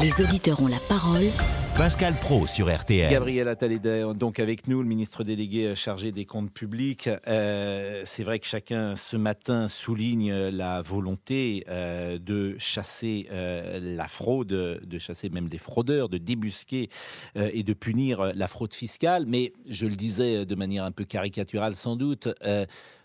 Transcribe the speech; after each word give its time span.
Les 0.00 0.20
auditeurs 0.20 0.60
ont 0.60 0.66
la 0.66 0.80
parole. 0.88 1.22
Pascal 1.76 2.14
Pro 2.14 2.46
sur 2.46 2.74
RTL. 2.74 3.10
Gabriel 3.10 3.48
Attal 3.48 3.72
est 3.72 4.14
donc 4.14 4.38
avec 4.38 4.68
nous, 4.68 4.82
le 4.82 4.88
ministre 4.88 5.24
délégué 5.24 5.74
chargé 5.74 6.12
des 6.12 6.24
comptes 6.24 6.52
publics. 6.52 7.08
Euh, 7.26 8.02
c'est 8.04 8.22
vrai 8.24 8.38
que 8.38 8.46
chacun 8.46 8.96
ce 8.96 9.16
matin 9.16 9.68
souligne 9.68 10.32
la 10.32 10.82
volonté 10.82 11.64
euh, 11.68 12.18
de 12.18 12.56
chasser 12.58 13.28
euh, 13.30 13.78
la 13.80 14.08
fraude, 14.08 14.48
de 14.48 14.98
chasser 14.98 15.30
même 15.30 15.48
les 15.48 15.58
fraudeurs, 15.58 16.08
de 16.08 16.18
débusquer 16.18 16.90
et 17.36 17.62
de 17.62 17.72
punir 17.72 18.32
la 18.34 18.48
fraude 18.48 18.74
fiscale. 18.74 19.24
Mais 19.26 19.52
je 19.68 19.86
le 19.86 19.96
disais 19.96 20.46
de 20.46 20.54
manière 20.54 20.84
un 20.84 20.92
peu 20.92 21.04
caricaturale 21.04 21.76
sans 21.76 21.96
doute, 21.96 22.28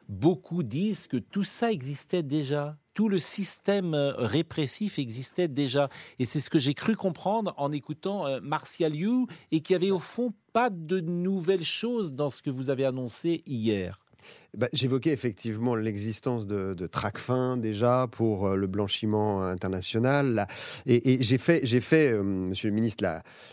beaucoup 0.09 0.64
disent 0.64 1.07
que 1.07 1.18
tout 1.18 1.43
ça 1.43 1.71
existait 1.71 2.23
déjà 2.23 2.77
tout 3.00 3.08
le 3.08 3.20
système 3.20 3.94
euh, 3.94 4.12
répressif 4.18 5.00
existait 5.00 5.48
déjà. 5.48 5.88
Et 6.20 6.26
c'est 6.26 6.42
ce 6.42 6.50
que 6.50 6.60
j'ai 6.60 6.74
cru 6.74 6.98
comprendre 6.98 7.54
en 7.56 7.72
écoutant 7.72 8.28
euh, 8.28 8.42
Martial 8.42 8.94
You 8.94 9.26
et 9.54 9.62
qui 9.62 9.74
avait 9.74 9.90
au 9.90 10.00
fond 10.00 10.34
pas 10.52 10.70
de 10.70 11.00
nouvelles 11.00 11.64
choses 11.64 12.12
dans 12.12 12.30
ce 12.30 12.42
que 12.42 12.50
vous 12.50 12.70
avez 12.70 12.84
annoncé 12.84 13.42
hier. 13.46 14.02
Bah, 14.58 14.68
j'évoquais 14.74 15.12
effectivement 15.12 15.76
l'existence 15.76 16.48
de, 16.48 16.74
de 16.74 16.88
TRACFIN 16.88 17.57
déjà 17.57 18.07
pour 18.10 18.48
euh, 18.48 18.56
le 18.56 18.66
blanchiment 18.66 19.44
international. 19.44 20.48
Et, 20.88 21.21
j'ai 21.21 21.38
fait, 21.38 21.62
j'ai 21.64 21.82
fait 21.82 22.12
euh, 22.12 22.24
monsieur 22.24 22.70
le 22.70 22.74
ministre, 22.74 23.06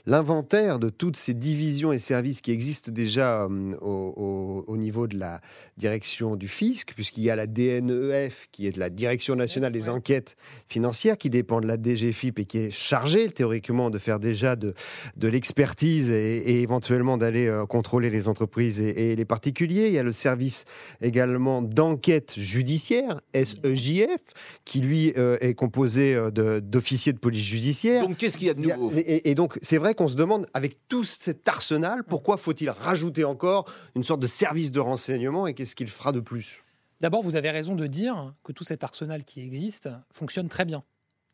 l'inventaire 0.06 0.78
de 0.78 0.88
toutes 0.88 1.18
ces 1.18 1.34
divisions 1.34 1.92
et 1.92 1.98
services 1.98 2.40
qui 2.40 2.50
existent 2.50 2.90
déjà 2.90 3.42
euh, 3.42 3.76
au, 3.82 4.76
niveau 4.78 5.06
de 5.06 5.18
la 5.18 5.42
direction 5.76 6.34
du 6.34 6.48
fisc, 6.48 6.94
puisqu'il 6.94 7.24
y 7.24 7.30
a 7.30 7.36
la 7.36 7.46
DNEF, 7.46 8.48
qui 8.50 8.66
est 8.66 8.72
de 8.72 8.80
la 8.80 8.88
Direction 8.88 9.36
nationale 9.36 9.72
des 9.72 9.90
enquêtes 9.90 10.36
financières, 10.66 11.18
qui 11.18 11.28
dépend 11.28 11.60
de 11.60 11.66
la 11.66 11.76
DGFIP 11.76 12.38
et 12.38 12.44
qui 12.46 12.58
est 12.58 12.70
chargée 12.70 13.28
théoriquement 13.30 13.90
de 13.90 13.98
faire 13.98 14.18
déjà 14.18 14.56
de, 14.56 14.74
de 15.16 15.28
l'expertise 15.28 16.10
et, 16.10 16.62
éventuellement 16.62 17.18
d'aller 17.18 17.64
contrôler 17.68 18.08
les 18.08 18.28
entreprises 18.28 18.80
et, 18.80 19.12
et 19.12 19.16
les 19.16 19.24
particuliers. 19.24 19.88
Il 19.88 19.94
y 19.94 19.98
a 19.98 20.02
le 20.02 20.12
service 20.12 20.64
également 21.00 21.62
d'enquête 21.62 22.34
judiciaire, 22.36 23.20
SEJF, 23.34 24.22
qui 24.64 24.80
lui 24.80 25.12
euh, 25.16 25.36
est 25.40 25.54
composé 25.54 26.14
euh, 26.14 26.60
d'officiers 26.60 27.12
de, 27.12 27.18
police 27.18 27.44
judiciaire. 27.44 28.06
Donc 28.06 28.16
qu'est-ce 28.16 28.38
qu'il 28.38 28.46
y 28.46 28.50
a 28.50 28.54
de 28.54 28.60
nouveau? 28.60 28.90
et, 28.94 29.34
donc 29.34 29.58
c'est 29.62 29.78
vrai 29.78 29.94
qu'on 29.94 30.08
se 30.08 30.16
demande, 30.16 30.46
avec 30.54 30.78
tout 30.88 31.04
cet 31.04 31.48
arsenal, 31.48 32.04
pourquoi 32.04 32.36
faut-il 32.36 32.70
rajouter 32.70 33.24
encore 33.24 33.70
une 33.94 34.04
sorte 34.04 34.20
de 34.20 34.26
service 34.26 34.72
de 34.72 34.80
renseignement 34.80 35.46
et 35.46 35.54
qu'est-ce 35.54 35.74
qu'il 35.74 35.88
fera 35.88 36.12
de 36.12 36.20
plus? 36.20 36.62
D'abord, 37.00 37.22
vous 37.22 37.36
avez 37.36 37.50
raison 37.50 37.74
de 37.74 37.86
dire 37.86 38.34
que 38.42 38.52
tout 38.52 38.64
cet 38.64 38.82
arsenal 38.82 39.24
qui 39.24 39.42
existe 39.42 39.88
fonctionne 40.12 40.48
très 40.48 40.64
bien. 40.64 40.82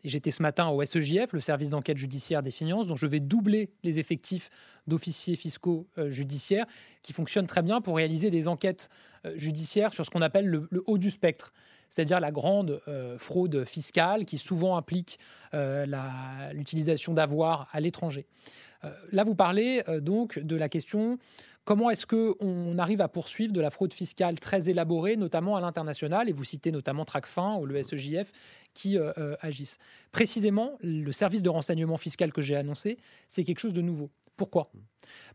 J'étais 0.04 0.32
ce 0.32 0.42
matin 0.42 0.68
au 0.68 0.84
SEJF, 0.84 1.32
le 1.32 1.40
service 1.40 1.70
d'enquête 1.70 1.96
judiciaire 1.96 2.42
des 2.42 2.50
finances, 2.50 2.88
dont 2.88 2.96
je 2.96 3.06
vais 3.06 3.20
doubler 3.20 3.70
les 3.84 4.00
effectifs 4.00 4.50
d'officiers 4.88 5.36
fiscaux 5.36 5.86
euh, 5.96 6.10
judiciaires, 6.10 6.66
qui 7.02 7.12
fonctionnent 7.12 7.46
très 7.46 7.62
bien 7.62 7.80
pour 7.80 7.96
réaliser 7.96 8.30
des 8.30 8.48
enquêtes 8.48 8.88
euh, 9.24 9.32
judiciaires 9.36 9.94
sur 9.94 10.04
ce 10.04 10.10
qu'on 10.10 10.22
appelle 10.22 10.46
le, 10.46 10.68
haut 10.86 10.98
du 10.98 11.12
spectre, 11.12 11.52
c'est-à-dire 11.88 12.18
la 12.18 12.32
grande 12.32 12.80
euh, 12.88 13.16
fraude 13.16 13.64
fiscale 13.64 14.24
qui 14.24 14.38
souvent 14.38 14.76
implique 14.76 15.18
l'utilisation 16.52 17.14
d'avoirs 17.14 17.68
à 17.72 17.80
l'étranger. 17.80 18.26
là, 19.12 19.22
vous 19.22 19.34
parlez 19.34 19.82
donc 20.00 20.38
de 20.38 20.56
la 20.56 20.68
question 20.68 21.18
Comment 21.64 21.90
est-ce 21.90 22.06
qu'on 22.06 22.76
arrive 22.78 23.00
à 23.00 23.08
poursuivre 23.08 23.52
de 23.52 23.60
la 23.60 23.70
fraude 23.70 23.94
fiscale 23.94 24.40
très 24.40 24.68
élaborée, 24.68 25.16
notamment 25.16 25.56
à 25.56 25.60
l'international 25.60 26.28
Et 26.28 26.32
vous 26.32 26.42
citez 26.42 26.72
notamment 26.72 27.04
Tracfin 27.04 27.56
ou 27.56 27.66
le 27.66 27.80
SEJF 27.80 28.32
qui 28.74 28.98
euh, 28.98 29.12
euh, 29.18 29.36
agissent. 29.40 29.78
Précisément, 30.10 30.76
le 30.80 31.12
service 31.12 31.42
de 31.42 31.48
renseignement 31.48 31.96
fiscal 31.96 32.32
que 32.32 32.42
j'ai 32.42 32.56
annoncé, 32.56 32.98
c'est 33.28 33.44
quelque 33.44 33.60
chose 33.60 33.74
de 33.74 33.82
nouveau. 33.82 34.10
Pourquoi? 34.36 34.70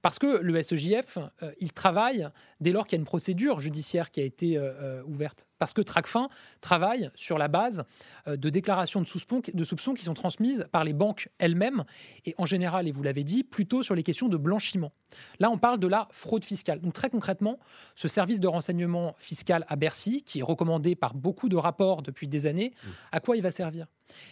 Parce 0.02 0.18
que 0.18 0.40
le 0.42 0.62
SEJF, 0.62 1.18
euh, 1.44 1.52
il 1.60 1.74
travaille 1.74 2.28
dès 2.62 2.72
lors 2.72 2.88
qu'il 2.88 2.98
y 2.98 3.00
a 3.00 3.02
une 3.02 3.06
procédure 3.06 3.60
judiciaire 3.60 4.12
qui 4.12 4.22
a 4.22 4.24
été 4.24 4.60
ouverte. 5.06 5.48
Parce 5.60 5.74
que 5.74 5.82
Tracfin 5.82 6.30
travaille 6.62 7.10
sur 7.16 7.38
la 7.38 7.48
base 7.48 7.84
de 8.28 8.50
déclarations 8.50 9.02
de 9.02 9.08
soupçons, 9.08 9.42
de 9.54 9.64
soupçons 9.64 9.94
qui 9.94 10.04
sont 10.04 10.14
transmises 10.14 10.68
par 10.72 10.84
les 10.84 10.94
banques 10.94 11.30
elles-mêmes, 11.40 11.84
et 12.26 12.36
en 12.38 12.46
général, 12.46 12.88
et 12.88 12.92
vous 12.92 13.04
l'avez 13.04 13.24
dit, 13.24 13.44
plutôt 13.44 13.84
sur 13.84 13.96
les 13.96 14.04
questions 14.04 14.30
de 14.30 14.38
blanchiment. 14.38 14.92
Là, 15.40 15.50
on 15.50 15.58
parle 15.58 15.80
de 15.80 15.88
la 15.88 16.08
fraude 16.12 16.46
fiscale. 16.46 16.80
Donc 16.80 16.94
très 16.94 17.10
concrètement, 17.10 17.60
ce 17.96 18.08
service 18.08 18.40
de 18.40 18.48
renseignement 18.48 19.16
fiscal 19.18 19.66
à 19.68 19.76
Bercy, 19.76 20.24
qui 20.24 20.40
est 20.40 20.44
recommandé 20.44 20.96
par 20.96 21.14
beaucoup 21.14 21.50
de 21.50 21.56
rapports 21.56 22.02
depuis 22.02 22.28
des 22.28 22.48
années, 22.48 22.72
mmh. 22.72 22.90
à 23.12 23.20
quoi 23.20 23.38
il 23.38 23.44
va 23.44 23.52
servir? 23.52 23.88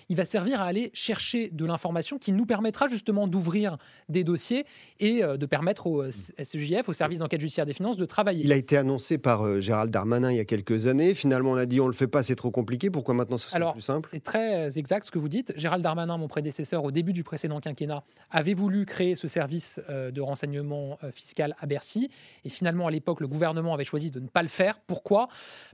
Il 0.10 0.16
va 0.16 0.26
servir 0.26 0.62
à 0.62 0.66
aller 0.66 0.92
chercher 0.94 1.50
de 1.50 1.66
l'information 1.66 2.18
qui 2.18 2.32
nous 2.32 2.46
permettra 2.46 2.88
justement 2.88 3.28
d'ouvrir 3.28 3.78
des 4.10 4.24
dossiers 4.24 4.66
et 5.00 5.24
euh, 5.24 5.38
de 5.38 5.46
permettre 5.46 5.88
au 5.88 6.04
SGF, 6.12 6.90
au 6.90 6.94
service 6.94 7.20
d'enquête 7.20 7.42
judiciaire 7.42 7.66
des 7.66 7.74
finances, 7.74 7.98
de 7.98 8.06
travailler. 8.06 8.44
Il 8.44 8.52
a 8.52 8.56
été 8.56 8.78
annoncé 8.78 9.18
par 9.18 9.44
euh, 9.44 9.62
Gérald 9.62 9.92
Darmanin 9.92 10.32
il 10.32 10.38
y 10.38 10.40
a 10.40 10.46
quelques 10.46 10.88
années. 10.88 11.14
Finalement, 11.14 11.52
on 11.52 11.56
a 11.56 11.66
dit 11.66 11.80
on 11.82 11.88
le 11.88 11.94
fait 11.94 12.08
pas, 12.08 12.24
c'est 12.24 12.36
trop 12.36 12.52
compliqué. 12.52 12.90
Pourquoi 12.90 13.14
maintenant 13.14 13.38
ce 13.38 13.50
serait 13.50 13.72
plus 13.72 13.82
simple? 13.82 14.10
C'est 14.12 14.24
très 14.24 14.66
euh, 14.66 14.70
exact 14.70 15.06
ce 15.06 15.12
que 15.12 15.20
vous 15.20 15.30
dites. 15.30 15.54
Gérald 15.56 15.84
Darmanin, 15.84 16.18
mon 16.18 16.28
prédécesseur, 16.28 16.84
au 16.84 16.92
début 16.92 17.14
du 17.14 17.24
précédent 17.24 17.60
quinquennat, 17.60 18.04
avait 18.32 18.54
voulu 18.54 18.86
créer 18.86 19.16
ce 19.16 19.28
service 19.28 19.80
de 19.90 20.22
renseignement 20.22 20.98
fiscal 21.14 21.56
à 21.60 21.66
Bercy. 21.66 22.10
Et 22.44 22.50
finalement, 22.50 22.88
à 22.88 22.92
l'époque, 22.92 23.22
le 23.22 23.28
gouvernement 23.28 23.74
avait 23.74 23.84
choisi 23.84 24.12
de 24.12 24.20
ne 24.20 24.28
pas 24.28 24.42
le 24.42 24.48
faire. 24.48 24.80
Pourquoi? 24.80 25.28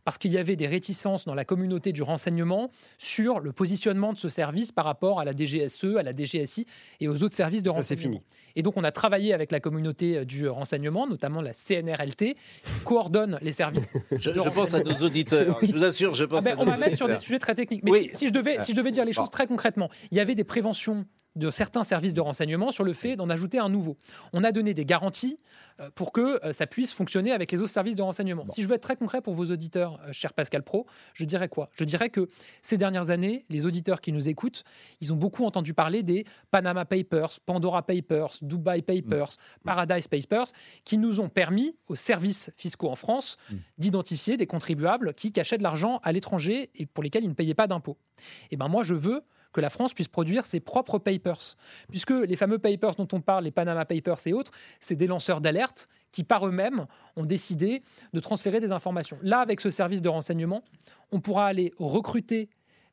Parce 0.03 0.17
qu'il 0.17 0.31
y 0.31 0.37
avait 0.37 0.55
des 0.55 0.67
réticences 0.67 1.25
dans 1.25 1.33
la 1.33 1.45
communauté 1.45 1.91
du 1.91 2.03
renseignement 2.03 2.69
sur 2.97 3.39
le 3.39 3.51
positionnement 3.51 3.90
de 3.93 4.17
ce 4.17 4.29
service 4.29 4.71
par 4.71 4.85
rapport 4.85 5.19
à 5.19 5.25
la 5.25 5.33
DGSE, 5.35 5.97
à 5.97 6.03
la 6.03 6.13
DGSI 6.13 6.65
et 6.99 7.07
aux 7.07 7.23
autres 7.23 7.35
services 7.35 7.63
de 7.63 7.69
renseignement. 7.69 8.01
fini. 8.01 8.21
Et 8.55 8.63
donc, 8.63 8.77
on 8.77 8.83
a 8.83 8.91
travaillé 8.91 9.33
avec 9.33 9.51
la 9.51 9.59
communauté 9.59 10.17
euh, 10.17 10.25
du 10.25 10.47
renseignement, 10.47 11.07
notamment 11.07 11.41
la 11.41 11.53
CNRLT, 11.53 12.17
qui 12.17 12.79
coordonne 12.83 13.37
les 13.41 13.51
services. 13.51 13.93
je, 14.11 14.49
pense 14.49 14.73
à 14.73 14.83
nos 14.83 14.95
auditeurs. 15.05 15.59
Je 15.61 15.71
vous 15.71 15.83
assure, 15.83 16.13
je 16.13 16.25
pense. 16.25 16.39
Ah 16.45 16.55
ben, 16.55 16.55
on 16.59 16.65
va 16.65 16.77
mettre 16.77 16.97
sur 16.97 17.07
des 17.07 17.17
sujets 17.17 17.39
très 17.39 17.55
techniques. 17.55 17.83
Mais 17.83 18.09
si, 18.13 18.27
je 18.27 18.33
devais, 18.33 18.61
si 18.61 18.71
je 18.71 18.77
devais 18.77 18.91
dire 18.91 19.05
les 19.05 19.13
choses 19.13 19.29
très 19.29 19.47
concrètement, 19.47 19.89
il 20.11 20.17
y 20.17 20.19
avait 20.19 20.35
des 20.35 20.43
préventions 20.43 21.05
de 21.35 21.49
certains 21.49 21.83
services 21.83 22.13
de 22.13 22.21
renseignement 22.21 22.71
sur 22.71 22.83
le 22.83 22.93
fait 22.93 23.15
d'en 23.15 23.29
ajouter 23.29 23.59
un 23.59 23.69
nouveau. 23.69 23.97
On 24.33 24.43
a 24.43 24.51
donné 24.51 24.73
des 24.73 24.85
garanties 24.85 25.39
euh, 25.79 25.89
pour 25.95 26.11
que 26.11 26.43
euh, 26.45 26.53
ça 26.53 26.67
puisse 26.67 26.93
fonctionner 26.93 27.31
avec 27.31 27.51
les 27.51 27.59
autres 27.59 27.71
services 27.71 27.95
de 27.95 28.01
renseignement. 28.01 28.45
Si 28.47 28.61
je 28.61 28.67
veux 28.67 28.75
être 28.75 28.83
très 28.83 28.95
concret 28.95 29.21
pour 29.21 29.33
vos 29.33 29.45
auditeurs, 29.45 29.99
euh, 30.05 30.11
cher 30.11 30.33
Pascal 30.33 30.63
Pro, 30.63 30.85
je 31.13 31.23
dirais 31.23 31.47
quoi? 31.47 31.69
Je 31.73 31.85
dirais 31.85 32.09
que 32.09 32.27
ces 32.61 32.77
dernières 32.77 33.09
années, 33.09 33.45
les 33.49 33.65
auditeurs 33.65 34.01
qui 34.01 34.11
nous 34.11 34.27
écoutent, 34.27 34.63
ils 34.99 35.13
ont 35.13 35.15
beaucoup 35.15 35.45
entendu 35.45 35.73
parler 35.73 36.03
des 36.03 36.25
Panama 36.51 36.85
Papers, 36.85 37.39
Pandora 37.45 37.85
Papers, 37.85 38.35
Dubai 38.41 38.81
Papers, 38.81 39.29
mm. 39.29 39.63
Paradise 39.63 40.07
Papers, 40.07 40.47
qui 40.83 40.97
nous 40.97 41.21
ont 41.21 41.29
permis 41.29 41.75
aux 41.87 41.95
services 41.95 42.51
fiscaux 42.57 42.89
en 42.89 42.95
France 42.95 43.37
mm. 43.49 43.55
d'identifier 43.77 44.35
des 44.35 44.47
contribuables 44.47 45.13
qui 45.13 45.31
cachaient 45.31 45.57
de 45.57 45.63
l'argent 45.63 45.99
à 46.03 46.11
l'étranger 46.11 46.71
et 46.75 46.85
pour 46.85 47.03
lesquels 47.03 47.23
ils 47.23 47.29
ne 47.29 47.33
payaient 47.33 47.53
pas 47.53 47.67
d'impôts. 47.67 47.97
Et 48.19 48.47
eh 48.51 48.57
ben 48.57 48.67
moi, 48.67 48.83
je 48.83 48.93
veux 48.93 49.23
que 49.53 49.61
la 49.61 49.69
France 49.69 49.93
puisse 49.93 50.07
produire 50.07 50.45
ses 50.45 50.59
propres 50.59 50.97
papers. 50.97 51.57
Puisque 51.89 52.11
les 52.11 52.35
fameux 52.35 52.59
papers 52.59 52.95
dont 52.95 53.07
on 53.11 53.21
parle, 53.21 53.43
les 53.43 53.51
Panama 53.51 53.85
Papers 53.85 54.25
et 54.25 54.33
autres, 54.33 54.51
c'est 54.79 54.95
des 54.95 55.07
lanceurs 55.07 55.41
d'alerte 55.41 55.87
qui 56.11 56.23
par 56.23 56.45
eux-mêmes 56.47 56.85
ont 57.15 57.25
décidé 57.25 57.83
de 58.13 58.19
transférer 58.19 58.59
des 58.59 58.71
informations. 58.71 59.17
Là, 59.21 59.39
avec 59.39 59.61
ce 59.61 59.69
service 59.69 60.01
de 60.01 60.09
renseignement, 60.09 60.63
on 61.11 61.19
pourra 61.19 61.47
aller 61.47 61.73
recruter 61.77 62.49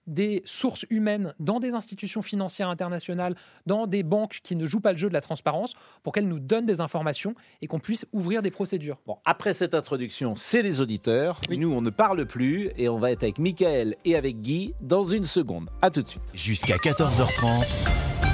des 0.09 0.43
sources 0.45 0.87
humaines 0.91 1.35
dans 1.39 1.61
des 1.61 1.75
institutions 1.75 2.23
financières 2.23 2.69
internationales, 2.69 3.37
dans 3.67 3.87
des 3.87 4.03
banques 4.03 4.41
qui 4.43 4.57
ne 4.57 4.67
jouent 4.67 4.81
pas 4.81 4.93
le 4.93 4.99
jeu 4.99 5.09
de 5.09 5.15
la 5.15 5.21
transparence, 5.21 5.75
pour 6.03 6.13
qu'elles 6.13 6.29
nous 6.29 6.41
donnent 6.41 6.67
des 6.67 6.81
informations 6.81 7.35
et 7.63 7.67
qu'on 7.67 7.79
puisse 7.79 8.07
ouvrir 8.13 8.43
des 8.43 8.51
procédures. 8.51 8.99
Bon, 9.07 9.19
après 9.25 9.55
cette 9.55 9.75
introduction, 9.75 10.35
c'est 10.37 10.63
les 10.63 10.81
auditeurs. 10.81 11.41
Nous, 11.51 11.73
on 11.73 11.81
ne 11.81 11.91
parle 11.91 12.27
plus 12.27 12.71
et 12.77 12.89
on 12.89 12.99
va 12.99 13.13
être 13.13 13.23
avec 13.23 13.39
Michael 13.39 13.95
et 14.05 14.17
avec 14.17 14.41
Guy 14.41 14.75
dans 14.81 15.05
une 15.05 15.25
seconde. 15.25 15.71
À 15.83 15.91
tout 15.91 16.03
de 16.03 16.09
suite. 16.09 16.23
Jusqu'à 16.35 16.77
14h30. 16.77 17.89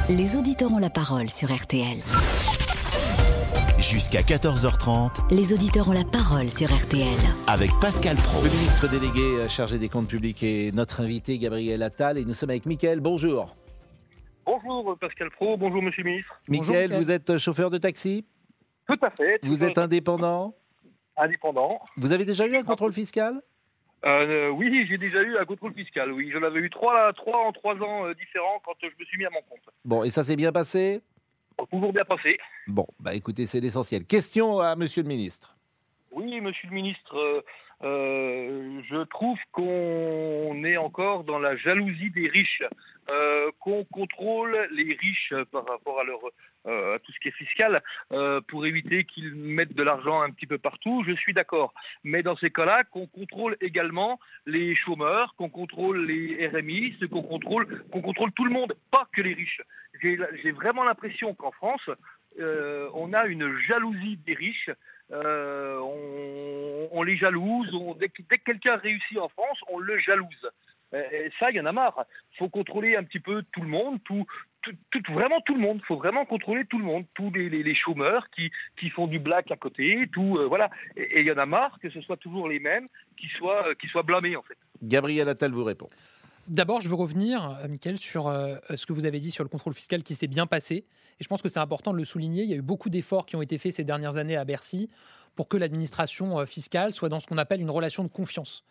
Les 0.09 0.37
auditeurs 0.37 0.73
ont 0.73 0.79
la 0.79 0.91
parole 0.91 1.31
sur 1.31 1.54
RTL. 1.54 1.98
Jusqu'à 3.91 4.22
14h30. 4.22 5.31
Les 5.31 5.53
auditeurs 5.53 5.89
ont 5.89 5.92
la 5.92 6.04
parole 6.04 6.51
sur 6.51 6.75
RTL. 6.75 7.07
Avec 7.47 7.71
Pascal 7.83 8.16
Pro. 8.16 8.42
Le 8.42 8.48
ministre 8.48 8.89
délégué 8.89 9.42
euh, 9.42 9.47
chargé 9.47 9.78
des 9.78 9.91
comptes 9.91 10.09
publics 10.09 10.42
et 10.42 10.72
notre 10.72 11.03
invité 11.03 11.39
Gabriel 11.39 11.83
Attal. 11.83 12.16
Et 12.16 12.25
nous 12.25 12.33
sommes 12.33 12.48
avec 12.48 12.65
Mickaël. 12.65 13.01
Bonjour. 13.01 13.54
Bonjour 14.47 14.97
Pascal 14.98 15.31
Pro, 15.31 15.57
bonjour 15.57 15.83
Monsieur 15.83 16.03
le 16.03 16.10
ministre. 16.10 16.41
Mickaël, 16.48 16.95
vous 16.95 17.10
êtes 17.10 17.36
chauffeur 17.36 17.71
de 17.71 17.77
taxi? 17.77 18.25
Tout 18.89 18.98
à 19.03 19.10
fait. 19.10 19.39
Vous 19.42 19.63
êtes 19.63 19.78
indépendant? 19.78 20.54
Indépendant. 21.16 21.78
Vous 21.97 22.13
avez 22.13 22.25
déjà 22.25 22.47
eu 22.47 22.57
un 22.57 22.63
contrôle 22.63 22.92
fiscal? 22.92 23.41
Euh, 24.07 24.48
oui, 24.48 24.86
j'ai 24.89 24.98
déjà 24.98 25.22
eu 25.22 25.36
un 25.36 25.45
contrôle 25.45 25.75
fiscal. 25.75 26.10
Oui, 26.10 26.31
je 26.33 26.39
l'avais 26.39 26.60
eu 26.60 26.71
trois, 26.71 27.13
trois 27.13 27.47
en 27.47 27.53
trois 27.53 27.75
ans 27.75 28.07
euh, 28.07 28.15
différents 28.15 28.60
quand 28.65 28.75
je 28.83 28.86
me 28.86 29.04
suis 29.04 29.19
mis 29.19 29.27
à 29.27 29.31
mon 29.31 29.41
compte. 29.48 29.60
Bon, 29.84 30.04
et 30.04 30.10
ça 30.10 30.25
s'est 30.25 30.36
bien 30.36 30.53
passé? 30.53 31.03
Toujours 31.71 31.92
bien 31.92 32.04
passé. 32.04 32.39
Bon, 32.66 32.86
bah 33.01 33.15
écoutez, 33.15 33.47
c'est 33.47 33.60
l'essentiel. 33.60 34.04
Question 34.04 34.59
à 34.60 34.77
Monsieur 34.77 35.03
le 35.03 35.09
ministre. 35.09 35.56
Oui, 36.10 36.41
Monsieur 36.41 36.68
le 36.68 36.74
ministre. 36.74 37.16
Euh, 37.16 37.42
Euh, 37.83 38.80
je 38.89 39.04
trouve 39.04 39.39
qu'on 39.53 40.65
est 40.65 40.77
encore 40.77 41.24
dans 41.24 41.39
la 41.39 41.56
jalousie 41.56 42.10
des 42.10 42.28
riches, 42.28 42.62
euh, 43.10 43.51
qu'on 43.60 43.84
contrôle 43.84 44.56
les 44.72 44.95
riches 44.95 45.34
par 45.53 45.66
rapport 45.66 46.01
à 46.01 46.04
euh, 46.66 46.98
tout 47.01 47.12
ce 47.12 47.21
qui 47.21 47.28
est 47.28 47.36
fiscal 47.36 47.83
euh, 48.12 48.41
pour 48.48 48.65
éviter 48.65 49.04
qu'ils 49.04 49.34
mettent 49.34 49.74
de 49.74 49.83
l'argent 49.83 50.22
un 50.22 50.30
petit 50.30 50.47
peu 50.47 50.56
partout. 50.56 51.04
Je 51.06 51.12
suis 51.12 51.34
d'accord, 51.34 51.74
mais 52.03 52.22
dans 52.22 52.36
ces 52.36 52.51
cas-là, 52.51 52.83
qu'on 52.84 53.06
contrôle 53.06 53.59
également 53.60 54.18
les 54.47 54.74
chômeurs, 54.74 55.34
qu'on 55.36 55.51
contrôle 55.51 56.06
les 56.06 56.48
RMI, 56.48 56.97
qu'on 57.10 57.22
contrôle 57.22 57.84
qu'on 57.91 58.01
contrôle 58.01 58.33
tout 58.33 58.47
le 58.47 58.51
monde, 58.51 58.74
pas 58.91 59.07
que 59.12 59.21
les 59.21 59.34
riches. 59.34 59.60
J'ai 60.00 60.53
vraiment 60.53 60.84
l'impression 60.84 61.34
qu'en 61.34 61.53
France, 61.53 61.91
on 62.39 63.12
a 63.12 63.27
une 63.27 63.59
jalousie 63.68 64.16
des 64.27 64.34
riches. 64.34 64.71
On, 65.10 67.03
les 67.03 67.16
jalouse. 67.16 67.71
dès 67.98 68.09
que 68.09 68.22
quelqu'un 68.45 68.77
réussit 68.77 69.18
en 69.18 69.28
France, 69.28 69.59
on 69.68 69.78
le 69.78 69.98
jalouse. 69.98 70.50
Euh, 70.95 71.03
Et 71.13 71.31
ça, 71.39 71.51
il 71.51 71.57
y 71.57 71.61
en 71.61 71.67
a 71.67 71.73
marre. 71.73 72.05
Il 72.33 72.39
faut 72.39 72.49
contrôler 72.49 72.97
un 72.97 73.05
petit 73.05 73.21
peu 73.21 73.43
tout 73.53 73.61
le 73.63 73.69
monde, 73.69 73.99
tout, 74.05 74.25
tout, 74.63 74.73
tout- 74.91 75.13
vraiment 75.13 75.41
tout 75.43 75.55
le 75.55 75.61
monde. 75.61 75.79
Il 75.83 75.87
faut 75.87 75.97
vraiment 75.97 76.25
contrôler 76.25 76.65
tout 76.67 76.79
le 76.79 76.85
monde, 76.85 77.05
tous 77.15 77.31
les, 77.33 77.49
les- 77.51 77.63
les 77.63 77.75
chômeurs 77.75 78.29
qui, 78.31 78.51
qui 78.79 78.89
font 78.91 79.07
du 79.07 79.19
black 79.19 79.51
à 79.51 79.57
côté, 79.57 80.09
tout 80.13 80.39
euh, 80.39 80.47
voilà. 80.47 80.71
Et 80.97 81.21
il 81.21 81.27
y 81.27 81.33
en 81.33 81.39
a 81.39 81.47
marre 81.47 81.79
que 81.81 81.91
ce 81.91 82.01
soit 82.01 82.17
toujours 82.17 82.49
les 82.49 82.61
mêmes 82.61 82.89
qui 83.19 83.27
soient, 83.37 83.69
euh, 83.69 83.75
qui 83.75 83.89
soient 83.89 84.03
blâmés 84.03 84.37
en 84.37 84.43
fait. 84.43 84.57
Gabriel 84.83 85.29
Attal 85.29 85.51
vous 85.53 85.65
répond. 85.65 85.89
D'abord, 86.47 86.83
je 86.83 86.89
veux 86.91 86.95
revenir, 86.95 87.57
euh, 87.65 87.69
Mickaël, 87.69 87.97
sur 87.97 88.27
euh, 88.29 88.57
ce 88.77 88.85
que 88.85 88.93
vous 88.93 89.07
avez 89.07 89.19
dit 89.19 89.31
sur 89.31 89.45
le 89.45 89.49
contrôle 89.49 89.73
fiscal 89.73 90.03
qui 90.03 90.13
s'est 90.15 90.27
bien 90.27 90.47
passé. 90.47 90.85
Et 91.19 91.23
je 91.25 91.29
pense 91.29 91.41
que 91.41 91.49
c'est 91.49 91.61
important 91.61 91.93
de 91.93 91.97
le 91.97 92.05
souligner. 92.05 92.43
Il 92.43 92.51
y 92.51 92.53
a 92.53 92.57
eu 92.57 92.63
beaucoup 92.63 92.91
d'efforts 92.91 93.25
qui 93.25 93.35
ont 93.37 93.41
été 93.43 93.57
faits 93.57 93.73
ces 93.73 93.85
dernières 93.85 94.19
années 94.19 94.37
à 94.37 94.45
Bercy 94.45 94.91
pour 95.34 95.48
que 95.48 95.57
l'administration 95.57 96.41
euh, 96.41 96.47
fiscale 96.47 96.92
soit 96.92 97.09
dans 97.09 97.21
ce 97.21 97.27
qu'on 97.27 97.39
appelle 97.39 97.60
une 97.60 97.71
relation 97.71 98.04
de 98.04 98.09
confiance. 98.09 98.65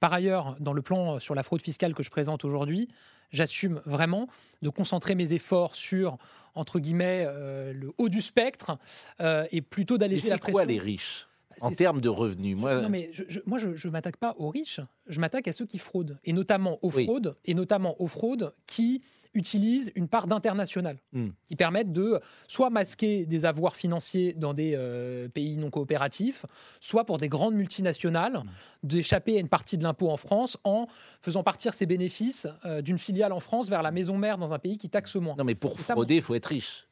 Par 0.00 0.12
ailleurs, 0.12 0.56
dans 0.60 0.72
le 0.72 0.82
plan 0.82 1.16
euh, 1.16 1.18
sur 1.18 1.34
la 1.34 1.42
fraude 1.42 1.62
fiscale 1.62 1.94
que 1.94 2.02
je 2.02 2.10
présente 2.10 2.44
aujourd'hui, 2.44 2.88
j'assume 3.32 3.80
vraiment 3.86 4.28
de 4.62 4.68
concentrer 4.68 5.14
mes 5.14 5.32
efforts 5.32 5.74
sur, 5.74 6.18
entre 6.54 6.78
guillemets, 6.78 7.24
euh, 7.26 7.72
le 7.72 7.92
haut 7.98 8.08
du 8.08 8.20
spectre 8.20 8.78
euh, 9.20 9.46
et 9.52 9.62
plutôt 9.62 9.98
d'alléger 9.98 10.28
la 10.28 10.36
c'est 10.36 10.40
pression. 10.40 10.52
quoi 10.52 10.64
les 10.64 10.78
riches? 10.78 11.26
En 11.60 11.70
termes 11.70 12.00
de 12.00 12.08
revenus 12.08 12.56
Moi, 12.56 12.82
non, 12.82 12.88
mais 12.88 13.10
je, 13.12 13.24
je- 13.28 13.40
moi, 13.46 13.58
je 13.58 13.86
ne 13.86 13.92
m'attaque 13.92 14.16
pas 14.16 14.34
aux 14.38 14.48
riches, 14.50 14.80
je 15.06 15.20
m'attaque 15.20 15.48
à 15.48 15.52
ceux 15.52 15.66
qui 15.66 15.78
fraudent, 15.78 16.18
et 16.24 16.32
notamment 16.32 16.78
aux 16.82 16.90
Oui. 16.92 17.04
fraudes, 17.04 17.34
et 17.44 17.54
notamment 17.54 18.00
aux 18.00 18.06
fraudes 18.06 18.54
qui 18.66 19.02
utilisent 19.34 19.92
une 19.94 20.08
part 20.08 20.26
d'international, 20.26 20.96
Hmm. 21.12 21.28
qui 21.46 21.56
permettent 21.56 21.92
de 21.92 22.20
soit 22.48 22.70
masquer 22.70 23.26
des 23.26 23.44
avoirs 23.44 23.76
financiers 23.76 24.32
dans 24.32 24.54
des 24.54 24.72
euh, 24.76 25.28
pays 25.28 25.58
non 25.58 25.68
coopératifs, 25.70 26.46
soit 26.80 27.04
pour 27.04 27.18
des 27.18 27.28
grandes 27.28 27.54
multinationales 27.54 28.38
Hmm. 28.38 28.48
d'échapper 28.82 29.36
à 29.36 29.40
une 29.40 29.48
partie 29.48 29.76
de 29.76 29.82
l'impôt 29.82 30.10
en 30.10 30.16
France 30.16 30.56
en 30.64 30.86
faisant 31.20 31.42
partir 31.42 31.74
ses 31.74 31.84
bénéfices 31.86 32.46
euh, 32.64 32.80
d'une 32.80 32.98
filiale 32.98 33.32
en 33.32 33.40
France 33.40 33.68
vers 33.68 33.82
la 33.82 33.90
maison 33.90 34.16
mère 34.16 34.38
dans 34.38 34.54
un 34.54 34.58
pays 34.58 34.78
qui 34.78 34.88
taxe 34.88 35.14
moins. 35.16 35.34
non, 35.36 35.44
mais 35.44 35.54
pour 35.54 35.78
frauder, 35.80 36.16
il 36.16 36.22
faut 36.22 36.34
être 36.34 36.46
riche. 36.46 36.86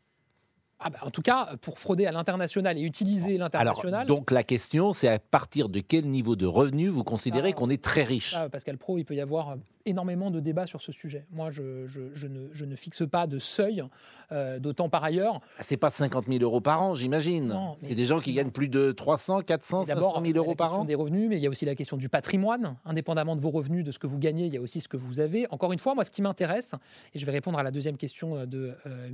Ah 0.81 0.91
bah, 0.91 0.99
en 1.03 1.11
tout 1.11 1.23
cas, 1.23 1.51
pour 1.63 1.79
frauder 1.79 2.05
à 2.05 2.13
l'international 2.13 2.77
et 2.77 2.83
utiliser 2.83 3.37
Alors, 3.37 3.45
l'international. 3.45 4.07
donc 4.07 4.31
la 4.33 4.43
question, 4.43 4.93
c'est 4.93 5.09
à 5.09 5.19
partir 5.19 5.69
de 5.69 5.79
quel 5.81 6.07
niveau 6.07 6.35
de 6.37 6.47
revenu 6.47 6.89
vous 6.89 7.05
considérez 7.05 7.51
Ah. 7.51 7.53
qu'on 7.53 7.71
est 7.71 7.81
très 7.83 8.03
riche? 8.03 8.33
Ça, 8.33 8.49
Pascal 8.51 8.77
Pro, 8.77 8.99
il 8.99 9.05
peut 9.05 9.15
y 9.15 9.21
avoir 9.21 9.51
euh, 9.51 9.57
énormément 9.87 10.31
de 10.33 10.41
débats 10.41 10.67
sur 10.67 10.83
ce 10.83 10.91
sujet. 10.93 11.27
Moi, 11.31 11.51
je, 11.53 11.87
je- 11.87 12.13
je 12.13 12.27
ne, 12.27 12.49
je 12.53 12.65
ne 12.65 12.75
fixe 12.75 13.05
pas 13.09 13.27
de 13.29 13.39
seuil, 13.39 13.85
euh, 14.33 14.59
d'autant 14.59 14.89
par 14.89 15.05
ailleurs. 15.05 15.41
Ah, 15.59 15.63
C'est 15.63 15.77
pas 15.77 15.91
50 15.91 16.27
000 16.27 16.43
euros 16.43 16.61
par 16.61 16.83
an, 16.83 16.95
j'imagine. 16.97 17.57
C'est 17.79 17.95
des 17.95 18.05
gens 18.05 18.19
qui 18.19 18.35
gagnent 18.35 18.51
plus 18.51 18.69
de 18.69 18.91
300, 18.93 19.43
400, 19.43 19.85
Et 19.85 19.87
D'abord, 19.87 20.15
500 20.17 20.23
000 20.23 20.25
il 20.25 20.29
y 20.31 20.35
a 20.35 20.39
euros 20.39 20.51
la 20.51 20.57
par 20.57 20.69
question 20.71 20.83
an. 20.83 20.85
des 20.87 20.95
revenus, 20.97 21.29
mais 21.31 21.37
il 21.37 21.43
y 21.43 21.47
a 21.47 21.51
aussi 21.51 21.65
la 21.65 21.77
question 21.77 21.97
du 21.97 22.09
patrimoine. 22.09 22.77
Indépendamment 22.85 23.37
de 23.37 23.41
vos 23.41 23.51
revenus, 23.51 23.85
de 23.85 23.93
ce 23.93 23.99
que 24.01 24.09
vous 24.09 24.19
gagnez, 24.19 24.47
il 24.47 24.53
y 24.55 24.59
a 24.59 24.61
aussi 24.61 24.81
ce 24.81 24.89
que 24.89 24.97
vous 24.97 25.21
avez. 25.21 25.47
Encore 25.51 25.73
une 25.73 25.79
fois, 25.79 25.95
moi, 25.95 26.05
ce 26.05 26.11
qui 26.11 26.21
m'intéresse, 26.21 26.73
et 27.15 27.19
je 27.21 27.25
vais 27.25 27.33
répondre 27.33 27.59
à 27.59 27.63
la 27.63 27.71
deuxième 27.71 27.97
question 27.97 28.37
euh, 28.37 28.47
de 28.47 28.75
euh, 28.87 29.09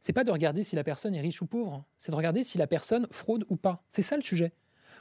c'est 0.00 0.12
pas 0.12 0.24
de 0.24 0.30
regarder 0.30 0.62
si 0.62 0.74
la 0.76 0.82
personne 0.82 1.14
est 1.14 1.20
riche 1.20 1.42
ou 1.42 1.46
pauvre, 1.46 1.84
c'est 1.98 2.10
de 2.10 2.16
regarder 2.16 2.42
si 2.42 2.58
la 2.58 2.66
personne 2.66 3.06
fraude 3.10 3.44
ou 3.48 3.56
pas. 3.56 3.84
C'est 3.88 4.02
ça 4.02 4.16
le 4.16 4.22
sujet. 4.22 4.52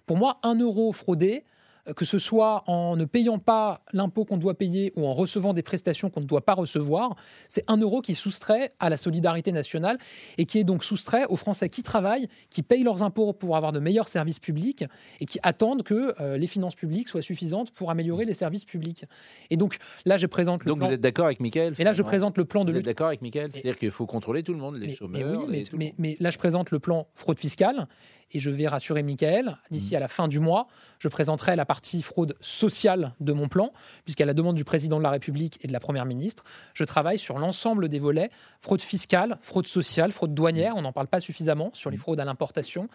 Pour 0.05 0.17
moi, 0.17 0.39
un 0.43 0.55
euro 0.55 0.91
fraudé, 0.91 1.45
que 1.95 2.05
ce 2.05 2.19
soit 2.19 2.63
en 2.67 2.95
ne 2.95 3.05
payant 3.05 3.39
pas 3.39 3.81
l'impôt 3.93 4.25
qu'on 4.25 4.37
doit 4.37 4.53
payer 4.55 4.91
ou 4.95 5.05
en 5.07 5.13
recevant 5.13 5.53
des 5.53 5.61
prestations 5.63 6.09
qu'on 6.09 6.21
ne 6.21 6.25
doit 6.25 6.41
pas 6.45 6.53
recevoir, 6.53 7.15
c'est 7.47 7.63
un 7.67 7.77
euro 7.77 8.01
qui 8.01 8.15
soustrait 8.15 8.73
à 8.79 8.89
la 8.89 8.97
solidarité 8.97 9.51
nationale 9.51 9.97
et 10.37 10.45
qui 10.45 10.59
est 10.59 10.63
donc 10.63 10.83
soustrait 10.83 11.25
aux 11.27 11.35
Français 11.35 11.69
qui 11.69 11.83
travaillent, 11.83 12.27
qui 12.49 12.63
payent 12.63 12.83
leurs 12.83 13.03
impôts 13.03 13.33
pour 13.33 13.55
avoir 13.57 13.71
de 13.71 13.79
meilleurs 13.79 14.07
services 14.07 14.39
publics 14.39 14.85
et 15.19 15.25
qui 15.25 15.39
attendent 15.43 15.83
que 15.83 16.13
euh, 16.21 16.37
les 16.37 16.47
finances 16.47 16.75
publiques 16.75 17.07
soient 17.09 17.21
suffisantes 17.21 17.71
pour 17.71 17.91
améliorer 17.91 18.25
les 18.25 18.33
services 18.33 18.65
publics. 18.65 19.05
Et 19.49 19.57
donc 19.57 19.77
là, 20.05 20.17
je 20.17 20.27
présente 20.27 20.65
le 20.65 20.69
Donc 20.69 20.79
plan. 20.79 20.87
vous 20.87 20.93
êtes 20.93 21.01
d'accord 21.01 21.25
avec 21.25 21.39
Michael 21.39 21.73
Et 21.79 21.83
là, 21.83 21.93
je 21.93 22.03
présente 22.03 22.37
le 22.37 22.45
plan 22.45 22.65
de 22.65 22.71
Vous 22.71 22.77
êtes 22.77 22.85
d'accord 22.85 23.07
avec 23.07 23.21
Michael 23.21 23.51
C'est-à-dire 23.51 23.77
qu'il 23.77 23.91
faut 23.91 24.05
contrôler 24.05 24.43
tout 24.43 24.53
le 24.53 24.59
monde, 24.59 24.75
les 24.75 24.81
Mais- 24.81 24.87
mais 24.87 24.95
chômeurs, 24.95 25.45
oui, 25.47 25.65
les- 25.73 25.93
mais 25.97 26.17
là, 26.19 26.29
je 26.29 26.37
présente 26.37 26.71
le 26.71 26.79
plan 26.79 27.07
fraude 27.15 27.39
fiscale 27.39 27.87
et 28.31 28.39
je 28.39 28.49
vais 28.49 28.67
rassurer 28.67 29.03
Michael. 29.03 29.57
D'ici 29.71 29.95
à 29.95 29.99
la 29.99 30.07
fin 30.07 30.27
du 30.27 30.39
mois, 30.39 30.67
je 30.99 31.07
présenterai 31.07 31.55
la 31.55 31.65
partie 31.65 32.01
fraude 32.01 32.35
sociale 32.41 33.13
de 33.19 33.33
mon 33.33 33.47
plan, 33.47 33.71
puisqu'à 34.05 34.25
la 34.25 34.33
demande 34.33 34.55
du 34.55 34.63
président 34.63 34.97
de 34.97 35.03
la 35.03 35.11
République 35.11 35.59
et 35.61 35.67
de 35.67 35.73
la 35.73 35.79
première 35.79 36.05
ministre, 36.05 36.43
je 36.73 36.83
travaille 36.83 37.19
sur 37.19 37.39
l'ensemble 37.39 37.89
des 37.89 37.99
volets 37.99 38.29
fraude 38.59 38.81
fiscale, 38.81 39.37
fraude 39.41 39.67
sociale, 39.67 40.11
fraude 40.11 40.33
douanière. 40.33 40.75
On 40.75 40.81
n'en 40.81 40.91
parle 40.93 41.07
pas 41.07 41.19
suffisamment 41.19 41.71
sur 41.73 41.89
les 41.89 41.97
fraudes 41.97 42.19
à 42.19 42.25
l'importation. 42.25 42.89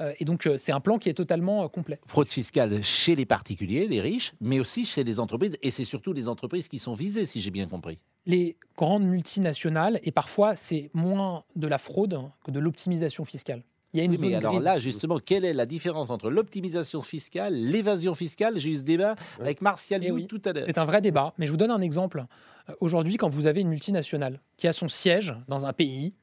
Euh, 0.00 0.12
et 0.18 0.24
donc, 0.24 0.46
euh, 0.46 0.58
c'est 0.58 0.72
un 0.72 0.80
plan 0.80 0.98
qui 0.98 1.08
est 1.08 1.14
totalement 1.14 1.64
euh, 1.64 1.68
complet. 1.68 1.98
Fraude 2.06 2.26
fiscale 2.26 2.82
chez 2.82 3.16
les 3.16 3.24
particuliers, 3.24 3.86
les 3.86 4.00
riches, 4.00 4.34
mais 4.40 4.60
aussi 4.60 4.84
chez 4.84 5.04
les 5.04 5.20
entreprises. 5.20 5.56
Et 5.62 5.70
c'est 5.70 5.84
surtout 5.84 6.12
les 6.12 6.28
entreprises 6.28 6.68
qui 6.68 6.78
sont 6.78 6.94
visées, 6.94 7.26
si 7.26 7.40
j'ai 7.40 7.50
bien 7.50 7.66
compris. 7.66 7.98
les 8.26 8.56
grandes 8.76 9.04
multinationales, 9.04 10.00
et 10.02 10.10
parfois 10.10 10.56
c'est 10.56 10.90
moins 10.92 11.44
de 11.54 11.68
la 11.68 11.78
fraude 11.78 12.20
que 12.44 12.50
de 12.50 12.58
l'optimisation 12.58 13.24
fiscale. 13.24 13.62
Il 13.92 13.98
y 13.98 14.02
a 14.02 14.04
une 14.04 14.10
Oui, 14.12 14.18
mais 14.20 14.34
alors 14.34 14.52
grise. 14.54 14.64
là, 14.64 14.78
justement, 14.78 15.18
quelle 15.18 15.44
est 15.44 15.54
la 15.54 15.64
différence 15.64 16.10
entre 16.10 16.28
l'optimisation 16.28 17.00
fiscale, 17.02 17.54
l'évasion 17.54 18.14
fiscale 18.14 18.58
J'ai 18.58 18.70
eu 18.70 18.76
ce 18.76 18.82
débat 18.82 19.14
avec 19.40 19.60
Martial 19.62 20.02
Eh 20.04 20.08
You 20.08 20.14
oui. 20.16 20.26
tout 20.26 20.42
à 20.44 20.52
l'heure. 20.52 20.64
C'est 20.66 20.78
un 20.78 20.84
vrai 20.84 21.00
débat, 21.00 21.32
mais 21.38 21.46
je 21.46 21.50
vous 21.50 21.56
donne 21.56 21.70
un 21.70 21.80
exemple. 21.80 22.24
Euh, 22.68 22.74
Aujourd'hui, 22.80 23.16
quand 23.16 23.28
vous 23.28 23.46
avez 23.46 23.60
une 23.60 23.68
multinationale 23.68 24.40
qui 24.56 24.66
a 24.68 24.72
son 24.72 24.88
siège 24.88 25.34
dans 25.48 25.64
un 25.66 25.72
pays 25.72 26.14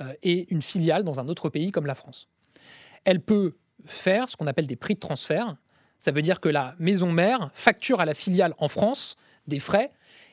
euh, 0.00 0.12
et 0.22 0.52
une 0.52 0.62
filiale 0.62 1.04
dans 1.04 1.20
un 1.20 1.28
autre 1.28 1.48
pays 1.50 1.70
comme 1.70 1.86
la 1.86 1.94
France, 1.94 2.28
elle 3.04 3.20
peut 3.20 3.56
faire 3.84 4.28
ce 4.28 4.36
qu'on 4.36 4.46
appelle 4.46 4.66
des 4.66 4.76
prix 4.76 4.94
de 4.94 5.00
transfert. 5.00 5.56
Ça 5.98 6.10
veut 6.12 6.22
dire 6.22 6.40
que 6.40 6.48
la 6.48 6.74
maison 6.78 7.12
mère 7.12 7.50
facture 7.54 8.00
à 8.00 8.06
la 8.06 8.14
filiale 8.14 8.54
en 8.58 8.68
France 8.68 9.16
des 9.46 9.58
frais, 9.58 9.90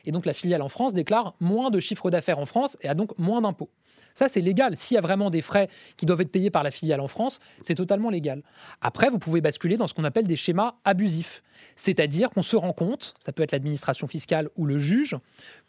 et 0.08 0.10
donc 0.10 0.24
la 0.24 0.32
filiale 0.32 0.62
en 0.62 0.70
France 0.70 0.94
déclare 0.94 1.34
moins 1.38 1.68
de 1.68 1.80
chiffre 1.80 2.10
d'affaires 2.10 2.38
en 2.38 2.46
France 2.46 2.78
et 2.80 2.88
a 2.88 2.94
donc 2.94 3.16
moins 3.18 3.42
d'impôts. 3.42 3.68
Ça, 4.14 4.26
c'est 4.30 4.40
légal. 4.40 4.74
S'il 4.74 4.94
y 4.94 4.98
a 4.98 5.02
vraiment 5.02 5.28
des 5.28 5.42
frais 5.42 5.68
qui 5.98 6.06
doivent 6.06 6.22
être 6.22 6.32
payés 6.32 6.50
par 6.50 6.62
la 6.62 6.70
filiale 6.70 7.00
en 7.00 7.08
France, 7.08 7.40
c'est 7.60 7.74
totalement 7.74 8.08
légal. 8.08 8.42
Après, 8.80 9.10
vous 9.10 9.18
pouvez 9.18 9.42
basculer 9.42 9.76
dans 9.76 9.86
ce 9.86 9.92
qu'on 9.92 10.04
appelle 10.04 10.26
des 10.26 10.34
schémas 10.34 10.76
abusifs. 10.86 11.42
C'est-à-dire 11.76 12.30
qu'on 12.30 12.40
se 12.40 12.56
rend 12.56 12.72
compte, 12.72 13.14
ça 13.18 13.32
peut 13.32 13.42
être 13.42 13.52
l'administration 13.52 14.06
fiscale 14.06 14.48
ou 14.56 14.64
le 14.64 14.78
juge, 14.78 15.14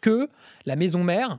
que 0.00 0.30
la 0.64 0.74
maison 0.74 1.04
mère 1.04 1.38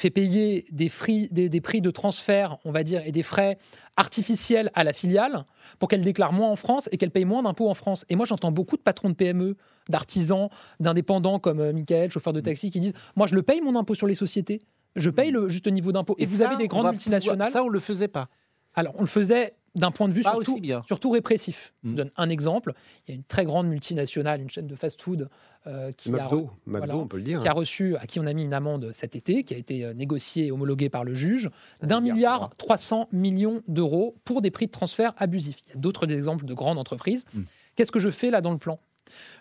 fait 0.00 0.10
payer 0.10 0.64
des, 0.72 0.90
des- 1.30 1.48
des 1.48 1.60
prix 1.60 1.80
de 1.80 1.90
transfert, 1.90 2.58
on 2.64 2.72
va 2.72 2.82
dire, 2.82 3.02
et 3.06 3.12
des 3.12 3.22
frais 3.22 3.58
artificiels 3.96 4.70
à 4.74 4.82
la 4.84 4.92
filiale 4.92 5.44
pour 5.78 5.88
qu'elle 5.88 6.00
déclare 6.02 6.32
moins 6.32 6.48
en 6.48 6.56
France 6.56 6.88
et 6.92 6.96
qu'elle 6.96 7.10
paye 7.10 7.24
moins 7.24 7.42
d'impôts 7.42 7.68
en 7.68 7.74
France. 7.74 8.04
Et 8.08 8.16
moi, 8.16 8.26
j'entends 8.26 8.50
beaucoup 8.52 8.76
de 8.76 8.82
patrons 8.82 9.10
de 9.10 9.14
PME, 9.14 9.56
d'artisans, 9.88 10.48
d'indépendants 10.80 11.38
comme 11.38 11.60
euh, 11.60 11.72
Michael, 11.72 12.10
chauffeur 12.10 12.32
de 12.32 12.40
taxi, 12.40 12.70
qui 12.70 12.80
disent 12.80 12.94
Moi, 13.16 13.26
je 13.26 13.34
le 13.34 13.42
paye 13.42 13.60
mon 13.60 13.76
impôt 13.76 13.94
sur 13.94 14.06
les 14.06 14.14
sociétés. 14.14 14.60
Je 14.96 15.10
paye 15.10 15.30
le 15.30 15.48
juste 15.48 15.66
niveau 15.68 15.92
d'impôt. 15.92 16.16
Et, 16.18 16.24
vous 16.26 16.38
ça, 16.38 16.48
avez 16.48 16.56
des 16.56 16.66
grandes 16.68 16.90
multinationales. 16.90 17.48
pouvoir- 17.48 17.52
Ça, 17.52 17.64
on 17.64 17.68
le 17.68 17.78
faisait 17.80 18.08
pas. 18.08 18.28
Alors, 18.74 18.94
on 18.98 19.02
le 19.02 19.06
faisait 19.06 19.52
d'un 19.74 19.90
point 19.90 20.08
de 20.08 20.12
vue 20.12 20.22
surtout, 20.22 20.38
aussi 20.40 20.60
bien. 20.60 20.82
surtout 20.86 21.10
répressif. 21.10 21.74
Je 21.84 21.90
vous 21.90 21.94
donne 21.94 22.10
un 22.16 22.28
exemple. 22.28 22.72
Il 23.06 23.10
y 23.10 23.12
a 23.12 23.16
une 23.16 23.24
très 23.24 23.44
grande 23.44 23.68
multinationale, 23.68 24.40
une 24.40 24.50
chaîne 24.50 24.66
de 24.66 24.74
fast-food 24.74 25.28
euh, 25.66 25.92
qui, 25.92 26.08
a, 26.10 26.24
McDo, 26.24 26.50
McDo, 26.66 26.78
voilà, 26.78 26.96
on 26.96 27.06
peut 27.06 27.18
le 27.18 27.22
dire. 27.22 27.40
qui 27.40 27.48
a 27.48 27.52
reçu, 27.52 27.96
à 27.96 28.06
qui 28.06 28.18
on 28.18 28.26
a 28.26 28.32
mis 28.32 28.44
une 28.44 28.54
amende 28.54 28.90
cet 28.92 29.14
été, 29.14 29.44
qui 29.44 29.54
a 29.54 29.56
été 29.56 29.84
euh, 29.84 29.94
négociée 29.94 30.46
et 30.46 30.52
homologuée 30.52 30.88
par 30.88 31.04
le 31.04 31.14
juge, 31.14 31.50
d'un 31.82 32.00
milliard 32.00 32.40
milliard 32.40 32.56
300 32.56 33.08
millions 33.12 33.62
d'euros 33.68 34.16
pour 34.24 34.42
des 34.42 34.50
prix 34.50 34.66
de 34.66 34.72
transfert 34.72 35.14
abusifs. 35.16 35.58
Il 35.66 35.74
y 35.74 35.76
a 35.76 35.80
d'autres 35.80 36.10
exemples 36.10 36.44
de 36.44 36.54
grandes 36.54 36.78
entreprises. 36.78 37.24
Mm. 37.32 37.42
Qu'est-ce 37.76 37.92
que 37.92 38.00
je 38.00 38.10
fais 38.10 38.30
là 38.30 38.40
dans 38.40 38.52
le 38.52 38.58
plan? 38.58 38.80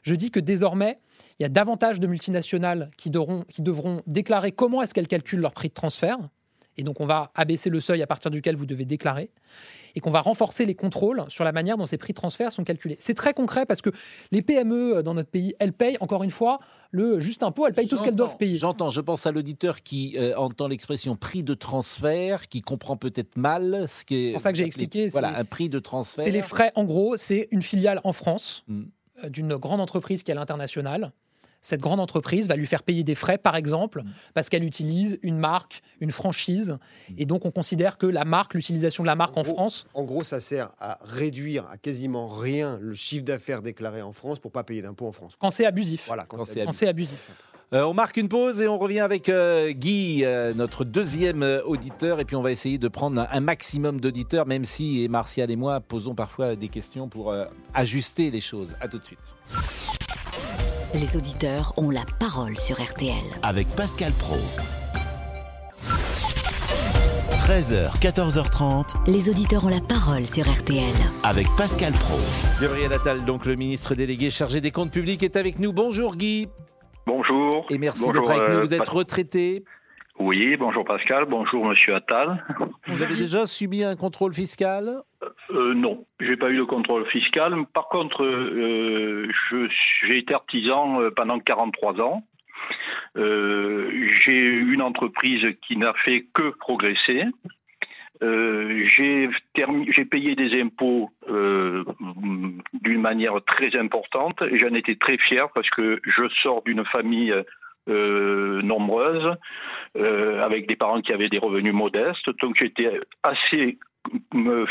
Je 0.04 0.16
dis 0.16 0.32
que 0.32 0.40
désormais, 0.40 1.00
il 1.40 1.44
y 1.44 1.46
a 1.46 1.50
davantage 1.50 2.00
de 2.00 2.08
multinationales 2.08 2.92
qui 2.98 3.10
devront, 3.10 3.44
qui 3.44 3.62
devront 3.62 4.02
déclarer 4.08 4.52
comment 4.52 4.82
est-ce 4.82 4.94
qu'elles 4.94 5.08
calculent 5.08 5.42
leur 5.42 5.54
prix 5.54 5.70
de 5.70 5.74
transfert. 5.74 6.18
Et 6.80 6.84
donc, 6.84 7.02
on 7.02 7.06
va 7.06 7.30
abaisser 7.36 7.70
le 7.70 7.82
seuil 7.82 8.02
à 8.02 8.08
partir 8.08 8.32
duquel 8.32 8.56
vous 8.56 8.66
devez 8.66 8.86
déclarer. 8.86 9.30
Et 9.96 10.00
qu'on 10.00 10.12
va 10.12 10.22
renforcer 10.22 10.66
les 10.66 10.76
contrôles 10.76 11.26
sur 11.28 11.44
la 11.44 11.52
manière 11.52 11.76
dont 11.76 11.86
ces 11.86 11.98
prix 11.98 12.14
de 12.14 12.16
transfert 12.16 12.52
sont 12.54 12.64
calculés. 12.64 12.96
C'est 13.00 13.16
très 13.16 13.34
concret 13.34 13.66
parce 13.66 13.82
que 13.82 13.90
les 14.32 14.42
PME 14.42 15.04
dans 15.04 15.14
notre 15.14 15.30
pays, 15.30 15.56
elles 15.60 15.74
payent, 15.74 15.98
encore 16.00 16.24
une 16.24 16.32
fois, 16.32 16.60
le 16.92 17.20
juste 17.20 17.44
impôt, 17.44 17.68
elles 17.68 17.74
payent 17.74 17.88
tout 17.88 17.98
ce 17.98 18.04
qu'elles 18.04 18.16
doivent 18.16 18.38
payer. 18.38 18.58
J'entends, 18.58 18.92
je 18.92 19.02
pense 19.02 19.26
à 19.26 19.32
l'auditeur 19.32 19.82
qui 19.84 20.16
euh, 20.18 20.36
entend 20.38 20.68
l'expression 20.68 21.16
prix 21.18 21.44
de 21.44 21.54
transfert, 21.54 22.48
qui 22.48 22.62
comprend 22.62 22.96
peut-être 22.96 23.36
mal 23.36 23.86
ce 23.90 24.06
qui 24.06 24.16
est. 24.16 24.26
C'est 24.28 24.32
pour 24.34 24.42
ça 24.42 24.52
que 24.52 24.58
j'ai 24.58 24.66
expliqué, 24.66 25.08
Voilà, 25.08 25.38
un 25.38 25.44
prix 25.46 25.68
de 25.70 25.80
transfert. 25.80 26.24
C'est 26.24 26.32
les 26.32 26.42
frais, 26.44 26.72
en 26.76 26.86
gros, 26.86 27.18
c'est 27.18 27.48
une 27.52 27.62
filiale 27.62 28.00
en 28.06 28.14
France 28.14 28.64
Mm. 28.68 28.84
euh, 29.24 29.30
d'une 29.30 29.56
grande 29.58 29.82
entreprise 29.82 30.24
qui 30.24 30.32
est 30.32 30.36
à 30.36 30.36
l'international, 30.36 31.12
cette 31.62 31.82
grande 31.82 32.00
entreprise 32.00 32.48
va 32.48 32.56
lui 32.56 32.66
faire 32.66 32.84
payer 32.84 33.04
des 33.04 33.16
frais, 33.16 33.38
par 33.38 33.56
exemple, 33.56 34.04
parce 34.34 34.50
qu'elle 34.50 34.64
utilise 34.64 35.20
une 35.24 35.38
marque, 35.38 35.82
une 36.00 36.12
franchise. 36.12 36.78
Et 37.18 37.26
donc, 37.26 37.46
on 37.46 37.52
considère 37.52 37.98
que 37.98 38.06
la 38.06 38.26
marque, 38.26 38.54
l'utilisation 38.54 39.04
de 39.04 39.08
la 39.08 39.16
marque 39.16 39.38
en, 39.38 39.42
gros- 39.44 39.54
France, 39.54 39.86
En 39.94 40.04
gros, 40.04 40.24
ça 40.24 40.40
sert 40.40 40.72
à 40.80 40.98
réduire 41.04 41.66
à 41.72 41.78
quasiment 41.78 42.28
rien 42.30 42.78
le 42.82 42.94
chiffre 42.94 43.26
d'affaires 43.26 43.62
déclaré 43.62 44.02
en 44.02 44.14
France 44.14 44.40
pour 44.40 44.52
pas 44.52 44.64
payer 44.64 44.82
d'impôts 44.82 45.08
en 45.08 45.12
France. 45.12 45.36
quand 45.40 45.52
c'est 45.52 45.66
abusif. 45.66 46.06
Voilà, 46.08 46.26
quand 46.26 46.38
Quand 46.38 46.72
c'est 46.72 46.88
abusif. 46.88 47.32
Euh, 47.72 47.84
on 47.84 47.94
marque 47.94 48.18
une 48.18 48.30
pause 48.30 48.62
et 48.62 48.68
on 48.68 48.80
revient 48.80 49.02
avec 49.02 49.30
euh, 49.30 49.72
Guy, 49.74 50.22
euh, 50.26 50.56
notre 50.56 50.84
deuxième 50.86 51.44
auditeur, 51.66 52.20
et 52.20 52.26
puis 52.26 52.36
on 52.36 52.42
va 52.42 52.52
essayer 52.52 52.80
de 52.80 52.88
prendre 52.88 53.22
un, 53.22 53.28
un 53.30 53.40
maximum 53.42 54.00
d'auditeurs, 54.02 54.48
même 54.48 54.64
si 54.64 55.04
et 55.04 55.08
Martial 55.08 55.52
et 55.52 55.56
moi 55.56 55.80
posons 55.80 56.16
parfois 56.16 56.56
des 56.56 56.68
questions 56.70 57.10
pour 57.10 57.32
euh, 57.32 57.46
ajuster 57.76 58.32
les 58.32 58.42
choses. 58.42 58.76
À 58.82 58.88
tout 58.88 58.98
de 58.98 59.04
suite. 59.04 59.20
Les 60.94 61.16
auditeurs 61.18 61.74
ont 61.78 61.90
la 61.90 62.04
parole 62.20 62.58
sur 62.58 62.82
RTL. 62.82 63.14
avec 63.44 63.68
Pascal 63.76 64.12
Pro. 64.14 64.36
13h, 67.38 68.00
14h30 68.00 68.96
Les 69.08 69.30
auditeurs 69.30 69.66
ont 69.66 69.70
la 69.70 69.82
parole 69.82 70.26
sur 70.28 70.50
RTL. 70.50 70.94
avec 71.24 71.48
Pascal 71.58 71.94
Pro. 71.94 72.18
Gabriel 72.62 72.94
Attal, 72.94 73.26
donc 73.26 73.46
le 73.46 73.56
ministre 73.56 73.96
délégué 73.96 74.30
chargé 74.30 74.62
des 74.62 74.72
comptes 74.72 74.92
publics, 74.92 75.24
est 75.24 75.36
avec 75.36 75.60
nous. 75.60 75.74
Bonjour 75.74 76.16
Guy, 76.16 76.48
Bonjour. 77.06 77.66
et 77.70 77.78
merci 77.78 78.06
d'être 78.12 78.30
avec 78.30 78.50
nous. 78.50 78.56
euh, 78.58 78.66
Vous 78.66 78.74
êtes 78.74 78.88
retraité. 78.90 79.64
Oui, 80.20 80.58
bonjour 80.58 80.84
Pascal, 80.86 81.26
bonjour 81.30 81.66
Monsieur 81.66 81.96
Attal. 81.96 82.44
Vous 82.88 83.02
avez 83.02 83.16
déjà 83.18 83.46
subi 83.46 83.84
un 83.84 83.96
contrôle 83.96 84.34
fiscal? 84.34 85.02
Euh, 85.52 85.74
non, 85.74 86.06
j'ai 86.20 86.38
pas 86.38 86.50
eu 86.50 86.58
de 86.58 86.64
contrôle 86.64 87.06
fiscal. 87.08 87.54
Par 87.74 87.90
contre, 87.90 88.24
euh, 88.24 89.30
j'ai 90.04 90.18
été 90.18 90.34
artisan 90.34 91.02
euh, 91.02 91.12
pendant 91.12 91.40
43 91.40 92.02
ans. 92.02 92.24
Euh, 93.18 94.10
j'ai 94.24 94.44
une 94.44 94.82
entreprise 94.82 95.46
qui 95.68 95.78
n'a 95.78 95.94
fait 96.06 96.26
que 96.34 96.52
progresser. 96.58 97.26
Euh, 98.22 98.86
j'ai 98.98 100.06
payé 100.06 100.36
des 100.36 100.62
impôts 100.62 101.10
d'une 101.28 103.02
manière 103.02 103.36
très 103.46 103.78
importante 103.78 104.42
et 104.42 104.60
j'en 104.60 104.74
étais 104.74 104.96
très 104.96 105.18
fier 105.18 105.50
parce 105.56 105.70
que 105.70 106.02
je 106.04 106.28
sors 106.44 106.62
d'une 106.64 106.86
famille 106.86 107.34
euh, 107.90 108.62
nombreuse 108.62 109.36
euh, 109.98 110.44
avec 110.44 110.68
des 110.68 110.76
parents 110.76 111.02
qui 111.02 111.12
avaient 111.12 111.30
des 111.30 111.40
revenus 111.40 111.74
modestes. 111.74 112.30
Donc 112.42 112.56
j'étais 112.60 113.00
assez 113.24 113.80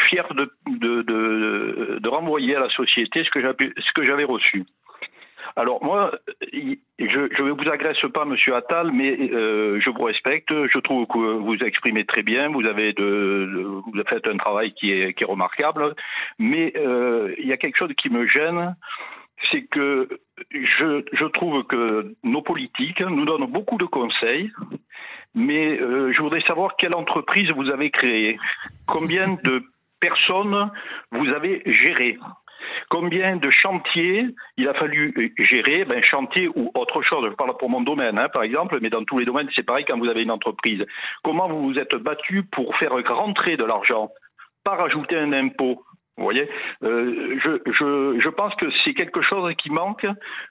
fier 0.08 0.26
de, 0.34 0.50
de, 0.66 1.02
de, 1.02 2.08
renvoyer 2.08 2.56
à 2.56 2.60
la 2.60 2.70
société 2.70 3.24
ce 3.24 3.30
que 3.30 4.04
j'avais 4.04 4.24
reçu. 4.24 4.64
Alors 5.56 5.82
moi, 5.82 6.12
je 6.52 7.42
ne 7.42 7.50
vous 7.50 7.70
agresse 7.70 8.00
pas, 8.14 8.24
Monsieur 8.24 8.54
Attal, 8.54 8.92
mais 8.92 9.18
euh, 9.32 9.80
je 9.80 9.90
vous 9.90 10.02
respecte. 10.02 10.50
Je 10.52 10.78
trouve 10.78 11.06
que 11.06 11.18
vous 11.18 11.56
exprimez 11.56 12.04
très 12.04 12.22
bien. 12.22 12.48
Vous 12.48 12.66
avez 12.66 12.92
de, 12.92 13.02
de- 13.02 13.62
vous 13.64 13.92
avez 13.94 14.08
fait 14.08 14.28
un 14.28 14.36
travail 14.36 14.72
qui 14.74 14.92
est, 14.92 15.14
qui 15.14 15.24
est 15.24 15.26
remarquable. 15.26 15.94
Mais 16.38 16.72
euh, 16.76 17.34
il 17.38 17.46
y 17.46 17.52
a 17.52 17.56
quelque 17.56 17.76
chose 17.76 17.92
qui 17.96 18.08
me 18.10 18.26
gêne, 18.28 18.76
c'est 19.50 19.62
que 19.62 20.08
je, 20.52 21.02
je 21.12 21.24
trouve 21.26 21.64
que 21.64 22.14
nos 22.22 22.42
politiques 22.42 23.00
nous 23.00 23.24
donnent 23.24 23.50
beaucoup 23.50 23.78
de 23.78 23.86
conseils, 23.86 24.50
mais 25.34 25.78
euh, 25.80 26.12
je 26.12 26.22
voudrais 26.22 26.40
savoir 26.42 26.76
quelle 26.76 26.94
entreprise 26.94 27.50
vous 27.52 27.70
avez 27.70 27.90
créée, 27.90 28.38
combien 28.86 29.38
de 29.44 29.62
personnes 30.00 30.70
vous 31.12 31.28
avez 31.28 31.62
gérées? 31.66 32.18
Combien 32.90 33.36
de 33.36 33.50
chantiers 33.50 34.26
il 34.56 34.68
a 34.68 34.74
fallu 34.74 35.14
euh, 35.16 35.44
gérer, 35.44 35.84
ben, 35.84 36.02
chantier 36.02 36.48
ou 36.48 36.70
autre 36.74 37.02
chose, 37.02 37.26
je 37.30 37.34
parle 37.34 37.56
pour 37.56 37.70
mon 37.70 37.80
domaine 37.80 38.18
hein, 38.18 38.28
par 38.32 38.42
exemple, 38.42 38.78
mais 38.82 38.90
dans 38.90 39.04
tous 39.04 39.18
les 39.18 39.24
domaines 39.24 39.48
c'est 39.54 39.64
pareil 39.64 39.84
quand 39.86 39.98
vous 39.98 40.08
avez 40.08 40.22
une 40.22 40.30
entreprise. 40.30 40.84
Comment 41.22 41.48
vous 41.48 41.62
vous 41.62 41.78
êtes 41.78 41.94
battu 41.94 42.42
pour 42.44 42.76
faire 42.76 42.92
rentrer 43.08 43.56
de 43.56 43.64
l'argent, 43.64 44.10
pas 44.64 44.74
rajouter 44.74 45.16
un 45.16 45.32
impôt 45.32 45.82
vous 46.18 46.24
voyez, 46.24 46.48
euh, 46.82 47.38
je, 47.44 47.72
je, 47.72 48.20
je 48.20 48.28
pense 48.28 48.54
que 48.56 48.66
c'est 48.84 48.92
quelque 48.92 49.22
chose 49.22 49.54
qui 49.56 49.70
manque 49.70 50.04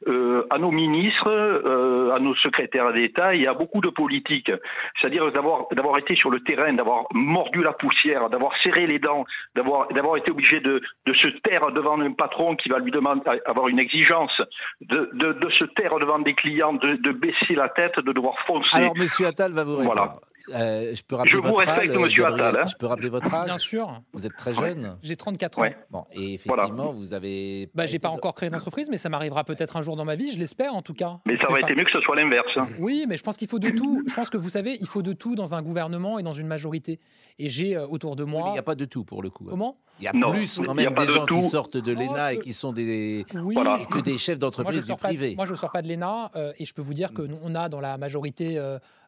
euh, 0.07 0.47
à 0.49 0.57
nos 0.57 0.71
ministres, 0.71 1.29
euh, 1.29 2.15
à 2.15 2.19
nos 2.19 2.35
secrétaires 2.35 2.93
d'État 2.93 3.35
et 3.35 3.47
à 3.47 3.53
beaucoup 3.53 3.81
de 3.81 3.89
politiques. 3.89 4.51
C'est-à-dire 4.99 5.29
d'avoir 5.33 5.67
d'avoir 5.73 5.97
été 5.97 6.15
sur 6.15 6.29
le 6.29 6.39
terrain, 6.39 6.71
d'avoir 6.73 7.03
mordu 7.13 7.61
la 7.61 7.73
poussière, 7.73 8.29
d'avoir 8.29 8.53
serré 8.63 8.87
les 8.87 8.99
dents, 8.99 9.25
d'avoir 9.55 9.89
d'avoir 9.89 10.15
été 10.15 10.31
obligé 10.31 10.61
de, 10.61 10.81
de 11.05 11.13
se 11.13 11.27
taire 11.43 11.71
devant 11.73 11.99
un 11.99 12.13
patron 12.13 12.55
qui 12.55 12.69
va 12.69 12.79
lui 12.79 12.91
demander 12.91 13.21
avoir 13.45 13.67
une 13.67 13.79
exigence, 13.79 14.41
de, 14.81 15.09
de, 15.13 15.33
de 15.33 15.49
se 15.49 15.65
taire 15.65 15.99
devant 15.99 16.19
des 16.19 16.33
clients, 16.33 16.73
de, 16.73 16.95
de 16.95 17.11
baisser 17.11 17.55
la 17.55 17.67
tête, 17.67 17.99
de 17.99 18.13
devoir 18.13 18.35
foncer. 18.47 18.69
Alors 18.71 18.95
Monsieur 18.95 19.27
Attal 19.27 19.51
va 19.51 19.65
vous 19.65 19.77
répondre. 19.77 19.95
Voilà. 19.95 20.13
Euh, 20.53 20.93
je 20.95 21.03
peux 21.03 21.15
rappeler 21.15 21.31
Je 21.33 21.37
vous 21.37 21.43
votre 21.43 21.57
respecte, 21.57 21.91
âge, 21.91 21.97
monsieur 21.97 22.23
Gabriel 22.23 22.45
Attal, 22.47 22.61
hein. 22.63 22.67
Je 22.67 22.75
peux 22.77 22.85
rappeler 22.85 23.09
votre 23.09 23.33
âge 23.33 23.45
Bien 23.45 23.57
sûr. 23.57 24.01
Vous 24.13 24.25
êtes 24.25 24.35
très 24.37 24.53
jeune. 24.53 24.97
J'ai 25.03 25.15
34 25.15 25.59
ans. 25.59 25.61
Ouais. 25.63 25.77
Bon, 25.91 26.05
et 26.13 26.35
effectivement, 26.35 26.91
vous 26.93 27.13
avez. 27.13 27.69
Bah, 27.75 27.85
j'ai 27.85 27.99
pas 27.99 28.09
encore 28.09 28.33
créé 28.35 28.49
d'entreprise, 28.49 28.89
mais 28.89 28.97
ça 28.97 29.09
m'arrivera 29.09 29.43
peut-être 29.43 29.75
un 29.77 29.81
jour 29.81 29.95
dans 29.95 30.05
ma 30.05 30.15
vie, 30.15 30.31
je 30.31 30.39
l'espère 30.39 30.73
en 30.73 30.81
tout 30.81 30.93
cas. 30.93 31.19
Mais 31.25 31.37
ça 31.37 31.49
aurait 31.49 31.61
été 31.61 31.75
mieux 31.75 31.83
que 31.83 31.91
ce 31.91 31.99
soit 32.01 32.15
l'inverse. 32.15 32.47
Oui, 32.79 33.05
mais 33.07 33.17
je 33.17 33.23
pense 33.23 33.37
qu'il 33.37 33.47
faut 33.47 33.59
de 33.59 33.69
tout. 33.71 34.03
Je 34.07 34.13
pense 34.13 34.29
que 34.29 34.37
vous 34.37 34.49
savez, 34.49 34.77
il 34.79 34.87
faut 34.87 35.01
de 35.01 35.13
tout 35.13 35.35
dans 35.35 35.55
un 35.55 35.61
gouvernement 35.61 36.19
et 36.19 36.23
dans 36.23 36.33
une 36.33 36.47
majorité. 36.47 36.99
Et 37.39 37.49
j'ai 37.49 37.75
euh, 37.75 37.85
autour 37.87 38.15
de 38.15 38.23
moi. 38.23 38.45
Il 38.49 38.53
n'y 38.53 38.59
a 38.59 38.63
pas 38.63 38.75
de 38.75 38.85
tout 38.85 39.03
pour 39.03 39.21
le 39.21 39.29
coup. 39.29 39.43
hein. 39.45 39.51
Comment? 39.51 39.77
Il 39.99 40.03
y 40.05 40.07
a 40.07 40.13
Non, 40.13 40.31
plus 40.31 40.59
quand 40.63 40.73
même 40.75 40.93
des 40.93 41.05
de 41.07 41.11
gens 41.11 41.25
qui 41.25 41.41
sortent 41.43 41.77
de 41.77 41.91
l'ENA 41.91 42.27
Oh, 42.27 42.31
et 42.31 42.35
je- 42.35 42.39
qui 42.41 42.53
sont 42.53 42.71
des 42.71 43.25
Oui, 43.35 43.55
Voilà. 43.55 43.79
que 43.89 43.99
des 43.99 44.17
chefs 44.17 44.37
d'entreprise 44.39 44.85
du 44.85 44.95
privé. 44.95 45.33
moi, 45.35 45.45
je 45.45 45.55
sors 45.55 45.71
pas 45.71 45.81
de 45.81 45.87
l'ENA 45.87 46.31
euh, 46.35 46.53
et 46.59 46.65
je 46.65 46.73
peux 46.73 46.81
vous 46.83 46.93
dire 46.93 47.13
que 47.13 47.21
nous, 47.23 47.37
on 47.43 47.53
a 47.55 47.67
dans 47.69 47.79
la 47.79 47.97
majorité 47.97 48.57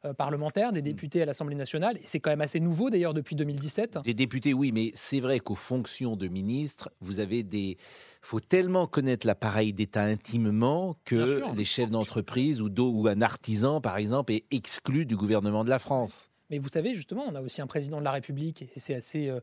euh, 0.06 0.10
euh, 0.10 0.13
parlementaire 0.13 0.72
des 0.72 0.82
députés 0.82 1.22
à 1.22 1.25
l'Assemblée 1.25 1.56
nationale. 1.56 1.98
Et 1.98 2.01
c'est 2.03 2.20
quand 2.20 2.29
même 2.29 2.41
assez 2.41 2.60
nouveau 2.60 2.89
d'ailleurs 2.89 3.13
depuis 3.13 3.36
2017. 3.36 4.00
Des 4.03 4.13
députés, 4.13 4.53
oui, 4.53 4.72
mais 4.72 4.91
c'est 4.94 5.20
vrai 5.20 5.39
qu'aux 5.39 5.56
fonctions 5.56 6.15
de 6.15 6.27
ministre, 6.27 6.89
vous 7.01 7.20
avez 7.20 7.44
des. 7.44 7.77
faut 8.22 8.39
tellement 8.39 8.88
connaître 8.88 9.27
l'appareil 9.27 9.74
d'État 9.74 10.03
intimement 10.03 10.98
que 11.06 11.41
les 11.56 11.65
chefs 11.65 11.91
d'entreprise 11.91 12.62
ou, 12.62 13.08
un 13.08 13.22
artisan, 13.22 13.82
par 13.82 13.98
exemple, 13.98 14.34
est 14.34 14.46
exclu 14.51 15.06
du 15.06 15.15
gouvernement 15.15 15.63
de 15.63 15.70
la 15.70 15.79
France. 15.79 16.29
Mais 16.50 16.58
vous 16.58 16.70
savez, 16.70 16.96
justement, 16.96 17.25
on 17.27 17.36
a 17.36 17.41
aussi 17.41 17.62
un 17.62 17.68
président 17.68 18.00
de 18.00 18.06
la 18.06 18.12
République, 18.12 18.63
et 18.63 18.79
c'est 18.79 18.96
assez 18.96 19.27
euh, 19.27 19.39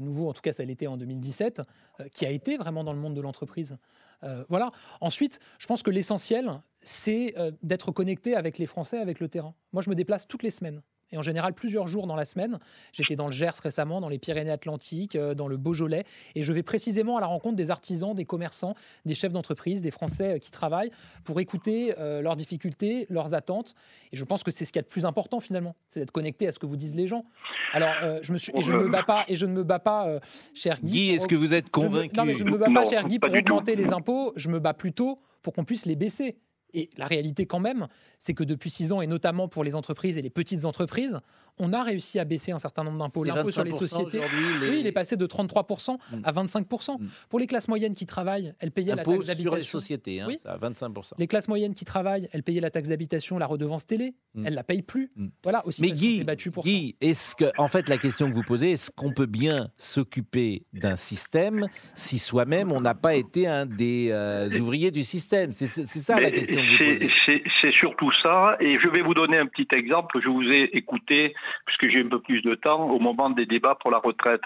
nouveau, 0.00 0.28
en 0.28 0.32
tout 0.32 0.42
cas 0.42 0.52
ça 0.52 0.64
l'était 0.64 0.86
en 0.86 0.96
2017, 0.96 1.62
euh, 2.00 2.08
qui 2.08 2.26
a 2.26 2.30
été 2.30 2.56
vraiment 2.56 2.84
dans 2.84 2.92
le 2.92 2.98
monde 2.98 3.14
de 3.14 3.20
l'entreprise. 3.20 3.76
Euh, 4.24 4.44
voilà. 4.48 4.70
Ensuite, 5.00 5.40
je 5.58 5.66
pense 5.66 5.82
que 5.82 5.90
l'essentiel, 5.90 6.60
c'est 6.80 7.34
euh, 7.38 7.52
d'être 7.62 7.92
connecté 7.92 8.34
avec 8.34 8.58
les 8.58 8.66
Français, 8.66 8.98
avec 8.98 9.20
le 9.20 9.28
terrain. 9.28 9.54
Moi, 9.72 9.82
je 9.82 9.90
me 9.90 9.94
déplace 9.94 10.26
toutes 10.26 10.42
les 10.42 10.50
semaines. 10.50 10.82
Et 11.10 11.16
en 11.16 11.22
général, 11.22 11.54
plusieurs 11.54 11.86
jours 11.86 12.06
dans 12.06 12.16
la 12.16 12.24
semaine. 12.24 12.58
J'étais 12.92 13.16
dans 13.16 13.26
le 13.26 13.32
Gers 13.32 13.52
récemment, 13.62 14.00
dans 14.00 14.08
les 14.08 14.18
Pyrénées-Atlantiques, 14.18 15.16
euh, 15.16 15.34
dans 15.34 15.48
le 15.48 15.56
Beaujolais. 15.56 16.04
Et 16.34 16.42
je 16.42 16.52
vais 16.52 16.62
précisément 16.62 17.16
à 17.16 17.20
la 17.20 17.26
rencontre 17.26 17.56
des 17.56 17.70
artisans, 17.70 18.14
des 18.14 18.24
commerçants, 18.24 18.74
des 19.06 19.14
chefs 19.14 19.32
d'entreprise, 19.32 19.80
des 19.82 19.90
Français 19.90 20.34
euh, 20.34 20.38
qui 20.38 20.50
travaillent 20.50 20.90
pour 21.24 21.40
écouter 21.40 21.94
euh, 21.98 22.20
leurs 22.20 22.36
difficultés, 22.36 23.06
leurs 23.08 23.34
attentes. 23.34 23.74
Et 24.12 24.16
je 24.16 24.24
pense 24.24 24.42
que 24.42 24.50
c'est 24.50 24.64
ce 24.64 24.72
qu'il 24.72 24.78
y 24.80 24.80
a 24.80 24.82
de 24.82 24.88
plus 24.88 25.04
important 25.06 25.40
finalement, 25.40 25.76
c'est 25.88 26.00
d'être 26.00 26.10
connecté 26.10 26.46
à 26.48 26.52
ce 26.52 26.58
que 26.58 26.66
vous 26.66 26.76
disent 26.76 26.94
les 26.94 27.06
gens. 27.06 27.24
Alors, 27.72 27.90
euh, 28.02 28.18
je 28.22 28.32
me 28.32 28.38
suis, 28.38 28.52
et 28.56 28.62
je 28.62 28.72
ne 28.72 28.78
me 28.78 28.88
bats 28.88 29.02
pas, 29.02 29.24
et 29.28 29.36
je 29.36 29.46
ne 29.46 29.52
me 29.52 29.62
bats 29.64 29.78
pas, 29.78 30.08
euh, 30.08 30.20
cher 30.54 30.78
Guy. 30.82 30.90
Guy, 30.92 31.06
pour- 31.08 31.16
est-ce 31.16 31.26
que 31.26 31.34
vous 31.36 31.54
êtes 31.54 31.66
je 31.74 31.80
me- 31.80 31.86
convaincu 31.86 32.16
Non, 32.16 32.24
mais 32.24 32.34
je 32.34 32.44
ne 32.44 32.50
me 32.50 32.58
bats 32.58 32.66
pas, 32.66 32.70
Non, 32.84 32.88
cher 32.88 33.06
Guy, 33.06 33.18
pour 33.18 33.30
augmenter 33.32 33.76
les 33.76 33.92
impôts. 33.92 34.32
Je 34.36 34.48
me 34.48 34.58
bats 34.60 34.74
plutôt 34.74 35.18
pour 35.42 35.52
qu'on 35.52 35.64
puisse 35.64 35.86
les 35.86 35.96
baisser. 35.96 36.36
Et 36.74 36.90
la 36.96 37.06
réalité, 37.06 37.46
quand 37.46 37.60
même, 37.60 37.86
c'est 38.18 38.34
que 38.34 38.44
depuis 38.44 38.68
six 38.70 38.92
ans, 38.92 39.00
et 39.00 39.06
notamment 39.06 39.48
pour 39.48 39.64
les 39.64 39.74
entreprises 39.74 40.18
et 40.18 40.22
les 40.22 40.30
petites 40.30 40.64
entreprises, 40.64 41.18
on 41.60 41.72
a 41.72 41.82
réussi 41.82 42.18
à 42.20 42.24
baisser 42.24 42.52
un 42.52 42.58
certain 42.58 42.84
nombre 42.84 42.98
d'impôts. 42.98 43.24
L'impôt 43.24 43.50
sur 43.50 43.64
les 43.64 43.72
25% 43.72 43.86
sociétés. 43.88 44.18
les- 44.60 44.68
Oui, 44.68 44.76
il 44.80 44.86
est 44.86 44.92
passé 44.92 45.16
de 45.16 45.26
33% 45.26 45.98
Mm. 46.12 46.20
à 46.24 46.30
25%. 46.32 46.98
Mm. 46.98 47.06
Pour 47.28 47.38
les 47.40 47.46
classes 47.48 47.66
moyennes 47.68 47.94
qui 47.94 48.06
travaillent, 48.06 48.54
elles 48.60 48.70
payaient 48.70 48.94
la 48.94 49.02
impôts 49.02 49.12
taxe 49.14 49.24
sur 49.26 49.34
les 49.34 49.44
d'habitation. 49.44 49.78
sociétés, 49.80 50.20
hein, 50.20 50.26
Oui. 50.28 50.38
ça, 50.42 50.56
25%. 50.56 51.16
Les 51.18 51.26
classes 51.26 51.48
moyennes 51.48 51.74
qui 51.74 51.84
travaillent, 51.84 52.28
elles 52.32 52.42
payaient 52.44 52.60
la 52.60 52.70
taxe 52.70 52.90
d'habitation, 52.90 53.38
la 53.38 53.46
redevance 53.46 53.86
télé. 53.86 54.14
Mm. 54.34 54.46
Elles 54.46 54.54
la 54.54 54.62
payent 54.62 54.82
plus. 54.82 55.10
Mm. 55.16 55.28
Voilà 55.42 55.66
aussi. 55.66 55.80
Mais 55.82 55.88
parce 55.88 56.00
Guy, 56.00 56.18
s'est 56.18 56.24
battu 56.24 56.50
pour 56.52 56.64
ça. 56.64 56.70
Guy 56.70 56.96
est-ce 57.00 57.34
que, 57.34 57.50
en 57.58 57.66
fait, 57.68 57.88
la 57.88 57.98
question 57.98 58.28
que 58.30 58.34
vous 58.34 58.42
posez, 58.44 58.72
est-ce 58.72 58.90
qu'on 58.92 59.12
peut 59.12 59.26
bien 59.26 59.70
s'occuper 59.78 60.64
d'un 60.74 60.96
système 60.96 61.66
si 61.94 62.18
soi-même 62.20 62.70
on 62.70 62.80
n'a 62.80 62.94
pas 62.94 63.14
été 63.16 63.46
un 63.48 63.66
des 63.66 64.10
euh, 64.12 64.48
ouvriers 64.60 64.90
du 64.92 65.02
système? 65.02 65.52
C'est 65.52 65.66
ça 65.66 66.20
la 66.20 66.30
Mais 66.30 66.32
question 66.62 66.78
c'est- 66.78 66.94
posez. 66.94 67.12
C'est 67.26 67.42
c'est 67.60 67.72
surtout 67.72 68.10
ça, 68.22 68.56
et 68.60 68.78
je 68.78 68.88
vais 68.88 69.02
vous 69.02 69.14
donner 69.14 69.38
un 69.38 69.46
petit 69.46 69.68
exemple. 69.72 70.20
Je 70.22 70.28
vous 70.28 70.42
ai 70.42 70.64
écouté, 70.76 71.34
puisque 71.66 71.88
j'ai 71.88 72.00
un 72.04 72.08
peu 72.08 72.20
plus 72.20 72.42
de 72.42 72.54
temps, 72.54 72.88
au 72.88 72.98
moment 72.98 73.30
des 73.30 73.46
débats 73.46 73.76
pour 73.80 73.90
la 73.90 73.98
retraite. 73.98 74.42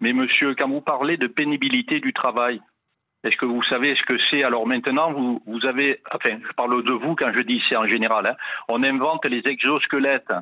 Mais 0.00 0.12
monsieur, 0.12 0.54
quand 0.54 0.68
vous 0.68 0.80
parlez 0.80 1.16
de 1.16 1.26
pénibilité 1.26 2.00
du 2.00 2.12
travail, 2.12 2.60
Est-ce 3.24 3.36
que 3.36 3.46
vous 3.46 3.62
savez 3.64 3.94
ce 3.94 4.02
que 4.02 4.18
c'est 4.30 4.42
Alors 4.42 4.66
maintenant, 4.66 5.12
vous, 5.12 5.42
vous 5.46 5.64
avez, 5.66 6.00
enfin, 6.12 6.38
je 6.44 6.52
parle 6.54 6.82
de 6.82 6.92
vous 6.92 7.14
quand 7.14 7.32
je 7.34 7.42
dis 7.42 7.62
c'est 7.68 7.76
en 7.76 7.86
général, 7.86 8.26
hein. 8.26 8.36
on 8.68 8.82
invente 8.82 9.24
les 9.26 9.42
exosquelettes. 9.46 10.32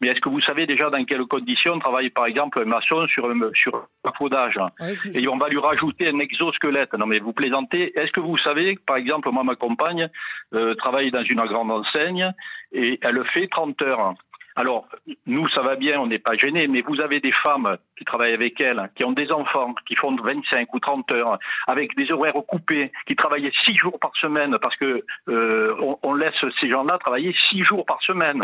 Mais 0.00 0.08
est-ce 0.08 0.20
que 0.20 0.28
vous 0.28 0.40
savez 0.40 0.66
déjà 0.66 0.88
dans 0.88 1.04
quelles 1.04 1.26
conditions 1.26 1.78
travaille 1.78 2.10
par 2.10 2.26
exemple 2.26 2.62
un 2.62 2.64
maçon 2.64 3.06
sur 3.08 3.30
un, 3.30 3.50
sur 3.54 3.86
un 4.04 4.12
faudage 4.12 4.58
Ouais, 4.80 4.94
Et 5.14 5.28
on 5.28 5.36
va 5.36 5.48
lui 5.48 5.58
rajouter 5.58 6.08
un 6.08 6.18
exosquelette. 6.18 6.94
Non 6.94 7.06
mais 7.06 7.18
vous 7.18 7.32
plaisantez. 7.32 7.92
Est-ce 7.98 8.12
que 8.12 8.20
vous 8.20 8.38
savez, 8.38 8.78
par 8.86 8.96
exemple, 8.96 9.30
moi 9.30 9.44
ma 9.44 9.54
compagne 9.54 10.08
euh, 10.54 10.74
travaille 10.74 11.10
dans 11.10 11.24
une 11.24 11.42
grande 11.44 11.70
enseigne 11.70 12.32
et 12.72 12.98
elle 13.02 13.22
fait 13.34 13.48
30 13.48 13.82
heures. 13.82 14.14
Alors, 14.60 14.86
nous, 15.24 15.48
ça 15.48 15.62
va 15.62 15.74
bien, 15.74 15.98
on 15.98 16.06
n'est 16.06 16.18
pas 16.18 16.36
gênés, 16.36 16.68
mais 16.68 16.82
vous 16.82 17.00
avez 17.00 17.18
des 17.18 17.32
femmes 17.32 17.78
qui 17.96 18.04
travaillent 18.04 18.34
avec 18.34 18.60
elles, 18.60 18.90
qui 18.94 19.04
ont 19.04 19.12
des 19.12 19.32
enfants, 19.32 19.74
qui 19.86 19.96
font 19.96 20.14
25 20.14 20.74
ou 20.74 20.78
30 20.78 21.10
heures, 21.12 21.38
avec 21.66 21.96
des 21.96 22.12
horaires 22.12 22.34
coupés, 22.46 22.92
qui 23.06 23.16
travaillent 23.16 23.50
6 23.64 23.74
jours 23.76 23.98
par 23.98 24.12
semaine, 24.20 24.58
parce 24.60 24.76
que 24.76 25.02
euh, 25.30 25.74
on, 26.02 26.12
laisse 26.12 26.34
ces 26.60 26.68
gens-là 26.68 26.98
travailler 26.98 27.34
6 27.48 27.64
jours 27.64 27.86
par 27.86 28.02
semaine. 28.02 28.42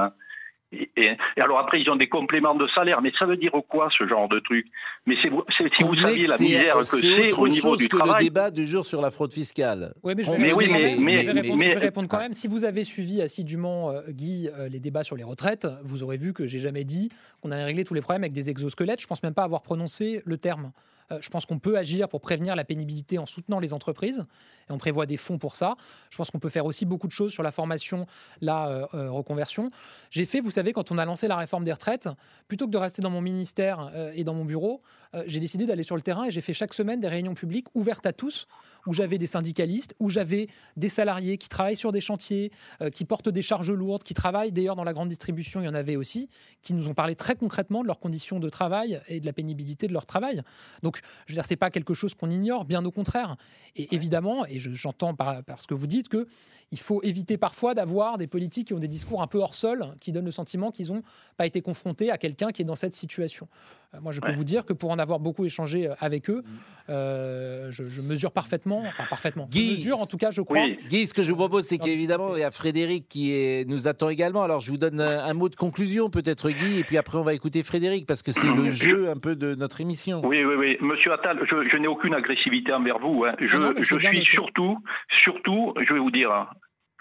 Et, 0.78 0.90
et- 0.96 1.16
et 1.36 1.40
alors 1.40 1.58
après, 1.58 1.80
ils 1.80 1.88
ont 1.90 1.96
des 1.96 2.08
compléments 2.08 2.54
de 2.54 2.66
salaire, 2.74 3.00
mais 3.00 3.12
ça 3.18 3.24
veut 3.26 3.36
dire 3.36 3.52
quoi 3.68 3.88
ce 3.96 4.06
genre 4.06 4.28
de 4.28 4.38
truc? 4.40 4.66
Mais 5.06 5.14
c'est, 5.22 5.30
c'est- 5.56 5.70
si 5.76 5.82
vous 5.82 5.94
saviez 5.94 6.26
la 6.26 6.36
c'est- 6.36 6.44
misère 6.44 6.74
que 6.78 6.84
c'est 6.84 7.32
au 7.32 7.48
niveau 7.48 7.68
chose 7.70 7.78
du 7.78 7.88
que 7.88 7.96
le 7.96 8.02
travail. 8.02 8.24
débat 8.24 8.50
du 8.50 8.66
jour 8.66 8.84
sur 8.84 9.00
la 9.00 9.10
fraude 9.10 9.32
fiscale. 9.32 9.94
Ouais, 10.02 10.14
mais 10.14 10.22
je 10.22 10.30
vais, 10.30 10.38
Mais 10.38 10.52
oui, 10.52 10.66
répondre, 10.66 10.80
mais- 11.00 11.16
je 11.16 11.22
vais 11.26 11.32
mais- 11.34 11.40
répondre- 11.40 11.58
mais- 11.58 11.68
je 11.68 11.74
vais 11.74 11.80
répondre 11.80 12.08
quand 12.08 12.18
même. 12.18 12.34
Si 12.34 12.48
vous 12.48 12.64
avez 12.64 12.84
suivi 12.84 13.22
assidûment, 13.22 13.90
euh, 13.90 14.00
Guy, 14.10 14.48
euh, 14.58 14.68
les 14.68 14.80
débats 14.80 15.04
sur 15.04 15.16
les 15.16 15.24
retraites, 15.24 15.66
vous 15.84 16.02
aurez 16.02 16.16
vu 16.16 16.32
que 16.32 16.46
j'ai 16.46 16.58
jamais 16.58 16.84
dit 16.84 17.10
qu'on 17.42 17.50
allait 17.50 17.64
régler 17.64 17.84
tous 17.84 17.94
les 17.94 18.00
problèmes 18.00 18.22
avec 18.24 18.32
des 18.32 18.50
exosquelettes. 18.50 19.00
Je 19.00 19.06
pense 19.06 19.22
même 19.22 19.34
pas 19.34 19.44
avoir 19.44 19.62
prononcé 19.62 20.22
le 20.24 20.36
terme. 20.36 20.72
Euh, 21.12 21.18
je 21.20 21.28
pense 21.30 21.46
qu'on 21.46 21.58
peut 21.58 21.76
agir 21.76 22.08
pour 22.08 22.20
prévenir 22.20 22.56
la 22.56 22.64
pénibilité 22.64 23.18
en 23.18 23.26
soutenant 23.26 23.60
les 23.60 23.72
entreprises 23.72 24.24
et 24.68 24.72
on 24.72 24.78
prévoit 24.78 25.06
des 25.06 25.16
fonds 25.16 25.38
pour 25.38 25.56
ça. 25.56 25.76
Je 26.10 26.16
pense 26.16 26.30
qu'on 26.30 26.38
peut 26.38 26.48
faire 26.48 26.66
aussi 26.66 26.84
beaucoup 26.84 27.06
de 27.06 27.12
choses 27.12 27.32
sur 27.32 27.42
la 27.42 27.50
formation, 27.50 28.06
la 28.40 28.68
euh, 28.68 28.86
euh, 28.94 29.10
reconversion. 29.10 29.70
J'ai 30.10 30.24
fait, 30.24 30.40
vous 30.40 30.50
savez, 30.50 30.72
quand 30.72 30.90
on 30.90 30.98
a 30.98 31.04
lancé 31.04 31.28
la 31.28 31.36
réforme 31.36 31.64
des 31.64 31.72
retraites, 31.72 32.08
plutôt 32.48 32.66
que 32.66 32.72
de 32.72 32.78
rester 32.78 33.02
dans 33.02 33.10
mon 33.10 33.20
ministère 33.20 33.92
et 34.14 34.24
dans 34.24 34.34
mon 34.34 34.44
bureau, 34.44 34.82
euh, 35.16 35.24
j'ai 35.26 35.40
décidé 35.40 35.66
d'aller 35.66 35.82
sur 35.82 35.96
le 35.96 36.02
terrain 36.02 36.24
et 36.26 36.30
j'ai 36.30 36.40
fait 36.40 36.52
chaque 36.52 36.74
semaine 36.74 37.00
des 37.00 37.08
réunions 37.08 37.34
publiques 37.34 37.66
ouvertes 37.74 38.06
à 38.06 38.12
tous, 38.12 38.46
où 38.86 38.92
j'avais 38.92 39.18
des 39.18 39.26
syndicalistes, 39.26 39.96
où 39.98 40.08
j'avais 40.08 40.46
des 40.76 40.88
salariés 40.88 41.38
qui 41.38 41.48
travaillent 41.48 41.76
sur 41.76 41.90
des 41.90 42.00
chantiers, 42.00 42.52
euh, 42.80 42.88
qui 42.90 43.04
portent 43.04 43.28
des 43.28 43.42
charges 43.42 43.72
lourdes, 43.72 44.04
qui 44.04 44.14
travaillent 44.14 44.52
d'ailleurs 44.52 44.76
dans 44.76 44.84
la 44.84 44.92
grande 44.92 45.08
distribution, 45.08 45.60
il 45.60 45.64
y 45.64 45.68
en 45.68 45.74
avait 45.74 45.96
aussi, 45.96 46.28
qui 46.62 46.72
nous 46.72 46.88
ont 46.88 46.94
parlé 46.94 47.16
très 47.16 47.34
concrètement 47.34 47.82
de 47.82 47.88
leurs 47.88 47.98
conditions 47.98 48.38
de 48.38 48.48
travail 48.48 49.00
et 49.08 49.18
de 49.18 49.26
la 49.26 49.32
pénibilité 49.32 49.88
de 49.88 49.92
leur 49.92 50.06
travail. 50.06 50.42
Donc, 50.84 51.00
je 51.26 51.32
veux 51.32 51.36
dire, 51.36 51.44
c'est 51.44 51.56
pas 51.56 51.70
quelque 51.70 51.94
chose 51.94 52.14
qu'on 52.14 52.30
ignore, 52.30 52.64
bien 52.64 52.84
au 52.84 52.92
contraire. 52.92 53.36
Et 53.74 53.92
évidemment, 53.94 54.46
et 54.46 54.60
je- 54.60 54.72
j'entends 54.72 55.14
par, 55.14 55.42
par 55.42 55.60
ce 55.60 55.66
que 55.66 55.74
vous 55.74 55.88
dites 55.88 56.08
que 56.08 56.26
il 56.72 56.78
faut 56.78 57.00
éviter 57.02 57.38
parfois 57.38 57.74
d'avoir 57.74 58.18
des 58.18 58.26
politiques 58.26 58.68
qui 58.68 58.74
ont 58.74 58.78
des 58.80 58.88
discours 58.88 59.22
un 59.22 59.26
peu 59.28 59.38
hors 59.38 59.54
sol, 59.54 59.94
qui 60.00 60.10
donnent 60.12 60.24
le 60.24 60.30
sentiment 60.32 60.70
qu'ils 60.72 60.88
n'ont 60.92 61.02
pas 61.36 61.46
été 61.46 61.60
confrontés 61.62 62.10
à 62.10 62.18
quelqu'un 62.18 62.50
qui 62.52 62.62
est 62.62 62.64
dans 62.64 62.74
cette 62.74 62.92
situation. 62.92 63.48
Euh, 63.96 64.00
moi, 64.02 64.12
je 64.12 64.20
peux 64.20 64.28
Ouais. 64.28 64.34
vous 64.34 64.44
dire 64.44 64.64
que 64.64 64.72
pour 64.72 64.90
en 64.90 64.98
avoir 64.98 65.18
beaucoup 65.20 65.44
échangé 65.44 65.88
euh, 65.88 65.94
avec 66.00 66.28
eux, 66.30 66.42
euh, 66.88 67.70
je, 67.70 67.88
je 67.88 68.00
mesure 68.00 68.30
parfaitement, 68.32 68.82
enfin 68.86 69.04
parfaitement, 69.08 69.48
je 69.50 69.58
Guy, 69.58 69.72
mesure 69.72 70.00
en 70.00 70.06
tout 70.06 70.16
cas, 70.16 70.30
je 70.30 70.40
crois. 70.42 70.58
Oui, 70.62 70.78
Guy, 70.88 71.06
ce 71.06 71.14
que 71.14 71.22
je 71.22 71.30
vous 71.30 71.36
propose, 71.36 71.64
c'est 71.66 71.78
qu'évidemment, 71.78 72.36
il 72.36 72.40
y 72.40 72.44
a 72.44 72.50
Frédéric 72.50 73.08
qui 73.08 73.32
est- 73.32 73.68
nous 73.68 73.88
attend 73.88 74.08
également. 74.08 74.42
Alors, 74.44 74.60
je 74.60 74.70
vous 74.70 74.76
donne 74.78 75.00
un, 75.00 75.24
un 75.24 75.34
mot 75.34 75.48
de 75.48 75.56
conclusion, 75.56 76.10
peut-être, 76.10 76.50
Guy, 76.50 76.78
et 76.80 76.84
puis 76.84 76.96
après, 76.96 77.18
on 77.18 77.22
va 77.22 77.34
écouter 77.34 77.62
Frédéric, 77.62 78.06
parce 78.06 78.22
que 78.22 78.32
c'est 78.32 78.52
le 78.52 78.70
jeu 78.70 79.10
un 79.10 79.16
peu 79.18 79.34
de 79.36 79.54
notre 79.54 79.80
émission. 79.80 80.22
Oui, 80.24 80.44
oui, 80.44 80.54
oui. 80.56 80.76
Monsieur 80.80 81.12
Attal, 81.12 81.38
je, 81.50 81.68
je 81.70 81.76
n'ai 81.76 81.88
aucune 81.88 82.14
agressivité 82.14 82.72
envers 82.72 82.98
vous. 82.98 83.24
hein. 83.24 83.34
Je, 83.40 83.56
Non, 83.56 83.72
non, 83.72 83.72
je 83.76 83.98
suis 83.98 84.24
surtout, 84.26 84.78
surtout, 85.24 85.74
je 85.86 85.92
vais 85.92 86.00
vous 86.00 86.10
dire, 86.10 86.30
hein, 86.30 86.48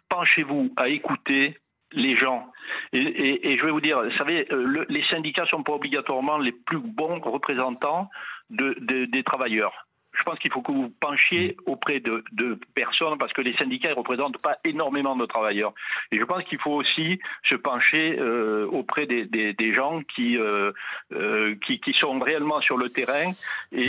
penchez-vous 0.09 0.71
à 0.77 0.89
écouter 0.89 1.57
les 1.91 2.17
gens. 2.17 2.51
Et, 2.93 2.99
et- 2.99 3.51
et 3.51 3.57
je 3.57 3.65
vais 3.65 3.71
vous 3.71 3.81
dire, 3.81 4.01
vous 4.03 4.17
savez, 4.17 4.47
euh, 4.51 4.63
le- 4.65 4.85
les 4.89 5.03
syndicats 5.05 5.45
sont 5.45 5.63
pas 5.63 5.73
obligatoirement 5.73 6.37
les 6.37 6.51
plus 6.51 6.79
bons 6.79 7.19
représentants 7.19 8.09
de- 8.49 8.75
de- 8.79 9.05
des 9.05 9.23
travailleurs. 9.23 9.84
Je 10.17 10.23
pense 10.23 10.39
qu'il 10.39 10.51
faut 10.51 10.61
que 10.61 10.71
vous 10.71 10.89
penchiez 10.99 11.57
auprès 11.65 11.99
de, 11.99 12.23
de 12.33 12.57
personnes 12.73 13.17
parce 13.17 13.33
que 13.33 13.41
les 13.41 13.55
syndicats 13.57 13.89
ne 13.89 13.95
représentent 13.95 14.37
pas 14.39 14.57
énormément 14.63 15.15
de 15.15 15.25
travailleurs. 15.25 15.73
Et 16.11 16.17
je 16.19 16.23
pense 16.23 16.43
qu'il 16.45 16.59
faut 16.59 16.71
aussi 16.73 17.19
se 17.49 17.55
pencher 17.55 18.17
euh, 18.19 18.65
auprès 18.67 19.05
des, 19.05 19.25
des- 19.25 19.53
des 19.53 19.73
gens 19.73 20.01
qui, 20.15 20.37
euh, 20.37 20.71
euh, 21.13 21.55
qui, 21.65 21.79
qui 21.79 21.93
sont 21.93 22.19
réellement 22.19 22.61
sur 22.61 22.77
le 22.77 22.89
terrain 22.89 23.31
et, 23.71 23.87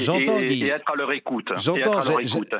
être 0.66 0.92
à 0.92 0.96
leur 0.96 1.12
écoute. 1.12 1.48
J'entends, 1.56 2.00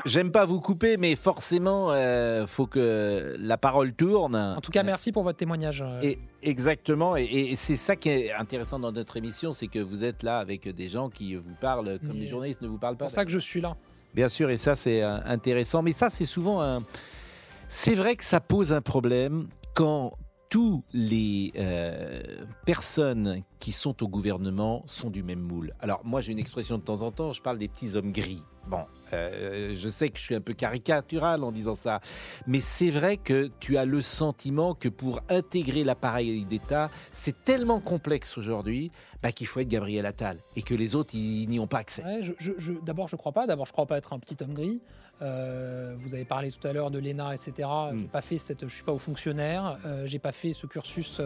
j'aime 0.05 0.31
pas 0.33 0.45
vous 0.45 0.61
couper, 0.61 0.97
mais 0.97 1.17
forcément, 1.17 1.93
il 1.95 2.47
faut 2.47 2.67
que 2.67 3.35
la 3.39 3.57
parole 3.59 3.93
tourne. 3.95 4.37
En 4.37 4.61
tout 4.61 4.71
cas, 4.73 4.83
merci 4.83 5.13
pour 5.13 5.23
votre 5.25 5.39
témoignage. 5.39 5.85
Et 6.03 6.19
exactement, 6.47 7.17
et, 7.17 7.25
et 7.25 7.57
c'est 7.57 7.77
ça 7.77 7.97
qui 7.97 8.09
est 8.09 8.33
intéressant 8.33 8.79
dans 8.79 8.93
notre 8.93 9.17
émission, 9.17 9.53
c'est 9.53 9.67
que 9.67 9.79
vous 9.79 10.05
êtes 10.05 10.23
là 10.23 10.39
avec 10.39 10.69
des 10.69 10.89
gens 10.89 11.11
qui 11.11 11.35
vous 11.35 11.55
parlent 11.61 11.99
comme 12.07 12.19
les 12.19 12.27
journalistes 12.27 12.63
ne 12.63 12.69
vous 12.69 12.79
parlent 12.79 12.95
C'est 12.95 12.99
pas. 12.99 13.05
pour 13.07 13.13
ça 13.13 13.25
que 13.25 13.31
je 13.31 13.39
suis 13.39 13.61
là. 13.61 13.77
Bien 14.15 14.29
sûr, 14.31 14.49
et 14.49 14.57
ça 14.57 14.77
c'est 14.77 15.03
euh, 15.03 15.19
intéressant. 15.27 15.83
Mais 15.83 15.93
ça 15.93 16.09
c'est 16.09 16.25
souvent 16.25 16.63
un... 16.63 16.83
C'est 17.69 17.95
vrai 17.95 18.17
que 18.17 18.25
ça 18.25 18.41
pose 18.41 18.73
un 18.73 18.81
problème 18.81 19.49
quand 19.75 20.13
tous 20.49 20.85
les 20.93 21.53
euh, 21.59 22.23
personnes 22.65 23.43
qui 23.59 23.73
sont 23.73 24.03
au 24.03 24.09
gouvernement 24.09 24.85
sont 24.87 25.11
du 25.11 25.23
même 25.23 25.41
moule. 25.41 25.73
Alors 25.81 26.01
moi 26.05 26.21
j'ai 26.21 26.33
une 26.33 26.39
expression 26.39 26.79
de 26.79 26.83
temps 26.83 27.03
en 27.03 27.11
temps, 27.11 27.33
je 27.33 27.43
parle 27.43 27.59
des 27.59 27.69
petits 27.69 27.97
hommes 27.97 28.13
gris. 28.13 28.43
Bon, 28.69 28.85
euh, 29.13 29.73
je 29.75 29.89
sais 29.89 30.09
que 30.09 30.19
je 30.19 30.25
suis 30.25 30.35
un 30.35 30.41
peu 30.41 30.53
caricatural 30.53 31.45
en 31.45 31.53
disant 31.53 31.75
ça, 31.75 32.01
mais 32.47 32.61
c'est 32.61 32.91
vrai 32.91 33.17
que 33.17 33.51
tu 33.61 33.77
as 33.77 33.85
le 33.85 34.03
sentiment 34.03 34.75
que 34.75 34.89
pour 34.89 35.21
intégrer 35.29 35.85
l'appareil 35.85 36.45
d'État, 36.45 36.91
c'est 37.13 37.45
tellement 37.45 37.81
complexe 37.81 38.37
aujourd'hui 38.39 38.91
bah, 39.23 39.33
qu'il 39.33 39.47
faut 39.47 39.61
être 39.61 39.69
Gabriel 39.69 40.07
Attal 40.07 40.39
et 40.57 40.63
que 40.63 40.75
les 40.75 40.95
autres 40.95 41.11
ils 41.15 41.49
n'y 41.49 41.59
ont 41.59 41.67
pas 41.67 41.79
accès. 41.79 42.03
Ouais, 42.05 42.23
je, 42.23 42.33
je- 42.39 42.53
je- 42.59 42.73
D'abord, 42.85 43.09
je 43.09 43.17
crois 43.17 43.33
pas. 43.33 43.47
D'abord, 43.47 43.67
je 43.67 43.73
crois 43.73 43.87
pas 43.87 43.97
être 43.99 44.13
un 44.13 44.19
petit 44.19 44.37
homme 44.43 44.55
gris. 44.55 44.81
Euh, 45.23 45.97
vous 46.01 46.15
avez 46.15 46.27
parlé 46.27 46.53
tout 46.53 46.67
à 46.69 46.73
l'heure 46.75 46.91
de 46.91 46.99
l'ENA, 46.99 47.35
etc. 47.35 47.67
Mm. 47.93 47.99
J'ai 48.01 48.05
pas 48.09 48.21
fait 48.21 48.37
cette. 48.39 48.69
Je 48.69 48.75
suis 48.75 48.85
pas 48.85 48.93
au 48.93 48.99
fonctionnaire. 48.99 49.79
Euh, 49.87 50.07
j'ai 50.07 50.19
pas 50.19 50.33
fait 50.33 50.53
ce 50.53 50.67
cursus 50.67 51.21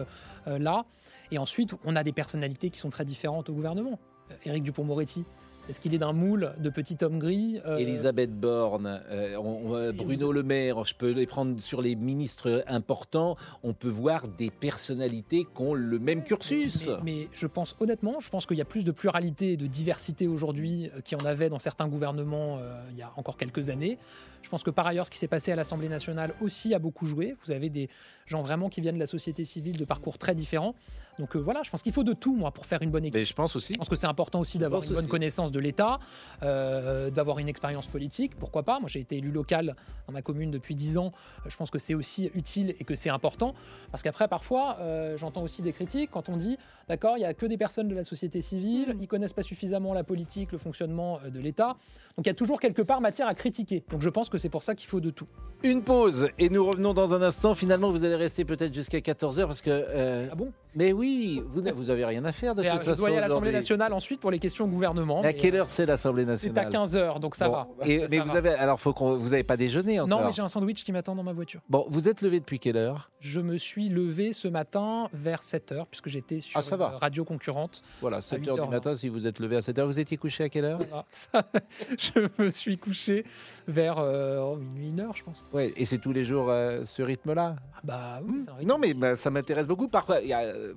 euh, 0.47 0.57
là. 0.59 0.85
Et 1.31 1.37
ensuite, 1.37 1.73
on 1.83 1.95
a 1.97 2.03
des 2.03 2.13
personnalités 2.13 2.69
qui 2.69 2.79
sont 2.79 2.89
très 2.89 3.03
différentes 3.05 3.49
au 3.49 3.53
gouvernement. 3.53 3.99
Éric 4.45 4.63
Dupond-Moretti. 4.63 5.25
Est-ce 5.69 5.79
qu'il 5.79 5.93
est 5.93 5.99
d'un 5.99 6.11
moule 6.11 6.53
de 6.59 6.69
petit 6.69 6.97
homme 7.01 7.19
gris 7.19 7.61
euh, 7.65 7.77
Elisabeth 7.77 8.37
Borne, 8.37 8.99
euh, 9.09 9.35
on- 9.37 9.75
euh, 9.75 9.91
Bruno 9.93 10.31
Le 10.31 10.43
Maire, 10.43 10.83
je 10.85 10.95
peux 10.95 11.11
les 11.11 11.27
prendre 11.27 11.61
sur 11.61 11.81
les 11.81 11.95
ministres 11.95 12.63
importants, 12.67 13.37
on 13.63 13.73
peut 13.73 13.87
voir 13.87 14.27
des 14.27 14.49
personnalités 14.49 15.45
qui 15.45 15.61
ont 15.61 15.73
le 15.73 15.99
même 15.99 16.23
cursus. 16.23 16.87
Mais, 16.87 16.95
mais 17.03 17.27
je 17.31 17.47
pense 17.47 17.75
honnêtement, 17.79 18.19
je 18.19 18.29
pense 18.29 18.45
qu'il 18.45 18.57
y 18.57 18.61
a 18.61 18.65
plus 18.65 18.83
de 18.85 18.91
pluralité 18.91 19.53
et 19.53 19.57
de 19.57 19.67
diversité 19.67 20.27
aujourd'hui 20.27 20.89
qu'il 21.05 21.17
y 21.17 21.21
en 21.21 21.25
avait 21.25 21.49
dans 21.49 21.59
certains 21.59 21.87
gouvernements 21.87 22.59
il 22.91 22.97
y 22.97 23.01
a 23.03 23.11
encore 23.15 23.37
quelques 23.37 23.69
années. 23.69 23.97
Je 24.41 24.49
pense 24.49 24.63
que 24.63 24.69
par 24.69 24.87
ailleurs, 24.87 25.05
ce 25.05 25.11
qui 25.11 25.17
s'est 25.17 25.27
passé 25.27 25.51
à 25.51 25.55
l'Assemblée 25.55 25.89
nationale 25.89 26.33
aussi 26.41 26.73
a 26.73 26.79
beaucoup 26.79 27.05
joué. 27.05 27.35
Vous 27.45 27.51
avez 27.51 27.69
des 27.69 27.89
gens 28.25 28.41
vraiment 28.41 28.69
qui 28.69 28.81
viennent 28.81 28.95
de 28.95 28.99
la 28.99 29.05
société 29.05 29.45
civile 29.45 29.77
de 29.77 29.85
parcours 29.85 30.17
très 30.17 30.35
différents. 30.35 30.75
Donc 31.19 31.35
euh, 31.35 31.39
voilà, 31.39 31.61
je 31.63 31.69
pense 31.69 31.81
qu'il 31.81 31.93
faut 31.93 32.03
de 32.03 32.13
tout, 32.13 32.35
moi, 32.35 32.51
pour 32.51 32.65
faire 32.65 32.81
une 32.81 32.89
bonne 32.89 33.05
équipe. 33.05 33.15
Mais 33.15 33.25
je 33.25 33.33
pense 33.33 33.55
aussi. 33.55 33.73
Je 33.73 33.77
pense 33.77 33.89
que 33.89 33.95
c'est 33.95 34.07
important 34.07 34.39
aussi 34.39 34.57
d'avoir 34.57 34.81
une 34.81 34.89
bonne 34.89 34.97
aussi. 34.99 35.07
connaissance 35.07 35.51
de 35.51 35.59
l'État, 35.59 35.99
euh, 36.41 37.11
d'avoir 37.11 37.39
une 37.39 37.47
expérience 37.47 37.87
politique, 37.87 38.35
pourquoi 38.35 38.63
pas. 38.63 38.79
Moi, 38.79 38.89
j'ai 38.89 39.01
été 39.01 39.17
élu 39.17 39.31
local 39.31 39.75
dans 40.07 40.13
ma 40.13 40.21
commune 40.21 40.49
depuis 40.49 40.73
10 40.73 40.97
ans. 40.97 41.11
Je 41.45 41.55
pense 41.55 41.69
que 41.69 41.79
c'est 41.79 41.93
aussi 41.93 42.31
utile 42.33 42.75
et 42.79 42.83
que 42.83 42.95
c'est 42.95 43.09
important. 43.09 43.53
Parce 43.91 44.01
qu'après, 44.01 44.27
parfois, 44.27 44.77
euh, 44.79 45.17
j'entends 45.17 45.43
aussi 45.43 45.61
des 45.61 45.73
critiques 45.73 46.09
quand 46.11 46.29
on 46.29 46.37
dit, 46.37 46.57
d'accord, 46.87 47.17
il 47.17 47.19
n'y 47.19 47.25
a 47.25 47.33
que 47.33 47.45
des 47.45 47.57
personnes 47.57 47.87
de 47.87 47.95
la 47.95 48.03
société 48.03 48.41
civile, 48.41 48.95
ils 48.99 49.07
connaissent 49.07 49.33
pas 49.33 49.43
suffisamment 49.43 49.93
la 49.93 50.03
politique, 50.03 50.51
le 50.51 50.57
fonctionnement 50.57 51.19
de 51.31 51.39
l'État. 51.39 51.75
Donc 52.17 52.25
il 52.25 52.27
y 52.27 52.31
a 52.31 52.33
toujours 52.33 52.59
quelque 52.59 52.81
part 52.81 53.01
matière 53.01 53.27
à 53.27 53.35
critiquer. 53.35 53.83
Donc 53.91 54.01
je 54.01 54.09
pense 54.09 54.29
que 54.31 54.37
c'est 54.39 54.49
pour 54.49 54.63
ça 54.63 54.73
qu'il 54.73 54.89
faut 54.89 54.99
de 54.99 55.11
tout. 55.11 55.27
Une 55.63 55.83
pause 55.83 56.29
et 56.39 56.49
nous 56.49 56.65
revenons 56.65 56.95
dans 56.95 57.13
un 57.13 57.21
instant. 57.21 57.53
Finalement, 57.53 57.91
vous 57.91 58.03
allez 58.03 58.15
rester 58.15 58.45
peut-être 58.45 58.73
jusqu'à 58.73 58.97
14h 58.99 59.45
parce 59.45 59.61
que. 59.61 59.69
euh, 59.69 60.27
Ah 60.31 60.35
bon? 60.35 60.51
mais 60.73 60.91
oui, 60.93 61.43
vous, 61.49 61.61
n'a- 61.61 61.71
vous 61.73 61.89
avez 61.91 62.03
rien 62.05 62.25
à 62.25 62.31
faire 62.31 62.55
de 62.55 62.61
Mais, 62.63 62.69
euh, 62.69 62.73
toute 62.73 62.83
Je 62.83 62.87
façon. 62.89 62.97
dois 62.99 63.09
aller 63.09 63.17
à 63.17 63.21
l'Assemblée 63.21 63.51
nationale 63.51 63.93
ensuite 63.93 64.19
pour 64.21 64.31
les 64.31 64.39
questions 64.39 64.65
au 64.65 64.67
gouvernement. 64.69 65.21
Mais 65.21 65.27
À 65.27 65.33
quelle 65.33 65.53
euh, 65.55 65.59
heure 65.59 65.69
c'est 65.69 65.85
l'Assemblée 65.85 66.23
C'est 66.37 66.57
à 66.57 66.63
nationale 66.65 66.71
15h, 66.71 67.19
donc 67.19 67.35
ça 67.35 67.47
Bon, 67.47 67.53
va. 67.53 67.67
et- 67.85 67.99
Ça 67.99 68.07
mais 68.09 68.19
vous 68.19 68.35
avez. 68.35 68.49
Alors, 68.49 68.79
faut 68.79 68.91
qu'on. 68.93 69.15
Vous 69.17 69.29
n'avez 69.29 69.43
pas 69.43 69.57
déjeuné 69.57 69.99
encore 69.99 70.19
Non, 70.19 70.25
mais 70.25 70.31
j'ai 70.31 70.41
un 70.41 70.47
sandwich 70.47 70.83
qui 70.83 70.91
m'attend 70.91 71.13
dans 71.13 71.21
ma 71.23 71.33
voiture. 71.33 71.61
Bon, 71.69 71.85
vous 71.89 72.07
êtes 72.07 72.23
levé 72.23 72.39
depuis 72.39 72.57
quelle 72.57 72.77
heure? 72.77 73.11
Je 73.19 73.39
me 73.39 73.57
suis 73.57 73.89
levé 73.89 74.33
ce 74.33 74.47
matin 74.47 75.09
vers 75.13 75.41
7h, 75.43 75.85
puisque 75.91 76.07
j'étais 76.09 76.39
sur 76.39 76.57
Ah, 76.57 76.63
ça 76.63 76.75
va. 76.75 76.91
une 76.93 76.97
radio 76.99 77.23
concurrente. 77.23 77.83
Voilà, 78.01 78.21
7 78.23 78.47
heures 78.47 78.55
8h20. 78.57 78.63
du 78.63 78.69
matin. 78.69 78.95
Si 78.95 79.09
vous 79.09 79.27
êtes 79.27 79.39
levé 79.39 79.57
à 79.57 79.61
7 79.61 79.77
heures, 79.77 79.87
vous 79.87 79.99
étiez 79.99 80.17
couché 80.17 80.43
à 80.45 80.49
quelle 80.49 80.65
heure? 80.65 80.79
Je 81.97 82.27
me 82.41 82.49
suis 82.49 82.77
couché 82.77 83.25
vers 83.67 83.99
euh, 84.21 84.55
minuit, 84.55 84.89
une 84.89 84.99
heure, 84.99 85.15
je 85.15 85.23
pense. 85.23 85.43
Ouais, 85.53 85.73
et 85.75 85.85
c'est 85.85 85.97
tous 85.97 86.13
les 86.13 86.25
jours 86.25 86.49
euh, 86.49 86.85
ce 86.85 87.01
rythme-là 87.01 87.55
Ah 87.75 87.79
bah 87.83 88.21
oui, 88.25 88.45
rythme. 88.57 88.69
Non, 88.69 88.77
mais 88.77 88.93
bah, 88.93 89.15
ça 89.15 89.29
m'intéresse 89.31 89.67
beaucoup. 89.67 89.87
Parfois, 89.87 90.21
il 90.21 90.29
y 90.29 90.33
a, 90.33 90.41
euh, 90.41 90.73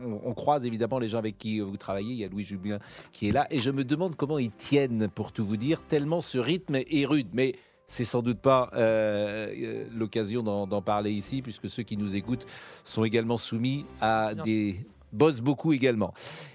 on, 0.00 0.20
on 0.24 0.34
croise 0.34 0.64
évidemment 0.64 0.98
les 0.98 1.08
gens 1.08 1.18
avec 1.18 1.38
qui 1.38 1.60
vous 1.60 1.76
travaillez. 1.76 2.12
Il 2.12 2.18
y 2.18 2.24
a 2.24 2.28
Louis 2.28 2.44
Julien 2.44 2.78
qui 3.12 3.28
est 3.28 3.32
là. 3.32 3.46
Et 3.50 3.60
je 3.60 3.70
me 3.70 3.84
demande 3.84 4.16
comment 4.16 4.38
ils 4.38 4.52
tiennent, 4.52 5.08
pour 5.08 5.32
tout 5.32 5.44
vous 5.44 5.56
dire, 5.56 5.82
tellement 5.82 6.20
ce 6.20 6.38
rythme 6.38 6.76
est 6.76 7.06
rude. 7.06 7.28
Mais 7.32 7.54
c'est 7.86 8.04
sans 8.04 8.22
doute 8.22 8.38
pas 8.38 8.70
euh, 8.74 9.84
l'occasion 9.94 10.42
d'en 10.42 10.82
parler 10.82 11.12
ici, 11.12 11.42
puisque 11.42 11.68
ceux 11.68 11.82
qui 11.82 11.96
nous 11.96 12.14
écoutent 12.14 12.46
sont 12.84 13.04
également 13.04 13.38
soumis 13.38 13.84
à 14.00 14.34
des 14.34 14.76
bossent 15.12 15.40
beaucoup 15.40 15.72
également. 15.72 16.12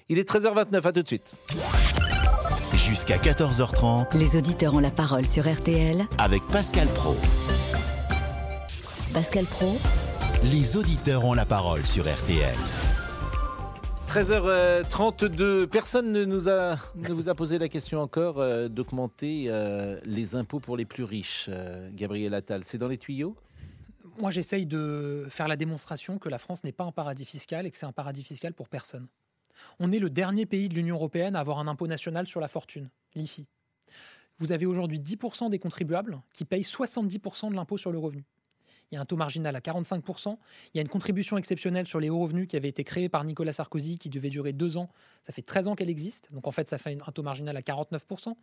Il 0.09 0.19
est 0.19 0.29
13h29, 0.29 0.85
à 0.85 0.91
tout 0.91 1.01
de 1.01 1.07
suite. 1.07 1.33
Jusqu'à 2.89 3.17
14h30 3.17 4.17
Les 4.17 4.35
auditeurs 4.35 4.73
ont 4.73 4.79
la 4.79 4.89
parole 4.89 5.23
sur 5.23 5.47
RTL. 5.47 6.07
avec 6.17 6.41
Pascal 6.47 6.87
Pro. 6.87 7.15
Pascal 9.13 9.45
Pro, 9.45 9.77
Les 10.51 10.75
auditeurs 10.75 11.23
ont 11.23 11.35
la 11.35 11.45
parole 11.45 11.85
sur 11.85 12.11
RTL. 12.11 12.55
13h32, 14.07 15.67
personne 15.67 16.11
ne, 16.11 16.25
nous 16.25 16.49
a, 16.49 16.77
ne 16.95 17.13
vous 17.13 17.29
a 17.29 17.35
posé 17.35 17.59
la 17.59 17.69
question 17.69 18.01
encore 18.01 18.39
euh, 18.39 18.69
d'augmenter 18.69 19.43
euh, 19.49 19.99
les 20.03 20.33
impôts 20.33 20.59
pour 20.59 20.75
les 20.75 20.85
plus 20.85 21.03
riches, 21.03 21.45
euh, 21.49 21.91
Gabriel 21.93 22.33
Attal. 22.33 22.63
C'est 22.63 22.79
dans 22.79 22.87
les 22.87 22.97
tuyaux? 22.97 23.35
Moi, 24.17 24.31
j'essaye 24.31 24.65
de 24.65 25.27
faire 25.29 25.47
la 25.47 25.57
démonstration 25.57 26.17
que 26.17 26.27
la 26.27 26.39
France 26.39 26.63
n'est 26.63 26.71
pas 26.71 26.85
un 26.85 26.91
paradis 26.91 27.25
fiscal 27.25 27.67
et 27.67 27.71
que 27.71 27.77
c'est 27.77 27.85
un 27.85 27.91
paradis 27.91 28.23
fiscal 28.23 28.55
pour 28.55 28.67
personne. 28.67 29.07
On 29.79 29.91
est 29.91 29.99
le 29.99 30.09
dernier 30.09 30.45
pays 30.45 30.69
de 30.69 30.75
l'Union 30.75 30.95
européenne 30.95 31.35
à 31.35 31.39
avoir 31.39 31.59
un 31.59 31.67
impôt 31.67 31.87
national 31.87 32.27
sur 32.27 32.39
la 32.39 32.47
fortune, 32.47 32.89
l'IFI. 33.15 33.47
Vous 34.37 34.51
avez 34.51 34.65
aujourd'hui 34.65 34.99
10% 34.99 35.49
des 35.49 35.59
contribuables 35.59 36.21
qui 36.33 36.45
payent 36.45 36.61
70% 36.61 37.49
de 37.49 37.55
l'impôt 37.55 37.77
sur 37.77 37.91
le 37.91 37.99
revenu. 37.99 38.25
Il 38.91 38.95
y 38.95 38.97
a 38.97 39.01
un 39.01 39.05
taux 39.05 39.17
marginal 39.17 39.55
à 39.55 39.59
45%. 39.59 40.37
Il 40.73 40.77
y 40.77 40.79
a 40.79 40.81
une 40.81 40.89
contribution 40.89 41.37
exceptionnelle 41.37 41.87
sur 41.87 41.99
les 41.99 42.09
hauts 42.09 42.19
revenus 42.19 42.47
qui 42.47 42.55
avait 42.55 42.69
été 42.69 42.83
créée 42.83 43.07
par 43.07 43.23
Nicolas 43.23 43.53
Sarkozy, 43.53 43.99
qui 43.99 44.09
devait 44.09 44.29
durer 44.29 44.51
deux 44.51 44.77
ans. 44.77 44.89
Ça 45.23 45.33
fait 45.33 45.43
13 45.43 45.67
ans 45.67 45.75
qu'elle 45.75 45.89
existe. 45.89 46.31
Donc 46.31 46.47
en 46.47 46.51
fait, 46.51 46.67
ça 46.67 46.77
fait 46.77 46.97
un 47.05 47.11
taux 47.11 47.21
marginal 47.21 47.55
à 47.55 47.61
49%. 47.61 48.33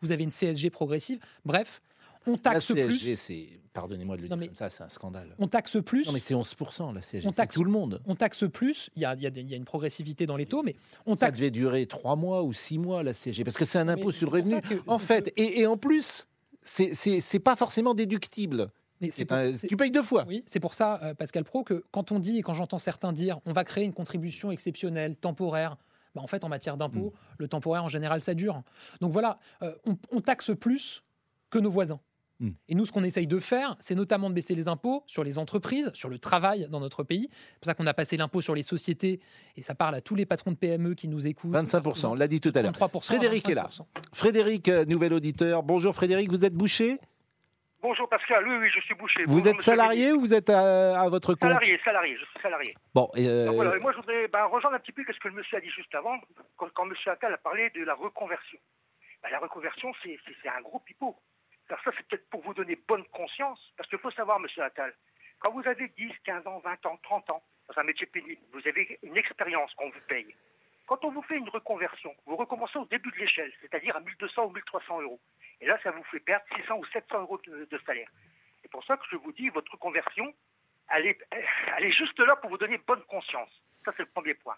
Vous 0.00 0.12
avez 0.12 0.22
une 0.22 0.30
CSG 0.30 0.70
progressive. 0.70 1.18
Bref, 1.44 1.82
on 2.26 2.32
La 2.32 2.38
taxe 2.38 2.66
CSG, 2.72 2.86
plus. 2.86 3.16
c'est, 3.16 3.48
pardonnez-moi 3.72 4.16
de 4.16 4.22
le 4.22 4.28
Non, 4.28 4.36
dire 4.36 4.40
mais- 4.40 4.46
comme 4.48 4.56
ça, 4.56 4.68
c'est 4.70 4.82
un 4.82 4.88
scandale. 4.88 5.34
On 5.38 5.48
taxe 5.48 5.76
plus. 5.84 6.06
Non 6.06 6.12
mais 6.12 6.20
c'est 6.20 6.34
11% 6.34 6.92
la 6.92 7.02
CSG, 7.02 7.28
On 7.28 7.32
taxe- 7.32 7.54
tout 7.54 7.64
le 7.64 7.70
monde. 7.70 8.00
On 8.06 8.14
taxe 8.14 8.44
plus, 8.52 8.90
il 8.96 9.02
y 9.02 9.04
a, 9.04 9.14
il 9.14 9.22
y 9.22 9.26
a 9.26 9.30
des- 9.30 9.40
il 9.42 9.50
y 9.50 9.54
a 9.54 9.56
une 9.56 9.64
progressivité 9.64 10.26
dans 10.26 10.36
les 10.36 10.46
taux, 10.46 10.62
mais 10.62 10.74
on 11.06 11.14
Ça 11.14 11.26
taxe. 11.26 11.38
devait 11.38 11.50
durer 11.50 11.86
3 11.86 12.16
mois 12.16 12.42
ou 12.42 12.52
6 12.52 12.78
mois 12.78 13.02
la 13.02 13.12
CSG, 13.14 13.44
parce 13.44 13.56
que 13.56 13.64
c'est 13.64 13.78
un 13.78 13.88
impôt 13.88 14.10
sur 14.12 14.30
le 14.30 14.42
ça 14.42 14.56
revenu. 14.56 14.80
En 14.86 14.98
fait, 14.98 15.32
et, 15.36 15.60
et 15.60 15.66
en 15.66 15.76
plus, 15.76 16.26
c'est, 16.62 17.38
pas 17.38 17.56
forcément 17.56 17.94
déductible. 17.94 18.70
mais 19.00 19.10
un- 19.30 19.52
tu 19.52 19.76
payes 19.76 19.90
deux 19.90 20.02
fois. 20.02 20.24
Oui, 20.26 20.42
c'est 20.46 20.58
pour 20.60 20.72
ça, 20.74 20.98
euh, 21.02 21.14
Pascal 21.14 21.44
Pro, 21.44 21.62
que 21.64 21.84
quand 21.92 22.12
on 22.12 22.18
dit 22.18 22.38
et 22.38 22.42
quand 22.42 22.54
j'entends 22.54 22.78
certains 22.78 23.12
dire 23.12 23.40
on 23.44 23.52
va 23.52 23.62
créer 23.62 23.84
une 23.84 23.92
contribution 23.92 24.50
exceptionnelle, 24.50 25.16
temporaire, 25.16 25.76
bah, 26.14 26.22
en 26.22 26.26
fait, 26.26 26.44
en 26.44 26.48
matière 26.48 26.78
d'impôt, 26.78 27.12
Mm. 27.14 27.34
le 27.40 27.48
temporaire, 27.48 27.84
en 27.84 27.88
général, 27.88 28.22
ça 28.22 28.32
dure. 28.32 28.62
Donc 29.02 29.12
voilà, 29.12 29.38
euh, 29.62 29.74
on, 29.84 29.98
on 30.12 30.20
taxe 30.22 30.50
plus 30.58 31.02
que 31.50 31.58
nos 31.58 31.70
voisins. 31.70 32.00
Mm. 32.40 32.50
Et 32.68 32.74
nous, 32.74 32.86
ce 32.86 32.92
qu'on 32.92 33.04
essaye 33.04 33.26
de 33.26 33.38
faire, 33.38 33.76
c'est 33.80 33.94
notamment 33.94 34.28
de 34.28 34.34
baisser 34.34 34.54
les 34.54 34.68
impôts 34.68 35.02
sur 35.06 35.24
les 35.24 35.38
entreprises, 35.38 35.90
sur 35.94 36.08
le 36.08 36.18
travail 36.18 36.68
dans 36.70 36.80
notre 36.80 37.02
pays. 37.02 37.28
C'est 37.30 37.58
pour 37.60 37.66
ça 37.66 37.74
qu'on 37.74 37.86
a 37.86 37.94
passé 37.94 38.16
l'impôt 38.16 38.40
sur 38.40 38.54
les 38.54 38.62
sociétés, 38.62 39.20
et 39.56 39.62
ça 39.62 39.74
parle 39.74 39.94
à 39.94 40.00
tous 40.00 40.14
les 40.14 40.26
patrons 40.26 40.52
de 40.52 40.56
PME 40.56 40.94
qui 40.94 41.08
nous 41.08 41.26
écoutent. 41.26 41.52
25%, 41.52 42.06
on 42.06 42.14
l'a 42.14 42.28
dit 42.28 42.40
tout 42.40 42.52
à 42.54 42.62
l'heure. 42.62 42.72
33% 42.72 42.96
à 42.96 43.00
Frédéric 43.00 43.48
est 43.48 43.54
là. 43.54 43.66
25%. 43.70 43.86
Frédéric, 44.12 44.68
euh, 44.68 44.84
nouvel 44.84 45.12
auditeur. 45.12 45.62
Bonjour 45.62 45.94
Frédéric, 45.94 46.30
vous 46.30 46.44
êtes 46.44 46.54
boucher? 46.54 46.98
Bonjour 47.82 48.08
Pascal, 48.08 48.46
oui, 48.48 48.56
oui, 48.56 48.68
je 48.74 48.80
suis 48.80 48.94
bouché. 48.94 49.24
Vous 49.26 49.36
Bonjour, 49.36 49.54
êtes 49.54 49.60
salarié 49.60 50.12
ou 50.12 50.20
vous 50.20 50.34
êtes 50.34 50.50
à, 50.50 51.00
à 51.00 51.08
votre 51.08 51.34
compte? 51.34 51.42
Salarié, 51.42 51.78
salarié, 51.84 52.16
je 52.16 52.24
suis 52.24 52.40
salarié. 52.42 52.74
Bon, 52.92 53.08
et, 53.14 53.28
euh, 53.28 53.46
Donc 53.46 53.54
voilà, 53.54 53.76
et 53.76 53.80
moi 53.80 53.92
je 53.92 53.98
voudrais 53.98 54.26
ben, 54.28 54.44
rejoindre 54.46 54.76
un 54.76 54.80
petit 54.80 54.92
peu 54.92 55.04
ce 55.06 55.18
que 55.20 55.28
le 55.28 55.34
monsieur 55.34 55.58
a 55.58 55.60
dit 55.60 55.70
juste 55.70 55.94
avant, 55.94 56.18
quand, 56.56 56.68
quand 56.74 56.84
monsieur 56.86 57.12
Attal 57.12 57.32
a 57.32 57.38
parlé 57.38 57.70
de 57.70 57.84
la 57.84 57.94
reconversion. 57.94 58.58
Ben, 59.22 59.28
la 59.30 59.38
reconversion, 59.38 59.92
c'est 60.02 60.48
un 60.48 60.60
gros 60.62 60.80
pipeau. 60.80 61.16
Alors 61.68 61.82
ça, 61.82 61.90
c'est 61.96 62.06
peut-être 62.06 62.28
pour 62.30 62.42
vous 62.42 62.54
donner 62.54 62.76
bonne 62.88 63.04
conscience, 63.06 63.60
parce 63.76 63.88
qu'il 63.88 63.98
faut 63.98 64.10
savoir, 64.12 64.38
monsieur 64.38 64.62
Attal, 64.62 64.94
quand 65.40 65.50
vous 65.50 65.66
avez 65.66 65.88
10, 65.88 66.12
15 66.24 66.46
ans, 66.46 66.60
20 66.60 66.86
ans, 66.86 66.98
30 67.02 67.30
ans, 67.30 67.42
dans 67.68 67.78
un 67.80 67.82
métier 67.82 68.06
pénible, 68.06 68.40
vous 68.52 68.66
avez 68.66 68.98
une 69.02 69.16
expérience 69.16 69.74
qu'on 69.74 69.90
vous 69.90 70.00
paye. 70.08 70.34
Quand 70.86 71.04
on 71.04 71.10
vous 71.10 71.22
fait 71.22 71.36
une 71.36 71.48
reconversion, 71.48 72.14
vous 72.26 72.36
recommencez 72.36 72.78
au 72.78 72.84
début 72.84 73.10
de 73.10 73.16
l'échelle, 73.16 73.52
c'est-à-dire 73.60 73.96
à 73.96 74.00
1200 74.00 74.44
ou 74.44 74.50
1300 74.50 75.02
euros. 75.02 75.20
Et 75.60 75.66
là, 75.66 75.78
ça 75.82 75.90
vous 75.90 76.04
fait 76.04 76.20
perdre 76.20 76.44
600 76.54 76.76
ou 76.76 76.84
700 76.86 77.20
euros 77.22 77.40
de, 77.44 77.78
salaire. 77.84 78.08
C'est 78.62 78.70
pour 78.70 78.84
ça 78.84 78.96
que 78.96 79.04
je 79.10 79.16
vous 79.16 79.32
dis, 79.32 79.48
votre 79.48 79.72
reconversion, 79.72 80.32
elle 80.94 81.06
est, 81.06 81.18
elle 81.76 81.84
est 81.84 81.92
juste 81.92 82.18
là 82.20 82.36
pour 82.36 82.50
vous 82.50 82.58
donner 82.58 82.78
bonne 82.78 83.02
conscience. 83.04 83.50
Ça, 83.84 83.92
c'est 83.96 84.04
le 84.04 84.10
premier 84.10 84.34
point. 84.34 84.56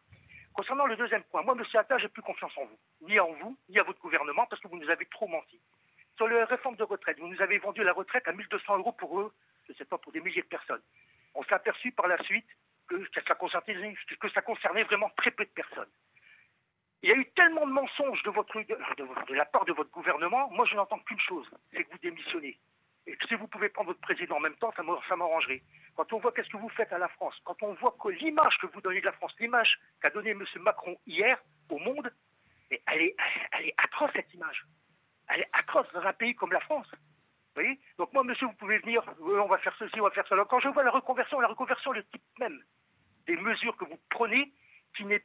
Concernant 0.53 0.87
le 0.87 0.97
deuxième 0.97 1.23
point, 1.25 1.43
moi, 1.43 1.55
M. 1.59 1.65
Attal, 1.75 2.01
j'ai 2.01 2.09
plus 2.09 2.23
confiance 2.23 2.53
en 2.59 2.65
vous. 2.67 2.79
Ni 3.09 3.19
en 3.19 3.33
vous, 3.33 3.57
ni 3.71 3.79
à 3.79 3.83
votre 3.83 4.01
gouvernement, 4.01 4.47
parce 4.47 4.61
que 4.61 4.69
vous 4.69 4.79
nous 4.79 4.91
avez 4.91 5.07
trop 5.07 5.29
menti. 5.29 5.59
Sur 6.19 6.27
la 6.27 6.47
réforme 6.47 6.75
de 6.75 6.83
retraite, 6.83 7.17
vous 7.21 7.29
nous 7.29 7.41
avez 7.41 7.59
vendu 7.59 7.85
la 7.85 7.93
retraite 7.93 8.27
à 8.27 8.33
1200 8.33 8.79
euros 8.79 8.91
pour 8.91 9.21
eux, 9.21 9.33
je 9.69 9.73
ne 9.73 9.77
sais 9.77 9.85
pas, 9.85 9.99
pour 9.99 10.11
des 10.11 10.21
milliers 10.21 10.43
de 10.43 10.49
personnes. 10.49 10.83
On 11.37 11.45
s'est 11.45 11.55
aperçu 11.55 11.93
par 11.93 12.09
la 12.09 12.21
suite 12.25 12.49
que, 12.89 13.01
ça 13.25 14.43
concernait, 14.43 14.83
vraiment 14.83 15.11
très 15.11 15.31
peu 15.31 15.45
de 15.45 15.51
personnes. 15.51 15.89
Il 17.03 17.11
y 17.11 17.13
a 17.13 17.17
eu 17.17 17.25
tellement 17.37 17.65
de 17.69 17.71
mensonges 17.71 18.21
de, 18.25 19.35
la 19.35 19.45
part 19.45 19.65
de 19.65 19.73
votre 19.73 19.91
gouvernement, 19.93 20.51
moi 20.51 20.67
je 20.67 20.75
n'entends 20.75 20.99
qu'une 20.99 21.21
chose, 21.21 21.49
c'est 21.73 21.85
que 21.85 21.93
vous 21.93 21.99
démissionnez. 21.99 22.59
Et 23.07 23.15
que 23.17 23.27
si 23.29 23.37
vous 23.37 23.47
pouvez 23.47 23.69
prendre 23.69 23.91
votre 23.91 24.01
président 24.01 24.39
en 24.39 24.41
même 24.41 24.57
temps, 24.57 24.73
ça 24.75 24.83
m'ar- 24.83 25.01
ça 25.09 25.15
m'arrangerait. 25.15 25.63
Quand 25.95 26.13
on 26.13 26.19
voit 26.19 26.33
qu'est-ce 26.33 26.51
que 26.51 26.57
vous 26.57 26.69
faites 26.71 26.93
à 26.93 26.99
la 26.99 27.09
France, 27.09 27.39
quand 27.45 27.63
on 27.63 27.75
voit 27.75 27.97
que 28.03 28.09
l'image 28.09 28.59
que 28.59 28.67
vous 28.67 28.81
donnez 28.81 29.01
de 29.01 29.07
la 29.07 29.13
France, 29.13 29.35
l'image 29.39 29.79
qu'a 30.01 30.11
donnée 30.11 30.31
M. 30.31 30.45
Macron 30.57 30.99
hier 31.07 31.39
au 31.71 31.79
monde, 31.79 32.13
elle 32.71 33.03
est, 33.03 33.17
elle 33.53 33.67
est 33.67 33.75
atroce 33.79 34.11
cette 34.15 34.35
image. 34.35 34.65
Elle 35.29 35.41
est 35.41 35.51
atroce 35.53 35.87
dans 35.93 36.03
un 36.03 36.13
pays 36.13 36.35
comme 36.35 36.53
la 36.53 36.61
France. 36.61 36.87
Vous 36.93 37.63
voyez 37.63 37.79
Donc 37.99 38.13
moi, 38.13 38.25
monsieur, 38.25 38.47
vous 38.47 38.53
pouvez 38.55 38.79
venir, 38.79 39.03
euh, 39.21 39.41
on 39.41 39.49
va 39.49 39.59
faire 39.59 39.75
ceci, 39.79 40.01
on 40.01 40.05
va 40.05 40.11
faire 40.11 40.27
cela. 40.29 40.45
Quand 40.49 40.61
je 40.61 40.69
vois 40.69 40.85
la 40.85 40.91
reconversion, 40.91 41.41
la 41.41 41.49
reconversion, 41.49 41.93
le 41.93 42.05
type 42.05 42.23
même 42.39 42.63
des 43.27 43.37
mesures 43.37 43.77
que 43.77 43.85
vous 43.85 43.99
prenez, 44.11 44.53
qui 44.97 45.05
n'est 45.05 45.25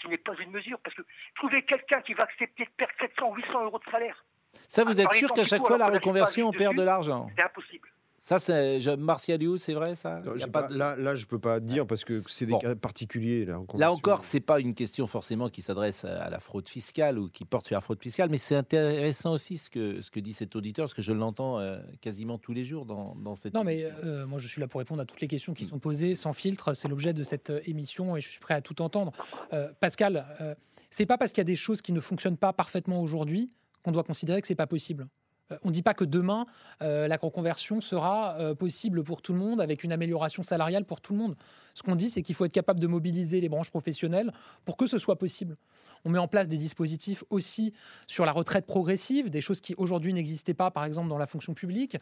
qui 0.00 0.08
n'est 0.08 0.18
pas 0.18 0.34
une 0.38 0.52
mesure, 0.52 0.78
parce 0.80 0.94
que 0.94 1.02
trouver 1.34 1.64
quelqu'un 1.64 2.00
qui 2.02 2.14
va 2.14 2.24
accepter 2.24 2.64
de 2.64 2.70
perdre 2.70 2.92
700 3.00 3.34
800 3.34 3.64
euros 3.64 3.78
de 3.78 3.90
salaire, 3.90 4.24
ça, 4.68 4.84
vous 4.84 5.00
êtes 5.00 5.06
par 5.06 5.14
sûr 5.14 5.32
qu'à 5.32 5.44
chaque 5.44 5.66
fois, 5.66 5.78
la 5.78 5.88
reconversion, 5.88 6.48
on 6.48 6.52
perd 6.52 6.74
de 6.76 6.82
l'argent 6.82 7.28
c'est 7.36 7.42
impossible. 7.42 7.91
Ça, 8.24 8.38
c'est 8.38 8.80
je- 8.80 8.90
Martial 8.92 9.42
You, 9.42 9.58
c'est 9.58 9.74
vrai 9.74 9.96
ça? 9.96 10.20
Non, 10.24 10.34
Y 10.34 10.34
a 10.34 10.38
j'ai 10.38 10.46
pas 10.46 10.62
pas- 10.62 10.68
de- 10.68 10.78
là, 10.78 10.94
là, 10.94 11.16
je 11.16 11.26
peux 11.26 11.40
pas 11.40 11.58
dire 11.58 11.88
parce 11.88 12.04
que 12.04 12.22
c'est 12.28 12.46
des 12.46 12.52
Bon. 12.52 12.60
cas 12.60 12.76
particuliers. 12.76 13.44
Là, 13.44 13.58
Là 13.74 13.90
encore, 13.90 14.22
c'est 14.24 14.38
pas 14.38 14.60
une 14.60 14.74
question 14.76 15.08
forcément 15.08 15.48
qui 15.48 15.60
s'adresse 15.60 16.04
à 16.04 16.30
la 16.30 16.38
fraude 16.38 16.68
fiscale 16.68 17.18
ou 17.18 17.28
qui 17.28 17.44
porte 17.44 17.66
sur 17.66 17.74
la 17.74 17.80
fraude 17.80 18.00
fiscale, 18.00 18.28
mais 18.30 18.38
c'est 18.38 18.54
intéressant 18.54 19.32
aussi 19.32 19.58
ce 19.58 19.68
que, 19.68 20.00
ce 20.02 20.12
que 20.12 20.20
dit 20.20 20.34
cet 20.34 20.54
auditeur, 20.54 20.84
parce 20.84 20.94
que 20.94 21.02
je 21.02 21.12
l'entends 21.12 21.58
euh, 21.58 21.80
quasiment 22.00 22.38
tous 22.38 22.52
les 22.52 22.64
jours 22.64 22.86
dans, 22.86 23.16
dans 23.16 23.34
cette 23.34 23.54
Non, 23.54 23.64
mais 23.64 23.88
euh, 24.04 24.24
moi, 24.24 24.38
je 24.38 24.46
suis 24.46 24.60
là 24.60 24.68
pour 24.68 24.78
répondre 24.78 25.02
à 25.02 25.04
toutes 25.04 25.20
les 25.20 25.26
questions 25.26 25.52
qui 25.52 25.64
sont 25.64 25.80
posées 25.80 26.14
sans 26.14 26.32
filtre. 26.32 26.74
C'est 26.74 26.86
l'objet 26.86 27.12
de 27.14 27.24
cette 27.24 27.50
euh, 27.50 27.60
émission 27.64 28.16
et 28.16 28.20
je 28.20 28.28
suis 28.28 28.38
prêt 28.40 28.54
à 28.54 28.60
tout 28.60 28.80
entendre. 28.82 29.10
Euh, 29.52 29.72
Pascal, 29.80 30.26
euh, 30.40 30.54
c'est 30.90 31.06
pas 31.06 31.18
parce 31.18 31.32
qu'il 31.32 31.40
y 31.40 31.40
a 31.40 31.44
des 31.44 31.56
choses 31.56 31.82
qui 31.82 31.92
ne 31.92 31.98
fonctionnent 32.00 32.36
pas 32.36 32.52
parfaitement 32.52 33.02
aujourd'hui 33.02 33.50
qu'on 33.82 33.90
doit 33.90 34.04
considérer 34.04 34.40
que 34.40 34.46
c'est 34.46 34.54
pas 34.54 34.68
possible. 34.68 35.08
Euh, 35.52 35.58
On 35.64 35.68
ne 35.68 35.72
dit 35.72 35.82
pas 35.82 35.94
que 35.94 36.04
demain, 36.04 36.46
euh, 36.82 37.06
la 37.08 37.16
reconversion 37.16 37.80
sera 37.80 38.36
euh, 38.38 38.54
possible 38.54 39.02
pour 39.02 39.22
tout 39.22 39.32
le 39.32 39.38
monde 39.38 39.60
avec 39.60 39.84
une 39.84 39.92
amélioration 39.92 40.42
salariale 40.42 40.84
pour 40.84 41.00
tout 41.00 41.12
le 41.12 41.18
monde. 41.18 41.36
Ce 41.74 41.82
qu'on 41.82 41.96
dit, 41.96 42.10
c'est 42.10 42.22
qu'il 42.22 42.34
faut 42.34 42.44
être 42.44 42.52
capable 42.52 42.80
de 42.80 42.86
mobiliser 42.86 43.40
les 43.40 43.48
branches 43.48 43.70
professionnelles 43.70 44.32
pour 44.64 44.76
que 44.76 44.86
ce 44.86 44.98
soit 44.98 45.18
possible. 45.18 45.56
On 46.04 46.10
met 46.10 46.18
en 46.18 46.28
place 46.28 46.48
des 46.48 46.56
dispositifs 46.56 47.22
aussi 47.30 47.72
sur 48.08 48.24
la 48.26 48.32
retraite 48.32 48.66
progressive, 48.66 49.30
des 49.30 49.40
choses 49.40 49.60
qui 49.60 49.74
aujourd'hui 49.76 50.12
n'existaient 50.12 50.54
pas, 50.54 50.70
par 50.70 50.84
exemple, 50.84 51.08
dans 51.08 51.18
la 51.18 51.26
fonction 51.26 51.54
publique, 51.54 51.96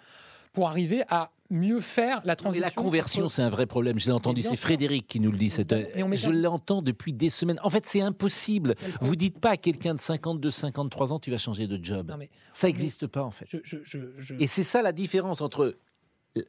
pour 0.52 0.68
arriver 0.68 1.02
à 1.08 1.30
mieux 1.50 1.80
faire 1.80 2.20
la 2.24 2.32
Mais 2.32 2.36
transition. 2.36 2.64
la 2.66 2.70
conversion, 2.70 3.24
entre- 3.24 3.32
c'est 3.34 3.42
un 3.42 3.48
vrai 3.50 3.66
problème. 3.66 3.98
Je 3.98 4.06
l'ai 4.06 4.12
entendu. 4.12 4.42
C'est. 4.42 4.56
Frédéric 4.56 5.06
qui 5.06 5.20
nous 5.20 5.30
le 5.30 5.36
dit. 5.38 5.50
cette- 5.50 5.72
Mais 5.72 6.16
Je 6.16 6.30
l'entends 6.30 6.80
depuis 6.82 7.12
des 7.12 7.28
semaines. 7.30 7.60
En 7.62 7.70
fait, 7.70 7.86
c'est 7.86 8.00
impossible. 8.00 8.74
Vous 9.00 9.16
dites 9.16 9.38
pas 9.38 9.50
à 9.50 9.56
quelqu'un 9.56 9.94
de 9.94 10.00
52, 10.00 10.50
53 10.50 11.12
ans, 11.12 11.18
tu 11.20 11.30
vas 11.30 11.38
changer 11.38 11.66
de 11.66 11.78
job. 11.82 12.08
Non, 12.10 12.16
mais 12.16 12.30
Ça 12.52 12.66
n'existe 12.68 13.06
pas, 13.06 13.22
en 13.22 13.30
fait. 13.30 13.46
je, 13.48 13.58
je- 13.62 13.78
je- 13.84 13.98
je- 14.18 14.34
Et 14.40 14.46
c'est 14.46 14.64
ça 14.64 14.80
la 14.82 14.92
différence 14.92 15.40
entre 15.40 15.76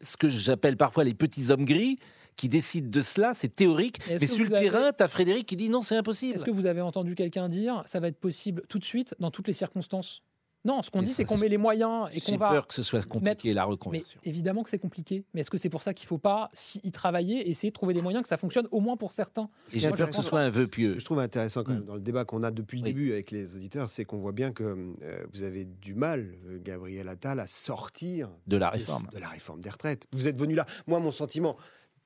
ce 0.02 0.16
que 0.18 0.30
j'appelle 0.30 0.78
parfois 0.78 1.04
les 1.04 1.14
petits 1.16 1.50
hommes 1.52 1.66
gris 1.66 1.98
qui 2.36 2.50
décident 2.50 2.90
de 2.90 3.02
cela, 3.02 3.34
c'est 3.34 3.56
théorique, 3.56 4.00
Et 4.10 4.18
mais 4.20 4.28
sur 4.28 4.46
le 4.46 4.54
avez- 4.56 4.70
terrain, 4.70 4.92
tu 4.98 5.04
as 5.04 5.08
Frédéric 5.08 5.46
qui 5.48 5.56
dit 5.58 5.70
non, 5.70 5.82
c'est 5.82 5.96
impossible. 5.96 6.36
Est-ce 6.36 6.46
que 6.46 6.52
vous 6.52 6.66
avez 6.66 6.82
entendu 6.82 7.16
quelqu'un 7.16 7.50
dire 7.50 7.84
ça 7.86 8.00
va 8.00 8.08
être 8.08 8.20
possible 8.20 8.64
tout 8.70 8.80
de 8.80 8.84
suite 8.86 9.16
dans 9.20 9.32
toutes 9.32 9.48
les 9.48 9.54
circonstances? 9.54 10.22
Non, 10.64 10.84
ce 10.84 10.92
qu'on 10.92 11.02
dit, 11.02 11.08
c'est 11.12 11.26
qu'on 11.26 11.38
met 11.38 11.50
les 11.50 11.58
moyens 11.58 12.08
et 12.14 12.22
qu'on 12.22 12.34
J'ai 12.34 12.38
va. 12.38 12.50
peur 12.50 12.68
que 12.68 12.74
ce 12.76 12.84
soit 12.84 13.04
compliqué 13.08 13.52
la 13.52 13.64
Mais 13.66 13.72
reconversion. 13.72 14.20
évidemment 14.24 14.62
que 14.62 14.70
c'est 14.70 14.78
compliqué. 14.78 15.24
Mais 15.34 15.42
est-ce 15.42 15.50
que 15.50 15.58
c'est 15.58 15.70
pour 15.72 15.82
ça 15.82 15.96
qu'il 15.96 16.06
ne 16.06 16.10
faut 16.10 16.20
pas 16.20 16.52
y 16.84 16.92
travailler, 16.92 17.50
essayer 17.50 17.72
de 17.72 17.74
trouver 17.74 17.96
des 17.96 18.04
moyens 18.04 18.22
que 18.22 18.30
ça 18.30 18.38
fonctionne 18.38 18.68
au 18.70 18.80
moins 18.80 18.96
pour 18.96 19.12
certains? 19.12 19.50
Et 19.74 19.80
j'ai 19.80 19.90
peur 19.90 20.12
que 20.12 20.16
ce 20.16 20.22
soit 20.22 20.42
un 20.42 20.52
vœu 20.52 20.66
Ce 20.66 20.70
pieux. 20.70 20.94
que 20.94 21.00
je 21.00 21.06
trouve 21.06 21.18
intéressant 21.18 21.64
quand 21.64 21.72
même 21.74 21.82
Mm. 21.82 21.86
dans 21.86 21.96
le 21.96 22.00
débat 22.02 22.26
qu'on 22.26 22.44
a 22.44 22.52
depuis 22.52 22.78
le 22.78 22.84
Oui. 22.84 22.90
début 22.94 23.12
avec 23.12 23.32
les 23.32 23.56
auditeurs, 23.56 23.90
c'est 23.90 24.06
qu'on 24.06 24.20
voit 24.20 24.34
bien 24.34 24.52
que 24.52 24.64
euh, 25.02 25.24
vous 25.34 25.42
avez 25.42 25.66
du 25.66 25.96
mal, 25.96 26.32
euh, 26.48 26.60
Gabriel 26.64 27.08
Attal, 27.10 27.40
à 27.40 27.48
sortir 27.48 28.30
De 28.46 28.56
la 28.58 28.68
de- 28.70 28.74
réforme. 28.78 29.08
de, 29.12 29.18
la 29.20 29.30
réforme 29.30 29.62
des 29.62 29.70
retraites. 29.72 30.06
Vous 30.12 30.28
êtes 30.28 30.40
venu 30.40 30.54
là. 30.54 30.68
Moi, 30.86 31.00
mon 31.00 31.12
sentiment, 31.12 31.58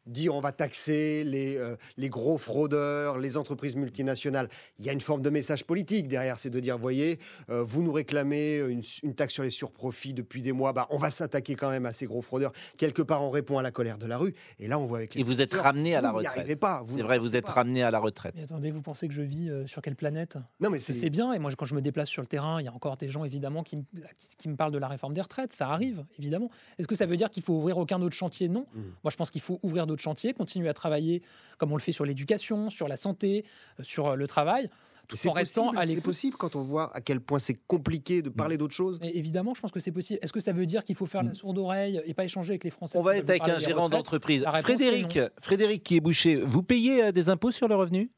dire 0.05 0.35
on 0.35 0.39
va 0.41 0.51
taxer 0.51 1.23
les, 1.23 1.57
euh, 1.57 1.75
les 1.97 2.09
gros 2.09 2.37
fraudeurs, 2.37 3.17
les 3.17 3.37
entreprises 3.37 3.75
multinationales. 3.75 4.49
Il 4.79 4.85
y 4.85 4.89
a 4.89 4.93
une 4.93 5.01
forme 5.01 5.21
de 5.21 5.29
message 5.29 5.63
politique 5.65 6.07
derrière, 6.07 6.39
c'est 6.39 6.49
de 6.49 6.59
dire, 6.59 6.77
voyez, 6.77 7.19
euh, 7.49 7.63
vous 7.63 7.81
nous 7.83 7.91
réclamez 7.91 8.57
une, 8.57 8.81
une 9.03 9.15
taxe 9.15 9.33
sur 9.33 9.43
les 9.43 9.49
surprofits 9.49 10.13
depuis 10.13 10.41
des 10.41 10.51
mois, 10.51 10.73
bah, 10.73 10.87
on 10.89 10.97
va 10.97 11.11
s'attaquer 11.11 11.55
quand 11.55 11.69
même 11.69 11.85
à 11.85 11.93
ces 11.93 12.05
gros 12.05 12.21
fraudeurs. 12.21 12.51
Quelque 12.77 13.01
part, 13.01 13.23
on 13.23 13.29
répond 13.29 13.57
à 13.57 13.61
la 13.63 13.71
colère 13.71 13.97
de 13.97 14.05
la 14.05 14.17
rue. 14.17 14.33
Et 14.59 14.67
là, 14.67 14.79
on 14.79 14.85
voit 14.85 14.99
avec 14.99 15.15
les 15.15 15.21
Et 15.21 15.23
vous 15.23 15.41
êtes 15.41 15.53
ramené 15.53 15.95
à 15.95 16.01
la 16.01 16.11
vous 16.11 16.19
n'y 16.21 16.27
retraite. 16.27 16.39
arrivez 16.39 16.55
pas. 16.55 16.83
C'est 16.87 17.01
vrai, 17.01 17.19
vous 17.19 17.35
êtes 17.35 17.47
ramené 17.49 17.83
à 17.83 17.91
la 17.91 17.99
retraite. 17.99 18.33
Mais 18.35 18.43
attendez, 18.43 18.71
vous 18.71 18.81
pensez 18.81 19.07
que 19.07 19.13
je 19.13 19.21
vis 19.21 19.49
euh, 19.49 19.65
sur 19.67 19.81
quelle 19.81 19.95
planète? 19.95 20.37
Non, 20.59 20.69
mais 20.69 20.79
C'est 20.79 20.93
c'est 20.93 21.09
bien, 21.09 21.33
et 21.33 21.39
moi 21.39 21.51
quand 21.57 21.65
je 21.65 21.75
me 21.75 21.81
déplace 21.81 22.09
sur 22.09 22.21
le 22.21 22.27
terrain, 22.27 22.59
il 22.61 22.65
y 22.65 22.67
a 22.67 22.73
encore 22.73 22.97
des 22.97 23.09
gens 23.09 23.23
évidemment 23.25 23.63
qui, 23.63 23.77
me- 23.77 23.83
qui- 24.17 24.35
qui 24.37 24.49
me 24.49 24.55
parlent 24.55 24.71
de 24.71 24.77
la 24.77 24.87
réforme 24.87 25.13
des 25.13 25.21
retraites, 25.21 25.53
ça 25.53 25.69
arrive 25.69 26.03
évidemment. 26.19 26.49
Est-ce 26.77 26.87
que 26.87 26.95
ça 26.95 27.05
veut 27.05 27.17
dire 27.17 27.29
qu'il 27.29 27.43
faut 27.43 27.53
ouvrir 27.53 27.77
aucun 27.77 28.01
autre 28.01 28.15
chantier? 28.15 28.47
Non. 28.49 28.65
Mm. 28.73 28.79
Moi 29.03 29.11
je 29.11 29.15
pense 29.15 29.29
qu'il 29.31 29.41
faut 29.41 29.59
ouvrir 29.63 29.87
d'autres 29.87 29.94
chantiers, 30.01 30.33
continuer 30.33 30.69
à 30.69 30.73
travailler 30.73 31.21
comme 31.57 31.71
on 31.71 31.77
le 31.77 31.81
fait 31.81 31.91
sur 31.91 32.05
l'éducation, 32.05 32.69
sur 32.69 32.87
la 32.87 32.97
santé, 32.97 33.45
euh, 33.79 33.83
sur 33.83 34.07
euh, 34.07 34.15
le 34.15 34.27
travail, 34.27 34.69
tout 35.07 35.15
c'est 35.15 35.29
en 35.29 35.33
restant 35.33 35.65
possible, 35.65 35.81
à 35.81 35.87
C'est 35.87 36.01
possible 36.01 36.37
quand 36.37 36.55
on 36.55 36.63
voit 36.63 36.95
à 36.95 37.01
quel 37.01 37.19
point 37.19 37.39
c'est 37.39 37.57
compliqué 37.67 38.21
de 38.21 38.29
parler 38.29 38.57
d'autre 38.57 38.73
chose. 38.73 38.99
Et 39.03 39.17
évidemment, 39.17 39.53
je 39.53 39.61
pense 39.61 39.71
que 39.71 39.79
c'est 39.79 39.91
possible. 39.91 40.19
Est-ce 40.21 40.33
que 40.33 40.39
ça 40.39 40.51
veut 40.51 40.65
dire 40.65 40.83
qu'il 40.83 40.95
faut 40.95 41.05
faire 41.05 41.23
la 41.23 41.33
sourde 41.33 41.57
oreille 41.57 42.01
et 42.05 42.13
pas 42.13 42.23
échanger 42.23 42.51
avec 42.51 42.63
les 42.63 42.69
Français 42.69 42.97
On 42.97 43.03
va 43.03 43.17
être 43.17 43.29
avec 43.29 43.47
un 43.47 43.59
gérant 43.59 43.89
d'entreprise. 43.89 44.45
Frédéric. 44.61 45.19
Frédéric 45.39 45.83
qui 45.83 45.97
est 45.97 46.01
boucher, 46.01 46.37
vous 46.37 46.63
payez 46.63 47.05
euh, 47.05 47.11
des 47.11 47.29
impôts 47.29 47.51
sur 47.51 47.67
le 47.67 47.75
revenu? 47.75 48.09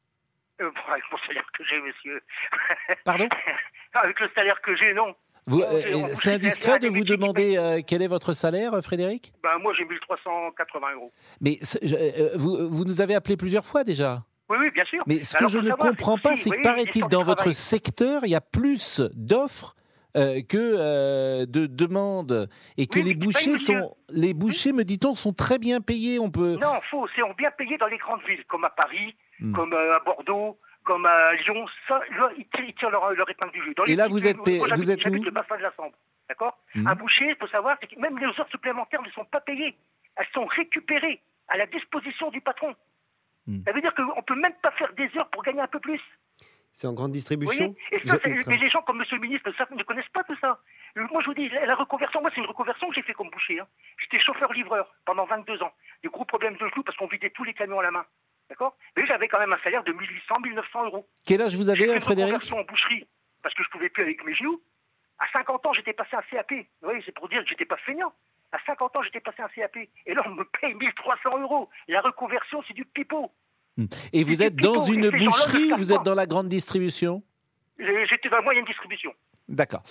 Euh, 0.60 0.70
mon 1.10 1.18
salaire 1.26 1.46
que 1.56 1.64
j'ai, 1.64 1.80
monsieur. 1.80 2.22
Pardon? 3.04 3.28
Avec 3.94 4.20
le 4.20 4.28
salaire 4.34 4.60
que 4.62 4.76
j'ai, 4.76 4.94
non. 4.94 5.14
Euh, 5.50 5.94
on 5.94 6.14
C'est 6.14 6.34
indiscret 6.34 6.78
de 6.78 6.88
vous 6.88 7.04
demander 7.04 7.56
euh, 7.56 7.80
quel 7.86 8.02
est 8.02 8.08
votre 8.08 8.32
salaire, 8.32 8.74
euh, 8.74 8.80
Frédéric? 8.82 9.32
Ben, 9.42 9.58
moi, 9.60 9.72
j'ai 9.76 9.84
1380 9.84 10.86
euros. 10.94 11.12
Mais 11.40 11.58
euh, 11.82 12.30
vous, 12.36 12.68
vous 12.68 12.84
nous 12.84 13.00
avez 13.00 13.14
appelé 13.14 13.36
plusieurs 13.36 13.64
fois 13.64 13.84
déjà. 13.84 14.22
Oui, 14.50 14.56
oui, 14.60 14.70
bien 14.70 14.84
sûr. 14.84 15.02
Mais 15.06 15.22
ce 15.24 15.36
que 15.36 15.48
je 15.48 15.58
ne 15.58 15.68
savoir, 15.68 15.88
comprends 15.90 16.18
pas, 16.18 16.36
c'est 16.36 16.50
que 16.50 16.62
paraît-il, 16.62 17.02
dans 17.08 17.22
votre 17.22 17.36
travail. 17.36 17.54
secteur, 17.54 18.22
il 18.24 18.30
y 18.30 18.34
a 18.34 18.40
plus 18.40 19.00
d'offres 19.14 19.74
euh, 20.16 20.40
que 20.40 20.56
euh, 20.56 21.44
de 21.46 21.66
demandes 21.66 22.48
et 22.78 22.86
que 22.86 22.98
Oui, 22.98 23.04
les 23.04 23.14
payes, 23.14 23.26
bouchers 23.26 23.56
sont, 23.58 23.94
les 24.08 24.32
bouchers, 24.32 24.72
me 24.72 24.84
dit-on, 24.84 25.14
sont 25.14 25.34
très 25.34 25.58
bien 25.58 25.80
payés. 25.82 26.18
On 26.18 26.30
peut. 26.30 26.56
Non, 26.60 26.80
faux. 26.90 27.06
C'est 27.14 27.22
bien 27.36 27.50
payé 27.50 27.76
dans 27.76 27.88
les 27.88 27.98
grandes 27.98 28.22
villes, 28.26 28.44
comme 28.48 28.64
à 28.64 28.70
Paris, 28.70 29.14
Hmm. 29.40 29.52
comme 29.54 29.72
euh, 29.72 29.94
à 29.96 30.00
Bordeaux, 30.00 30.58
comme 30.88 31.04
à 31.06 31.34
Lyon. 31.34 31.66
Ça, 31.86 32.00
là, 32.18 32.30
ils 32.38 32.46
tirent, 32.48 32.64
ils 32.64 32.74
tirent 32.74 32.90
leur, 32.90 33.12
leur 33.12 33.28
épingle 33.30 33.52
du 33.52 33.62
jeu. 33.62 33.74
Dans 33.74 33.84
Et 33.84 33.94
là, 33.94 34.08
vous 34.08 34.26
êtes 34.26 34.36
j'habite- 34.44 34.62
vous 34.78 34.90
êtes 34.90 35.00
J'habite 35.00 35.20
où 35.20 35.24
le 35.26 35.30
bassin 35.30 35.56
de 35.58 35.62
la 35.62 35.72
Sambre. 35.76 35.96
D'accord 36.28 36.58
Hmm. 36.74 36.86
Un 36.86 36.94
boucher, 36.94 37.26
il 37.28 37.36
faut 37.36 37.46
savoir, 37.48 37.76
c'est 37.80 37.86
que 37.86 37.98
même 38.00 38.18
les 38.18 38.26
heures 38.26 38.48
supplémentaires 38.50 39.02
ne 39.02 39.10
sont 39.10 39.24
pas 39.26 39.40
payées. 39.40 39.76
Elles 40.16 40.26
sont 40.34 40.46
récupérées 40.46 41.20
à 41.48 41.56
la 41.58 41.66
disposition 41.66 42.30
du 42.30 42.40
patron. 42.40 42.74
Hmm. 43.46 43.60
Ça 43.66 43.72
veut 43.72 43.80
dire 43.82 43.94
qu'on 43.94 44.16
ne 44.16 44.22
peut 44.22 44.34
même 44.34 44.54
pas 44.62 44.70
faire 44.72 44.92
des 44.94 45.08
heures 45.16 45.28
pour 45.30 45.42
gagner 45.42 45.60
un 45.60 45.66
peu 45.68 45.80
plus. 45.80 46.00
C'est 46.72 46.86
en 46.86 46.92
grande 46.92 47.08
Vous 47.10 47.14
distribution. 47.14 47.74
Et 47.92 47.98
Vous 47.98 48.08
ça, 48.08 48.16
êtes- 48.16 48.22
c'est- 48.22 48.46
mais 48.46 48.56
les 48.58 48.68
gens 48.70 48.82
comme 48.82 48.98
Monsieur 48.98 49.16
le 49.16 49.22
ministre 49.22 49.50
ça, 49.58 49.66
ne 49.70 49.82
connaissent 49.82 50.08
pas 50.12 50.22
tout 50.24 50.36
ça. 50.40 50.58
Euh, 50.96 51.06
Moi, 51.10 51.20
je 51.22 51.26
vous 51.26 51.34
dis, 51.34 51.48
la, 51.48 51.66
la 51.66 51.74
reconversion, 51.74 52.20
moi, 52.20 52.30
c'est 52.34 52.40
une 52.40 52.46
reconversion 52.46 52.88
que 52.88 52.94
j'ai 52.94 53.02
fait 53.02 53.14
comme 53.14 53.30
boucher. 53.30 53.58
hein. 53.60 53.66
J'étais 54.00 54.20
chauffeur-livreur 54.22 54.86
pendant 55.04 55.24
22 55.26 55.60
ans. 55.62 55.72
Des 56.02 56.08
gros 56.08 56.24
problèmes 56.24 56.54
de 56.56 56.68
genoux 56.68 56.82
parce 56.84 56.96
qu'on 56.98 57.06
vidait 57.06 57.30
tous 57.30 57.44
les 57.44 57.54
camions 57.54 57.80
à 57.80 57.82
la 57.82 57.90
main. 57.90 58.04
D'accord 58.48 58.76
Mais 58.96 59.06
j'avais 59.06 59.28
quand 59.28 59.38
même 59.38 59.52
un 59.52 59.58
salaire 59.62 59.84
de 59.84 59.92
1800, 59.92 60.40
1900 60.44 60.84
euros. 60.86 61.08
Quel 61.26 61.42
âge 61.42 61.54
vous 61.54 61.64
J'ai 61.64 61.70
avez, 61.70 61.86
fait 61.86 61.94
une 61.94 62.00
Frédéric 62.00 62.32
reconversion 62.34 62.58
en 62.58 62.64
boucherie 62.64 63.06
parce 63.42 63.54
que 63.54 63.62
je 63.62 63.68
pouvais 63.70 63.88
plus 63.88 64.02
avec 64.02 64.24
mes 64.24 64.34
genoux. 64.34 64.60
À 65.18 65.26
50 65.32 65.66
ans, 65.66 65.72
j'étais 65.72 65.92
passé 65.92 66.10
un 66.16 66.22
CAP. 66.30 66.52
Oui, 66.82 67.02
c'est 67.04 67.12
pour 67.12 67.28
dire 67.28 67.42
que 67.42 67.48
j'étais 67.48 67.64
pas 67.64 67.76
feignant. 67.84 68.12
À 68.52 68.58
50 68.66 68.96
ans, 68.96 69.02
j'étais 69.02 69.20
passé 69.20 69.42
un 69.42 69.48
CAP. 69.48 69.76
Et 70.06 70.14
là, 70.14 70.22
on 70.26 70.30
me 70.30 70.44
paye 70.60 70.74
1300 70.74 71.38
euros. 71.40 71.68
La 71.88 72.00
reconversion, 72.00 72.62
c'est 72.66 72.74
du 72.74 72.84
pipeau. 72.84 73.30
Et 74.12 74.24
vous 74.24 74.42
êtes 74.42 74.56
dans 74.56 74.72
pipeau, 74.72 74.92
une 74.94 75.00
ne 75.02 75.10
boucherie 75.10 75.70
vous 75.76 75.92
êtes 75.92 76.02
dans 76.02 76.14
la 76.14 76.26
grande 76.26 76.48
distribution? 76.48 77.22
J'ai- 77.78 78.06
J'étais 78.06 78.28
dans 78.28 78.36
la 78.38 78.42
moyenne 78.42 78.64
distribution. 78.64 79.12
D'accord. 79.48 79.82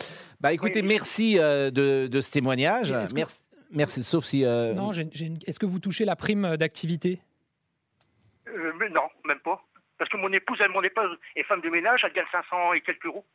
Bah 0.42 0.52
écoutez, 0.54 0.82
Oui. 0.82 0.88
merci 0.88 1.40
euh, 1.40 1.72
de, 1.72 2.08
de 2.08 2.22
ce 2.22 2.32
témoignage. 2.32 2.92
Et 2.92 2.96
est-ce 2.96 3.12
que- 3.14 3.16
Merci, 3.20 3.44
merci, 3.72 4.04
sauf 4.04 4.26
si. 4.26 4.44
euh, 4.46 4.74
Non, 4.74 4.92
j'ai- 4.92 5.08
j'ai 5.14 5.26
une- 5.28 5.40
est-ce 5.48 5.58
que 5.60 5.66
vous 5.66 5.80
touchez 5.80 6.04
la 6.06 6.16
prime 6.16 6.58
d'activité? 6.58 7.20
Mais 8.80 8.90
non, 8.90 9.08
même 9.26 9.40
pas. 9.40 9.62
Parce 9.98 10.10
que 10.12 10.18
mon 10.18 10.32
épouse, 10.32 10.58
elle, 10.62 10.70
mon 10.72 10.84
épouse 10.84 11.18
est 11.36 11.44
femme 11.44 11.62
de 11.62 11.70
ménage, 11.70 12.02
elle 12.04 12.14
gagne 12.14 12.26
500 12.32 12.74
et 12.74 12.82
quelques 12.82 13.06
euros 13.06 13.26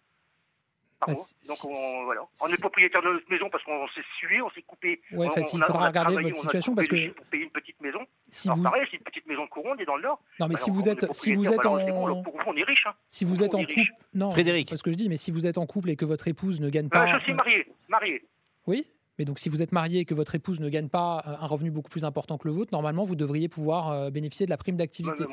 par 1.00 1.08
Ah, 1.10 1.12
mois. 1.12 1.24
Donc 1.48 1.64
on, 1.64 2.04
voilà. 2.04 2.20
on 2.40 2.46
est 2.46 2.60
propriétaire 2.60 3.02
de 3.02 3.08
notre 3.08 3.28
maison 3.28 3.50
parce 3.50 3.64
qu'on 3.64 3.88
s'est 3.88 4.04
sué, 4.18 4.40
on 4.40 4.50
s'est 4.50 4.62
coupé. 4.62 5.00
Ouais, 5.10 5.26
on, 5.28 5.34
il 5.34 5.62
a- 5.62 5.66
faudra 5.66 5.80
on 5.80 5.84
a 5.84 5.88
regarder 5.88 6.22
votre 6.22 6.36
situation 6.36 6.74
parce 6.76 6.86
que 6.86 7.08
pour 7.10 7.26
payer 7.26 7.44
une 7.44 7.50
petite 7.50 7.80
maison. 7.80 8.06
si 8.28 8.46
Alors 8.48 8.58
vous, 8.58 8.62
pareil, 8.62 8.86
c'est 8.90 8.98
une 8.98 9.02
petite 9.02 9.26
maison 9.26 9.44
de 9.44 9.50
Coron, 9.50 9.72
on 9.72 9.78
est 9.78 9.84
dans 9.84 9.96
le 9.96 10.02
Nord. 10.02 10.20
non 10.38 10.46
mais 10.46 10.54
Alors, 10.54 10.58
si 10.64 10.70
vous 10.70 10.88
êtes, 10.88 11.12
si 11.12 11.34
vous 11.34 11.52
êtes 11.52 11.62
bon, 11.64 11.80
en, 11.80 12.22
pour 12.22 12.36
vous, 12.36 12.42
on 12.46 12.56
est 12.56 12.62
riche. 12.62 12.86
Hein. 12.86 12.94
si 13.08 13.24
vous 13.24 13.42
êtes 13.42 13.56
en 13.56 13.64
couple, 13.64 13.80
non, 14.14 14.30
Frédéric. 14.30 14.68
c'est 14.68 14.74
pas 14.74 14.78
ce 14.78 14.82
que 14.84 14.92
je 14.92 14.96
dis, 14.96 15.08
mais 15.08 15.16
si 15.16 15.32
vous 15.32 15.48
êtes 15.48 15.58
en 15.58 15.66
couple 15.66 15.90
et 15.90 15.96
que 15.96 16.04
votre 16.04 16.28
épouse 16.28 16.60
ne 16.60 16.70
gagne 16.70 16.86
Euh, 16.86 16.90
pas, 16.90 17.18
je 17.18 17.24
suis 17.24 17.34
marié, 17.34 17.66
marié. 17.88 18.24
oui, 18.68 18.86
mais 19.18 19.24
donc 19.24 19.38
si 19.38 19.48
vous 19.48 19.62
êtes 19.62 19.72
marié 19.72 20.00
et 20.00 20.04
que 20.04 20.14
votre 20.14 20.34
épouse 20.34 20.60
ne 20.60 20.68
gagne 20.68 20.88
pas 20.88 21.22
euh, 21.26 21.34
un 21.40 21.46
revenu 21.46 21.70
beaucoup 21.70 21.90
plus 21.90 22.04
important 22.04 22.38
que 22.38 22.48
le 22.48 22.54
vôtre, 22.54 22.70
normalement 22.72 23.04
vous 23.04 23.16
devriez 23.16 23.48
pouvoir 23.48 23.90
euh, 23.90 24.10
bénéficier 24.10 24.46
de 24.46 24.50
la 24.50 24.56
prime 24.56 24.76
d'activité. 24.76 25.24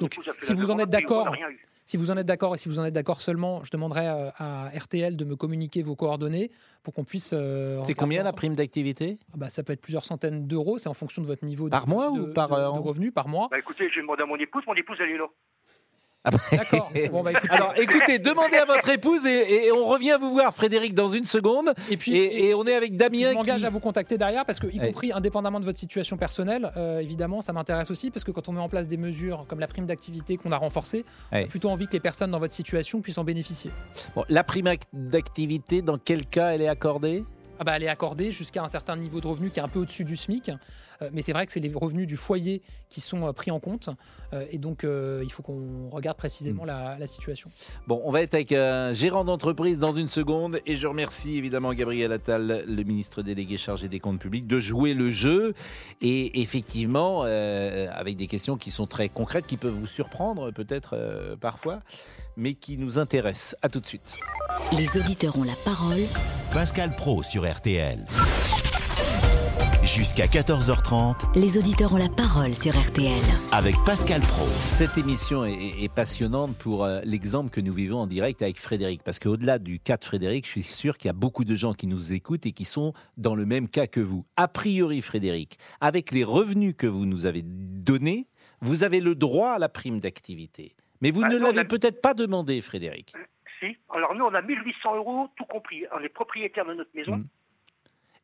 Donc, 0.00 0.18
si 0.38 0.54
vous 0.54 0.70
en 0.70 0.78
êtes 0.78 0.90
d'accord. 0.90 1.34
Si 1.84 1.96
vous 1.96 2.10
en 2.10 2.18
êtes 2.18 2.26
d'accord 2.26 2.54
et 2.54 2.58
si 2.58 2.68
vous 2.68 2.78
en 2.78 2.84
êtes 2.84 2.92
d'accord 2.92 3.22
seulement, 3.22 3.64
je 3.64 3.70
demanderai 3.70 4.06
euh, 4.08 4.28
à 4.36 4.68
RTL 4.78 5.16
de 5.16 5.24
me 5.24 5.36
communiquer 5.36 5.82
vos 5.82 5.96
coordonnées 5.96 6.50
pour 6.82 6.92
qu'on 6.92 7.04
puisse. 7.04 7.30
euh, 7.32 7.80
C'est 7.80 7.94
combien 7.94 8.22
la 8.22 8.34
prime 8.34 8.54
d'activité? 8.54 9.18
Ah 9.32 9.36
bah, 9.38 9.48
Ça 9.48 9.62
peut 9.62 9.72
être 9.72 9.80
plusieurs 9.80 10.04
centaines 10.04 10.46
d'euros, 10.46 10.76
c'est 10.76 10.90
en 10.90 10.94
fonction 10.94 11.22
de 11.22 11.26
votre 11.26 11.46
niveau 11.46 11.64
de, 11.64 11.70
Par 11.70 11.88
mois 11.88 12.10
de- 12.10 12.20
ou 12.20 12.32
par, 12.34 12.50
de- 12.50 12.76
de 12.76 12.78
revenus 12.82 13.14
par 13.14 13.26
mois. 13.28 13.48
Bah 13.50 13.58
écoutez, 13.58 13.88
j'ai 13.94 14.02
demandé 14.02 14.22
à 14.22 14.26
mon 14.26 14.36
épouse, 14.36 14.64
mon 14.66 14.74
épouse, 14.74 14.98
elle 15.00 15.10
est 15.12 15.16
là. 15.16 15.28
D'accord. 16.52 16.90
Bon, 17.12 17.22
bah, 17.22 17.32
écoutez. 17.32 17.48
Alors 17.50 17.72
écoutez, 17.76 18.18
demandez 18.18 18.56
à 18.56 18.64
votre 18.64 18.88
épouse 18.88 19.26
et, 19.26 19.66
et 19.66 19.72
on 19.72 19.86
revient 19.86 20.16
vous 20.20 20.30
voir, 20.30 20.54
Frédéric, 20.54 20.94
dans 20.94 21.08
une 21.08 21.24
seconde. 21.24 21.72
Et 21.90 21.96
puis, 21.96 22.16
Et, 22.16 22.48
et 22.48 22.54
on 22.54 22.64
est 22.66 22.74
avec 22.74 22.96
Damien. 22.96 23.30
je 23.30 23.34
m'engage 23.34 23.60
qui- 23.60 23.66
à 23.66 23.70
vous 23.70 23.80
contacter 23.80 24.18
derrière 24.18 24.44
parce 24.44 24.58
que, 24.60 24.66
y 24.66 24.78
compris 24.78 25.12
indépendamment 25.12 25.60
de 25.60 25.64
votre 25.64 25.78
situation 25.78 26.16
personnelle, 26.16 26.70
euh, 26.76 27.00
évidemment, 27.00 27.42
ça 27.42 27.52
m'intéresse 27.52 27.90
aussi 27.90 28.10
parce 28.10 28.24
que 28.24 28.30
quand 28.30 28.48
on 28.48 28.52
met 28.52 28.60
en 28.60 28.68
place 28.68 28.88
des 28.88 28.96
mesures 28.96 29.44
comme 29.48 29.60
la 29.60 29.66
prime 29.68 29.86
d'activité 29.86 30.36
qu'on 30.36 30.52
a 30.52 30.56
renforcée, 30.56 31.04
on 31.32 31.36
a 31.36 31.42
plutôt 31.46 31.70
envie 31.70 31.86
que 31.86 31.92
les 31.92 32.00
personnes 32.00 32.30
dans 32.30 32.38
votre 32.40 32.54
situation 32.54 33.00
puissent 33.00 33.18
en 33.18 33.24
bénéficier. 33.24 33.70
Bon, 34.14 34.24
la 34.28 34.44
prime 34.44 34.66
ac- 34.66 34.82
d'activité, 34.92 35.82
dans 35.82 35.98
quel 35.98 36.26
cas 36.26 36.50
elle 36.50 36.62
est 36.62 36.68
accordée? 36.68 37.24
Ah 37.58 37.64
bah, 37.64 37.76
elle 37.76 37.82
est 37.82 37.88
accordée 37.88 38.30
jusqu'à 38.30 38.62
un 38.62 38.68
certain 38.68 38.96
niveau 38.96 39.20
de 39.20 39.26
revenu 39.26 39.50
qui 39.50 39.58
est 39.58 39.62
un 39.62 39.68
peu 39.68 39.80
au-dessus 39.80 40.04
du 40.04 40.16
SMIC. 40.16 40.50
Euh, 41.00 41.10
mais 41.12 41.22
c'est 41.22 41.32
vrai 41.32 41.46
que 41.46 41.52
c'est 41.52 41.60
les 41.60 41.72
revenus 41.72 42.06
du 42.06 42.16
foyer 42.16 42.60
qui 42.88 43.00
sont 43.00 43.26
euh, 43.26 43.32
pris 43.32 43.50
en 43.50 43.60
compte. 43.60 43.88
Euh, 44.32 44.44
et 44.50 44.58
donc, 44.58 44.84
euh, 44.84 45.22
il 45.24 45.30
faut 45.30 45.42
qu'on 45.42 45.88
regarde 45.90 46.16
précisément 46.16 46.64
la, 46.64 46.98
la 46.98 47.06
situation. 47.06 47.50
Bon, 47.86 48.00
on 48.04 48.10
va 48.10 48.22
être 48.22 48.34
avec 48.34 48.52
un 48.52 48.92
gérant 48.92 49.24
d'entreprise 49.24 49.78
dans 49.78 49.92
une 49.92 50.08
seconde 50.08 50.60
et 50.66 50.76
je 50.76 50.86
remercie 50.86 51.36
évidemment 51.36 51.72
Gabriel 51.72 52.12
Attal, 52.12 52.64
le 52.66 52.82
ministre 52.82 53.22
délégué 53.22 53.56
chargé 53.56 53.88
des 53.88 54.00
comptes 54.00 54.18
publics, 54.18 54.46
de 54.46 54.60
jouer 54.60 54.94
le 54.94 55.10
jeu 55.10 55.54
et 56.00 56.40
effectivement 56.42 57.22
euh, 57.24 57.88
avec 57.94 58.16
des 58.16 58.26
questions 58.26 58.56
qui 58.56 58.70
sont 58.70 58.86
très 58.86 59.08
concrètes, 59.08 59.46
qui 59.46 59.56
peuvent 59.56 59.72
vous 59.72 59.86
surprendre 59.86 60.50
peut-être 60.50 60.94
euh, 60.94 61.36
parfois, 61.36 61.80
mais 62.36 62.54
qui 62.54 62.76
nous 62.76 62.98
intéressent. 62.98 63.56
À 63.62 63.68
tout 63.68 63.80
de 63.80 63.86
suite. 63.86 64.16
Les 64.72 64.98
auditeurs 64.98 65.38
ont 65.38 65.44
la 65.44 65.56
parole. 65.64 65.98
Pascal 66.52 66.94
Pro 66.96 67.22
sur 67.22 67.50
RTL. 67.50 68.04
Jusqu'à 69.84 70.26
14h30 70.26 71.38
Les 71.38 71.56
auditeurs 71.58 71.92
ont 71.92 71.96
la 71.98 72.08
parole 72.08 72.54
sur 72.54 72.78
RTL. 72.78 73.12
avec 73.52 73.74
Pascal 73.84 74.20
Pro. 74.22 74.46
Cette 74.46 74.96
émission 74.98 75.44
est, 75.44 75.88
passionnante 75.92 76.54
pour 76.56 76.84
euh, 76.84 77.00
l'exemple 77.04 77.50
que 77.50 77.60
nous 77.60 77.72
vivons 77.72 78.00
en 78.00 78.06
direct 78.06 78.42
avec 78.42 78.58
Frédéric. 78.60 79.02
Parce 79.02 79.18
qu'au-delà 79.18 79.58
du 79.58 79.78
cas 79.80 79.96
de 79.96 80.04
Frédéric, 80.04 80.46
je 80.46 80.50
suis 80.52 80.62
sûr 80.62 80.98
qu'il 80.98 81.08
y 81.08 81.10
a 81.10 81.14
beaucoup 81.14 81.44
de 81.44 81.54
gens 81.56 81.74
qui 81.74 81.86
nous 81.86 82.12
écoutent 82.12 82.46
et 82.46 82.52
qui 82.52 82.64
sont 82.64 82.92
dans 83.16 83.34
le 83.34 83.46
même 83.46 83.68
cas 83.68 83.86
que 83.86 84.00
vous. 84.00 84.24
A 84.36 84.48
priori, 84.48 85.00
Frédéric, 85.02 85.58
avec 85.80 86.12
les 86.12 86.24
revenus 86.24 86.74
que 86.76 86.86
vous 86.86 87.06
nous 87.06 87.24
avez 87.26 87.42
donnés, 87.44 88.28
vous 88.60 88.84
avez 88.84 89.00
le 89.00 89.14
droit 89.14 89.50
à 89.52 89.58
la 89.58 89.68
prime 89.68 90.00
d'activité. 90.00 90.74
Mais 91.00 91.10
vous 91.12 91.20
Bah, 91.22 91.28
ne 91.28 91.36
l'avez 91.38 91.60
a- 91.60 91.64
peut-être 91.64 92.00
pas 92.02 92.12
demandé, 92.14 92.60
Frédéric. 92.60 93.12
Alors 93.90 94.14
nous, 94.14 94.24
on 94.24 94.34
a 94.34 94.42
1800 94.42 94.96
euros, 94.96 95.28
tout 95.36 95.44
compris. 95.44 95.84
On 95.92 96.00
est 96.00 96.08
propriétaire 96.08 96.64
de 96.66 96.74
notre 96.74 96.90
maison. 96.94 97.16
Mm. 97.16 97.26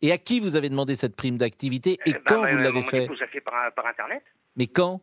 Et 0.02 0.12
à 0.12 0.18
qui 0.18 0.40
vous 0.40 0.56
avez 0.56 0.68
demandé 0.68 0.96
cette 0.96 1.16
prime 1.16 1.36
d'activité 1.38 1.92
et 1.92 1.98
Eh 2.06 2.12
ben, 2.12 2.20
quand 2.26 2.42
ma- 2.42 2.50
vous 2.50 2.56
l'avez 2.58 2.80
mon 2.80 2.84
fait 2.84 3.04
épouse 3.04 3.22
a 3.22 3.26
fait 3.26 3.40
par, 3.40 3.72
par 3.74 3.86
Internet. 3.86 4.22
Mais 4.56 4.66
quand? 4.66 5.00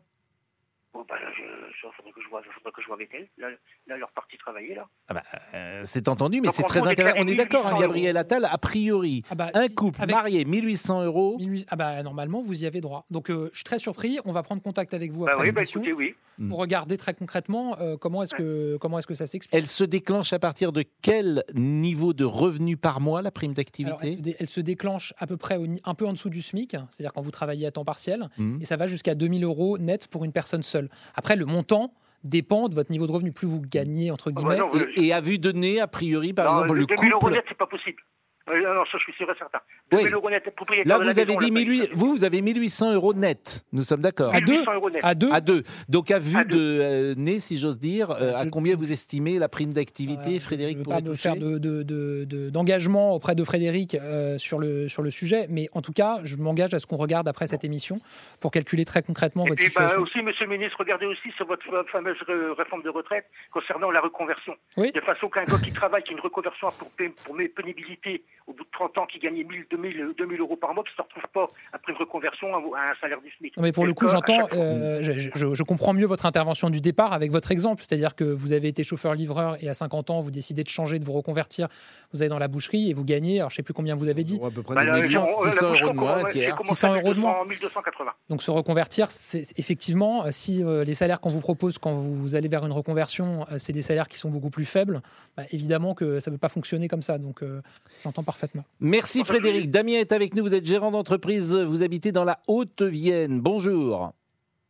Bon, 1.01 1.07
bah, 1.09 1.15
là, 1.19 1.31
je, 1.35 1.41
je, 1.73 1.87
faudrait 1.97 2.11
que 2.11 2.21
je 2.23 2.29
vois, 2.29 2.43
faudrait 2.53 2.71
que 2.71 2.81
je 2.81 2.85
vois 2.85 2.95
avec 2.95 3.09
elle. 3.15 3.27
Là, 3.39 3.47
là 3.87 3.97
leur 3.97 4.11
partie 4.11 4.37
travailler, 4.37 4.75
là. 4.75 4.87
Ah 5.07 5.15
bah, 5.15 5.23
euh, 5.55 5.81
c'est 5.83 6.07
entendu, 6.07 6.41
mais 6.41 6.49
c'est 6.51 6.61
très 6.61 6.85
intéressant. 6.87 7.17
On 7.19 7.25
est 7.27 7.33
d'accord, 7.35 7.65
hein, 7.65 7.71
1800 7.71 7.81
Gabriel 7.81 8.17
Attal, 8.17 8.45
a 8.45 8.57
priori, 8.59 9.23
Ah 9.31 9.35
bah, 9.35 9.49
un 9.55 9.67
si, 9.67 9.73
couple 9.73 9.99
avec- 10.03 10.13
marié, 10.15 10.45
1800 10.45 11.03
euros. 11.03 11.37
1800 11.39 11.65
Ah 11.71 11.75
bah 11.75 12.03
normalement 12.03 12.43
vous 12.43 12.63
y 12.63 12.67
avez 12.67 12.81
droit. 12.81 13.05
Donc 13.09 13.31
euh, 13.31 13.49
je 13.51 13.57
suis 13.57 13.63
très 13.63 13.79
surpris. 13.79 14.19
On 14.25 14.31
va 14.31 14.43
prendre 14.43 14.61
contact 14.61 14.93
avec 14.93 15.11
vous 15.11 15.25
Bah 15.25 15.31
après 15.33 15.45
oui, 15.47 15.51
bah 15.51 15.63
écoutez, 15.63 15.91
oui. 15.91 16.13
pour 16.49 16.59
regarder 16.59 16.97
très 16.97 17.13
concrètement 17.15 17.77
euh, 17.79 17.97
comment 17.97 18.21
est-ce 18.21 18.35
que 18.35 18.77
comment 18.79 18.99
est-ce 18.99 19.07
que 19.07 19.13
ça 19.15 19.25
s'explique. 19.25 19.57
Elle 19.59 19.67
se 19.67 19.83
déclenche 19.83 20.33
à 20.33 20.39
partir 20.39 20.71
de 20.71 20.83
quel 21.01 21.43
niveau 21.55 22.13
de 22.13 22.25
revenu 22.25 22.77
par 22.77 23.01
mois, 23.01 23.21
la 23.23 23.31
prime 23.31 23.51
elle, 23.51 23.55
d'activité 23.55 24.15
dé- 24.17 24.35
elle 24.39 24.47
se 24.47 24.61
déclenche 24.61 25.13
à 25.17 25.25
peu 25.25 25.37
près 25.37 25.57
au 25.57 25.65
un 25.83 25.93
peu 25.95 26.05
en 26.05 26.13
dessous 26.13 26.29
du 26.29 26.41
SMIC, 26.43 26.75
c'est-à-dire 26.91 27.13
quand 27.13 27.21
vous 27.21 27.31
travaillez 27.31 27.65
à 27.65 27.71
temps 27.71 27.85
partiel, 27.85 28.29
Mhm. 28.37 28.59
et 28.61 28.65
ça 28.65 28.75
va 28.77 28.85
jusqu'à 28.87 29.15
2000 29.15 29.43
euros 29.43 29.77
net 29.79 30.07
pour 30.07 30.25
une 30.25 30.31
personne 30.31 30.63
seule. 30.63 30.89
Après, 31.15 31.35
le 31.35 31.45
montant 31.45 31.93
dépend 32.23 32.69
de 32.69 32.75
votre 32.75 32.91
niveau 32.91 33.07
de 33.07 33.11
revenu. 33.11 33.31
Plus 33.31 33.47
vous 33.47 33.61
gagnez, 33.61 34.11
entre 34.11 34.29
Ah 34.29 34.31
bah 34.41 34.41
guillemets, 34.41 34.57
non, 34.59 34.69
et, 34.95 35.07
et 35.07 35.13
à 35.13 35.21
vue 35.21 35.39
de 35.39 35.51
nez, 35.51 35.79
a 35.79 35.87
priori, 35.87 36.33
par 36.33 36.45
non, 36.45 36.61
exemple, 36.63 36.79
le 36.79 36.85
2000 36.85 37.11
euros 37.11 37.19
couple. 37.19 37.33
net, 37.33 37.45
c'est 37.49 37.57
pas 37.57 37.67
possible. 37.67 38.03
Euh, 38.51 38.61
non, 38.63 38.73
non, 38.73 38.83
ça, 38.91 38.97
je 38.97 39.03
suis 39.03 39.13
sûr 39.13 39.29
et 39.31 39.37
certain. 39.37 39.59
Oui. 39.91 39.99
2000 39.99 40.13
euros 40.13 40.29
net, 40.29 40.43
propriétaire 40.55 40.87
Là, 40.87 40.99
de 40.99 41.05
la 41.07 41.11
vous 41.13 41.19
avez 41.19 41.25
maison, 41.27 41.39
dit 41.39 41.45
la 41.45 41.59
1800, 41.59 41.85
paye, 41.87 41.95
vous, 41.97 42.09
vous 42.11 42.23
avez 42.23 42.41
1800 42.41 42.93
euros 42.93 43.13
net. 43.13 43.63
Nous 43.71 43.83
sommes 43.83 44.01
d'accord. 44.01 44.33
À 44.33 44.41
deux 44.41 44.53
1800 44.53 44.73
euros 44.73 44.89
net. 44.89 44.99
à 45.03 45.15
deux. 45.15 45.31
À 45.31 45.41
deux. 45.41 45.63
Donc, 45.89 46.11
à 46.11 46.19
vue 46.19 46.37
À 46.37 46.43
de 46.43 46.57
euh, 46.59 47.15
nez, 47.17 47.39
si 47.39 47.57
j'ose 47.57 47.79
dire, 47.79 48.11
euh, 48.11 48.33
à 48.35 48.45
combien 48.47 48.75
vous 48.75 48.91
estimez 48.91 49.39
la 49.39 49.47
prime 49.49 49.73
d'activité, 49.73 50.35
Euh, 50.35 50.39
Frédéric 50.39 50.77
Je 50.77 50.79
ne 50.81 50.85
veux 50.85 51.01
pas 51.01 51.01
me 51.09 51.15
faire 51.15 51.35
de- 51.35 51.57
de- 51.57 51.83
de- 51.83 52.25
de- 52.25 52.49
d'engagement 52.49 53.13
auprès 53.15 53.35
de 53.35 53.43
Frédéric 53.43 53.95
euh, 53.95 54.37
sur, 54.37 54.59
le, 54.59 54.87
sur 54.89 55.01
le 55.01 55.09
sujet, 55.11 55.45
mais 55.49 55.69
en 55.73 55.81
tout 55.81 55.93
cas, 55.93 56.19
je 56.23 56.35
m'engage 56.35 56.73
à 56.73 56.79
ce 56.79 56.85
qu'on 56.87 56.97
regarde 56.97 57.27
après 57.27 57.47
cette 57.47 57.63
émission 57.63 57.99
pour 58.39 58.51
calculer 58.51 58.85
très 58.85 59.01
concrètement 59.01 59.45
Et 59.45 59.49
votre 59.49 59.61
puis, 59.63 59.73
bah, 59.75 59.97
aussi, 59.99 60.21
monsieur 60.21 60.45
le 60.45 60.51
ministre, 60.57 60.75
regardez 60.79 61.05
aussi 61.05 61.31
sur 61.37 61.45
votre 61.47 61.63
fa- 61.65 61.83
fameuse 61.91 62.17
réforme 62.57 62.83
de 62.83 62.89
retraite 62.89 63.25
concernant 63.51 63.91
la 63.91 64.01
reconversion. 64.01 64.55
Oui. 64.77 64.91
De 64.91 65.01
façon 65.01 65.29
qu'un 65.29 65.43
gars 65.45 65.57
qui 65.63 65.71
travaille, 65.71 66.03
qui 66.03 66.09
a 66.09 66.13
une 66.13 66.19
reconversion 66.19 66.69
pour, 66.77 66.89
pour 67.23 67.35
mes 67.35 67.47
pénibilité, 67.47 68.23
au 68.47 68.53
bout 68.53 68.63
de 68.63 68.69
30 68.71 68.97
ans, 68.97 69.05
qui 69.05 69.19
gagnait 69.19 69.43
1000, 69.43 69.65
2000, 69.69 70.13
2000 70.17 70.39
euros 70.41 70.55
par 70.57 70.73
mois, 70.73 70.83
qui 70.83 70.91
ne 70.91 70.95
se 70.97 71.01
retrouve 71.01 71.23
pas, 71.33 71.47
après 71.73 71.91
une 71.93 71.97
reconversion, 71.99 72.47
à 72.75 72.79
un 72.79 72.95
salaire 72.99 73.21
du 73.21 73.31
SMIC. 73.37 73.55
Non, 73.57 73.63
mais 73.63 73.71
pour 73.71 73.85
le 73.85 73.93
coup, 73.93 74.07
j'entends, 74.07 74.47
euh, 74.53 74.99
je, 75.01 75.13
je- 75.13 75.53
je 75.53 75.63
comprends 75.63 75.93
mieux 75.93 76.05
votre 76.05 76.25
intervention 76.25 76.69
du 76.69 76.81
départ 76.81 77.13
avec 77.13 77.31
votre 77.31 77.51
exemple. 77.51 77.83
C'est-à-dire 77.83 78.15
que 78.15 78.23
vous 78.23 78.53
avez 78.53 78.67
été 78.69 78.83
chauffeur-livreur 78.83 79.63
et 79.63 79.69
à 79.69 79.73
50 79.73 80.09
ans, 80.09 80.21
vous 80.21 80.31
décidez 80.31 80.63
de 80.63 80.69
changer, 80.69 80.99
de 80.99 81.05
vous 81.05 81.13
reconvertir. 81.13 81.67
Vous 82.13 82.21
allez 82.21 82.29
dans 82.29 82.39
la 82.39 82.47
boucherie 82.47 82.89
et 82.89 82.93
vous 82.93 83.05
gagnez, 83.05 83.39
alors 83.39 83.49
je 83.49 83.53
ne 83.53 83.57
sais 83.57 83.63
plus 83.63 83.73
combien 83.73 83.95
vous 83.95 84.09
avez 84.09 84.23
dit. 84.23 84.39
à 84.43 84.49
peu 84.51 84.63
près 84.63 84.75
Bah, 84.75 84.83
de 84.83 84.87
là, 84.87 85.01
600 85.01 85.23
on- 85.39 85.43
la 85.45 85.51
600 85.51 85.69
bouche 85.69 85.81
euros 85.81 85.91
de 85.93 85.95
moins, 85.97 86.13
commence- 86.13 86.25
un 86.25 86.29
tiers. 86.29 86.43
j'ai 86.49 86.51
commencé 86.51 86.75
600 86.75 86.93
à 86.93 86.97
euros 86.97 87.13
de 87.13 87.19
moins. 87.19 87.45
1280. 87.45 88.11
Donc 88.29 88.43
se 88.43 88.51
reconvertir, 88.51 89.11
c'est 89.11 89.43
effectivement, 89.59 90.25
euh, 90.25 90.31
si 90.31 90.63
euh, 90.63 90.83
les 90.83 90.93
salaires 90.95 91.19
qu'on 91.21 91.29
vous 91.29 91.39
propose 91.41 91.77
quand 91.77 91.93
vous 91.93 92.35
allez 92.35 92.47
vers 92.47 92.65
une 92.65 92.71
reconversion, 92.71 93.45
euh, 93.51 93.57
c'est 93.57 93.73
des 93.73 93.81
salaires 93.81 94.07
qui 94.07 94.17
sont 94.17 94.29
beaucoup 94.29 94.49
plus 94.49 94.65
faibles, 94.65 95.01
bah, 95.37 95.43
évidemment 95.51 95.93
que 95.93 96.19
ça 96.19 96.31
ne 96.31 96.35
peut 96.35 96.39
pas 96.39 96.49
fonctionner 96.49 96.87
comme 96.87 97.01
ça. 97.01 97.17
Donc 97.17 97.43
euh, 97.43 97.61
j'entends 98.03 98.23
parfaitement. 98.31 98.63
Merci 98.79 99.23
Frédéric. 99.25 99.69
Damien 99.69 99.99
est 99.99 100.13
avec 100.13 100.35
nous. 100.35 100.43
Vous 100.43 100.53
êtes 100.53 100.65
gérant 100.65 100.91
d'entreprise. 100.91 101.53
Vous 101.53 101.83
habitez 101.83 102.11
dans 102.11 102.23
la 102.23 102.39
Haute-Vienne. 102.47 103.41
Bonjour. 103.41 104.13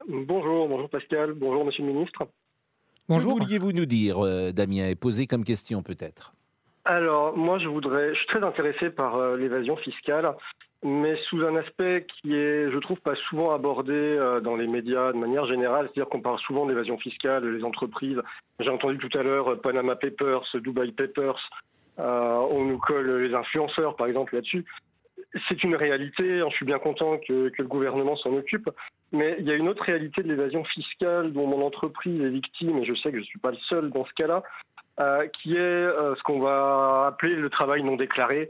Bonjour, 0.08 0.68
bonjour 0.68 0.90
Pascal, 0.90 1.34
bonjour 1.34 1.64
Monsieur 1.64 1.86
le 1.86 1.94
Ministre. 1.94 2.28
Bonjour. 3.08 3.38
Que 3.38 3.44
vouliez-vous 3.44 3.72
nous 3.72 3.86
dire, 3.86 4.26
euh, 4.26 4.52
Damien, 4.52 4.88
et 4.88 4.96
poser 4.96 5.28
comme 5.28 5.44
question 5.44 5.84
peut-être? 5.84 6.34
Alors, 6.86 7.38
moi, 7.38 7.60
je 7.60 7.68
voudrais, 7.68 8.10
je 8.10 8.18
suis 8.18 8.28
très 8.28 8.44
intéressé 8.44 8.90
par 8.90 9.16
euh, 9.18 9.38
l'évasion 9.38 9.76
fiscale, 9.78 10.34
mais 10.84 11.16
sous 11.30 11.42
un 11.46 11.56
aspect 11.56 12.08
qui 12.08 12.34
est, 12.34 12.72
je 12.72 12.78
trouve, 12.80 13.00
pas 13.02 13.14
souvent 13.30 13.54
abordé 13.54 13.94
euh, 13.94 14.40
dans 14.40 14.56
les 14.56 14.66
médias 14.66 15.12
de 15.12 15.18
manière 15.18 15.46
générale. 15.46 15.86
C'est-à-dire 15.86 16.10
qu'on 16.10 16.22
parle 16.22 16.40
souvent 16.40 16.66
d'évasion 16.66 16.98
fiscale, 16.98 17.46
les 17.46 17.64
entreprises. 17.64 18.20
J'ai 18.60 18.70
entendu 18.70 18.98
tout 18.98 19.16
à 19.16 19.22
l'heure 19.22 19.62
Panama 19.62 19.96
Papers, 19.96 20.48
Dubai 20.56 20.92
Papers. 20.94 21.38
Euh, 22.00 22.48
on 22.50 22.66
nous 22.66 22.78
colle 22.78 23.24
les 23.24 23.34
influenceurs, 23.34 23.96
par 23.96 24.08
exemple, 24.08 24.36
là-dessus. 24.36 24.66
C'est 25.48 25.64
une 25.64 25.76
réalité. 25.76 26.40
hein, 26.40 26.48
Je 26.50 26.56
suis 26.56 26.66
bien 26.66 26.80
content 26.80 27.18
que, 27.18 27.52
le 27.58 27.66
gouvernement 27.66 28.16
s'en 28.18 28.34
occupe. 28.34 28.70
Mais 29.12 29.36
il 29.40 29.46
y 29.46 29.52
a 29.52 29.56
une 29.56 29.68
autre 29.68 29.84
réalité 29.84 30.24
de 30.24 30.30
l'évasion 30.30 30.64
fiscale 30.64 31.34
dont 31.34 31.48
mon 31.48 31.66
entreprise 31.66 32.22
est 32.22 32.30
victime, 32.30 32.78
et 32.78 32.86
je 32.86 32.94
sais 32.96 33.12
que 33.12 33.18
je 33.18 33.22
ne 33.22 33.26
suis 33.26 33.40
pas 33.40 33.52
le 33.52 33.58
seul 33.70 33.90
dans 33.92 34.06
ce 34.06 34.14
cas-là, 34.14 34.44
euh, 35.00 35.28
qui 35.28 35.56
est 35.56 35.60
euh, 35.60 36.16
ce 36.16 36.24
qu'on 36.24 36.40
va 36.40 37.08
appeler 37.08 37.36
le 37.36 37.50
travail 37.50 37.84
non 37.84 37.98
déclaré. 37.98 38.50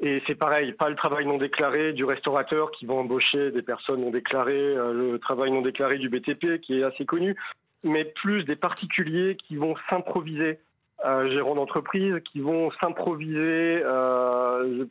Et 0.00 0.22
c'est 0.26 0.34
pareil, 0.34 0.72
pas 0.72 0.90
le 0.90 0.96
travail 0.96 1.26
non 1.26 1.38
déclaré 1.38 1.92
du 1.92 2.04
restaurateur 2.04 2.70
qui 2.72 2.86
va 2.86 2.94
embaucher 2.94 3.52
des 3.52 3.62
personnes 3.62 4.00
non 4.00 4.10
déclarées, 4.10 4.74
le 4.74 5.18
travail 5.18 5.52
non 5.52 5.62
déclaré 5.62 5.98
du 5.98 6.08
BTP 6.08 6.60
qui 6.60 6.80
est 6.80 6.82
assez 6.82 7.06
connu, 7.06 7.36
mais 7.84 8.04
plus 8.04 8.44
des 8.44 8.56
particuliers 8.56 9.36
qui 9.36 9.56
vont 9.56 9.74
s'improviser 9.88 10.58
gérants 11.04 11.54
d'entreprise, 11.54 12.20
qui 12.30 12.40
vont 12.40 12.70
s'improviser 12.80 13.82
euh, 13.84 14.84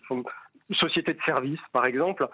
société 0.74 1.14
de 1.14 1.20
services, 1.26 1.60
par 1.74 1.86
exemple, 1.86 2.28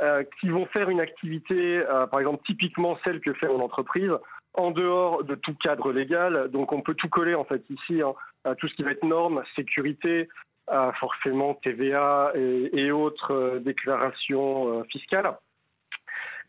euh, 0.00 0.24
qui 0.40 0.48
vont 0.48 0.66
faire 0.66 0.90
une 0.90 1.00
activité, 1.00 1.78
euh, 1.78 2.06
par 2.06 2.20
exemple 2.20 2.42
typiquement 2.44 2.98
celle 3.04 3.20
que 3.20 3.32
fait 3.34 3.46
mon 3.46 3.60
entreprise, 3.60 4.10
en 4.54 4.70
dehors 4.70 5.24
de 5.24 5.34
tout 5.34 5.54
cadre 5.54 5.92
légal. 5.92 6.50
Donc 6.50 6.72
on 6.72 6.80
peut 6.80 6.94
tout 6.94 7.08
coller 7.08 7.34
en 7.34 7.44
fait 7.44 7.62
ici, 7.70 8.02
hein, 8.02 8.14
à 8.44 8.54
tout 8.54 8.68
ce 8.68 8.74
qui 8.74 8.82
va 8.82 8.90
être 8.90 9.04
normes, 9.04 9.42
sécurité, 9.54 10.28
euh, 10.70 10.92
forcément 10.92 11.54
TVA 11.54 12.32
et, 12.34 12.70
et 12.72 12.92
autres 12.92 13.32
euh, 13.32 13.58
déclarations 13.58 14.80
euh, 14.80 14.84
fiscales. 14.84 15.36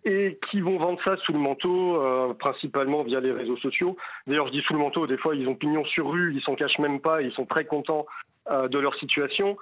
Et 0.05 0.37
qui 0.49 0.59
vont 0.59 0.77
vendre 0.77 0.99
ça 1.03 1.15
sous 1.17 1.31
le 1.31 1.39
manteau, 1.39 2.01
euh, 2.01 2.33
principalement 2.33 3.03
via 3.03 3.21
les 3.21 3.31
réseaux 3.31 3.57
sociaux. 3.57 3.95
D'ailleurs, 4.27 4.47
je 4.47 4.51
dis 4.51 4.61
sous 4.61 4.73
le 4.73 4.79
manteau, 4.79 5.07
des 5.07 5.17
fois 5.17 5.33
ils 5.35 5.47
ont 5.47 5.55
pignon 5.55 5.85
sur 5.85 6.09
rue, 6.11 6.33
ils 6.35 6.41
s'en 6.41 6.55
cachent 6.55 6.79
même 6.79 6.99
pas, 6.99 7.21
ils 7.21 7.31
sont 7.31 7.45
très 7.45 7.65
contents 7.65 8.05
euh, 8.51 8.67
de 8.67 8.77
leur 8.79 8.93
situation. 8.95 9.57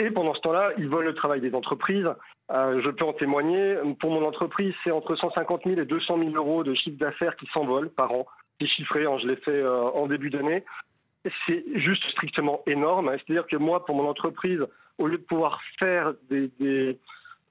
Et 0.00 0.10
pendant 0.10 0.32
ce 0.32 0.40
temps-là, 0.40 0.70
ils 0.78 0.88
volent 0.88 1.08
le 1.08 1.14
travail 1.14 1.42
des 1.42 1.54
entreprises. 1.54 2.08
Euh, 2.50 2.80
je 2.82 2.90
peux 2.90 3.04
en 3.04 3.12
témoigner. 3.12 3.76
Pour 4.00 4.10
mon 4.10 4.26
entreprise, 4.26 4.72
c'est 4.82 4.90
entre 4.90 5.14
150 5.14 5.62
000 5.66 5.78
et 5.78 5.84
200 5.84 6.18
000 6.18 6.30
euros 6.34 6.64
de 6.64 6.72
chiffre 6.72 6.96
d'affaires 6.96 7.36
qui 7.36 7.46
s'envolent 7.52 7.90
par 7.90 8.12
an. 8.12 8.26
C'est 8.58 8.66
chiffré, 8.66 9.04
hein, 9.04 9.18
je 9.20 9.26
l'ai 9.26 9.36
fait 9.36 9.50
euh, 9.50 9.82
en 9.90 10.06
début 10.06 10.30
d'année. 10.30 10.64
C'est 11.46 11.64
juste 11.74 12.02
strictement 12.12 12.62
énorme. 12.66 13.10
C'est-à-dire 13.18 13.46
que 13.46 13.56
moi, 13.56 13.84
pour 13.84 13.94
mon 13.94 14.08
entreprise, 14.08 14.64
au 14.96 15.06
lieu 15.06 15.18
de 15.18 15.22
pouvoir 15.22 15.60
faire 15.78 16.14
des, 16.30 16.48
des 16.58 16.98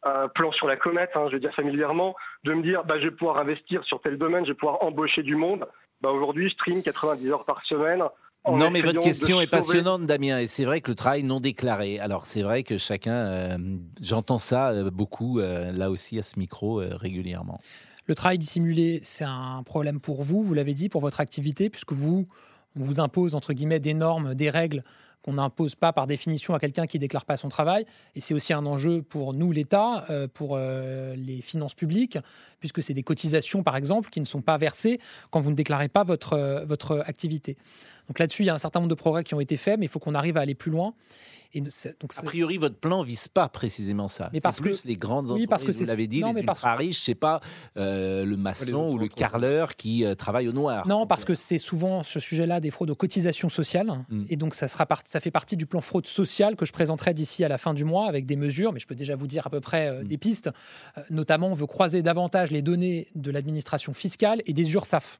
euh, 0.05 0.27
plans 0.29 0.51
sur 0.51 0.67
la 0.67 0.77
comète, 0.77 1.11
hein, 1.15 1.25
je 1.27 1.33
veux 1.33 1.39
dire 1.39 1.53
familièrement, 1.53 2.15
de 2.43 2.53
me 2.53 2.61
dire, 2.61 2.83
bah, 2.85 2.95
je 2.99 3.05
vais 3.05 3.11
pouvoir 3.11 3.39
investir 3.41 3.83
sur 3.83 4.01
tel 4.01 4.17
domaine, 4.17 4.45
je 4.45 4.51
vais 4.51 4.57
pouvoir 4.57 4.83
embaucher 4.83 5.23
du 5.23 5.35
monde. 5.35 5.65
Bah, 6.01 6.11
Aujourd'hui, 6.11 6.47
je 6.47 6.53
stream 6.53 6.81
90 6.81 7.31
heures 7.31 7.45
par 7.45 7.63
semaine. 7.65 8.03
Non, 8.47 8.71
mais 8.71 8.81
votre 8.81 9.01
question 9.01 9.41
est 9.41 9.47
passionnante, 9.47 10.05
Damien. 10.05 10.39
Et 10.39 10.47
c'est 10.47 10.65
vrai 10.65 10.81
que 10.81 10.89
le 10.89 10.95
travail 10.95 11.23
non 11.23 11.39
déclaré. 11.39 11.99
Alors, 11.99 12.25
c'est 12.25 12.41
vrai 12.41 12.63
que 12.63 12.77
chacun, 12.77 13.13
euh, 13.13 13.57
j'entends 14.01 14.39
ça 14.39 14.69
euh, 14.69 14.89
beaucoup, 14.89 15.39
euh, 15.39 15.71
là 15.71 15.91
aussi, 15.91 16.17
à 16.17 16.23
ce 16.23 16.39
micro, 16.39 16.81
euh, 16.81 16.95
régulièrement. 16.95 17.59
Le 18.07 18.15
travail 18.15 18.37
dissimulé, 18.37 19.01
c'est 19.03 19.25
un 19.25 19.61
problème 19.63 19.99
pour 19.99 20.23
vous, 20.23 20.41
vous 20.41 20.53
l'avez 20.53 20.73
dit, 20.73 20.89
pour 20.89 21.01
votre 21.01 21.19
activité, 21.19 21.69
puisque 21.69 21.91
vous, 21.91 22.25
on 22.75 22.81
vous 22.81 22.99
impose, 22.99 23.35
entre 23.35 23.53
guillemets, 23.53 23.79
des 23.79 23.93
normes, 23.93 24.33
des 24.33 24.49
règles 24.49 24.83
qu'on 25.21 25.33
n'impose 25.33 25.75
pas 25.75 25.91
par 25.93 26.07
définition 26.07 26.53
à 26.53 26.59
quelqu'un 26.59 26.87
qui 26.87 26.97
ne 26.97 27.01
déclare 27.01 27.25
pas 27.25 27.37
son 27.37 27.49
travail. 27.49 27.85
Et 28.15 28.21
c'est 28.21 28.33
aussi 28.33 28.53
un 28.53 28.65
enjeu 28.65 29.01
pour 29.01 29.33
nous, 29.33 29.51
l'État, 29.51 30.05
euh, 30.09 30.27
pour 30.27 30.55
euh, 30.55 31.15
les 31.15 31.41
finances 31.41 31.73
publiques, 31.73 32.17
puisque 32.59 32.81
c'est 32.81 32.93
des 32.93 33.03
cotisations, 33.03 33.63
par 33.63 33.75
exemple, 33.75 34.09
qui 34.09 34.19
ne 34.19 34.25
sont 34.25 34.41
pas 34.41 34.57
versées 34.57 34.99
quand 35.29 35.39
vous 35.39 35.51
ne 35.51 35.55
déclarez 35.55 35.89
pas 35.89 36.03
votre, 36.03 36.33
euh, 36.33 36.65
votre 36.65 37.03
activité. 37.05 37.57
Donc 38.09 38.19
là-dessus, 38.19 38.43
il 38.43 38.47
y 38.47 38.49
a 38.49 38.55
un 38.55 38.57
certain 38.59 38.79
nombre 38.81 38.89
de 38.89 38.95
progrès 38.95 39.23
qui 39.23 39.33
ont 39.35 39.39
été 39.39 39.55
faits, 39.55 39.79
mais 39.79 39.85
il 39.85 39.89
faut 39.89 39.99
qu'on 39.99 40.15
arrive 40.15 40.35
à 40.35 40.41
aller 40.41 40.55
plus 40.55 40.71
loin. 40.71 40.93
Et 41.53 41.61
donc 41.61 41.71
A 42.17 42.21
priori, 42.21 42.57
votre 42.57 42.75
plan 42.75 43.01
vise 43.01 43.27
pas 43.27 43.49
précisément 43.49 44.07
ça. 44.07 44.29
Mais 44.31 44.37
C'est 44.37 44.41
parce 44.41 44.59
plus 44.61 44.81
que- 44.83 44.87
les 44.87 44.97
grandes 44.97 45.25
oui, 45.25 45.31
entreprises. 45.45 45.47
parce 45.49 45.63
que 45.63 45.71
vous 45.71 45.85
l'avez 45.85 46.05
dit, 46.05 46.19
non, 46.21 46.31
les 46.31 46.41
ultra 46.41 46.75
riches, 46.75 47.01
c'est 47.05 47.15
pas 47.15 47.41
euh, 47.77 48.23
le 48.23 48.37
maçon 48.37 48.91
ou 48.91 48.99
le 48.99 49.07
carreleur 49.07 49.75
qui 49.75 50.05
euh, 50.05 50.13
travaille 50.13 50.47
au 50.47 50.51
noir. 50.51 50.87
Non, 50.87 51.07
parce 51.07 51.25
que 51.25 51.33
c'est 51.33 51.57
souvent 51.57 52.03
ce 52.03 52.19
sujet-là 52.19 52.59
des 52.59 52.69
fraudes 52.69 52.91
aux 52.91 52.95
cotisations 52.95 53.49
sociales. 53.49 53.91
Mm. 54.09 54.25
Et 54.29 54.35
donc, 54.37 54.53
ça, 54.53 54.67
sera 54.67 54.85
part- 54.85 55.01
ça 55.05 55.19
fait 55.19 55.31
partie 55.31 55.57
du 55.57 55.65
plan 55.65 55.81
fraude 55.81 56.05
sociale 56.05 56.55
que 56.55 56.65
je 56.67 56.71
présenterai 56.71 57.15
d'ici 57.15 57.43
à 57.43 57.47
la 57.47 57.57
fin 57.57 57.73
du 57.73 57.83
mois 57.83 58.07
avec 58.07 58.27
des 58.27 58.35
mesures, 58.35 58.71
mais 58.71 58.79
je 58.79 58.85
peux 58.85 58.93
déjà 58.95 59.15
vous 59.15 59.25
dire 59.27 59.47
à 59.47 59.49
peu 59.49 59.59
près 59.59 59.87
euh, 59.87 60.03
Mm. 60.03 60.07
des 60.07 60.17
pistes. 60.19 60.49
Euh, 60.99 61.01
notamment, 61.09 61.47
on 61.47 61.55
veut 61.55 61.65
croiser 61.67 62.03
davantage 62.03 62.51
les 62.51 62.61
données 62.61 63.07
de 63.15 63.31
l'administration 63.31 63.93
fiscale 63.93 64.41
et 64.45 64.53
des 64.53 64.71
URSAF. 64.73 65.19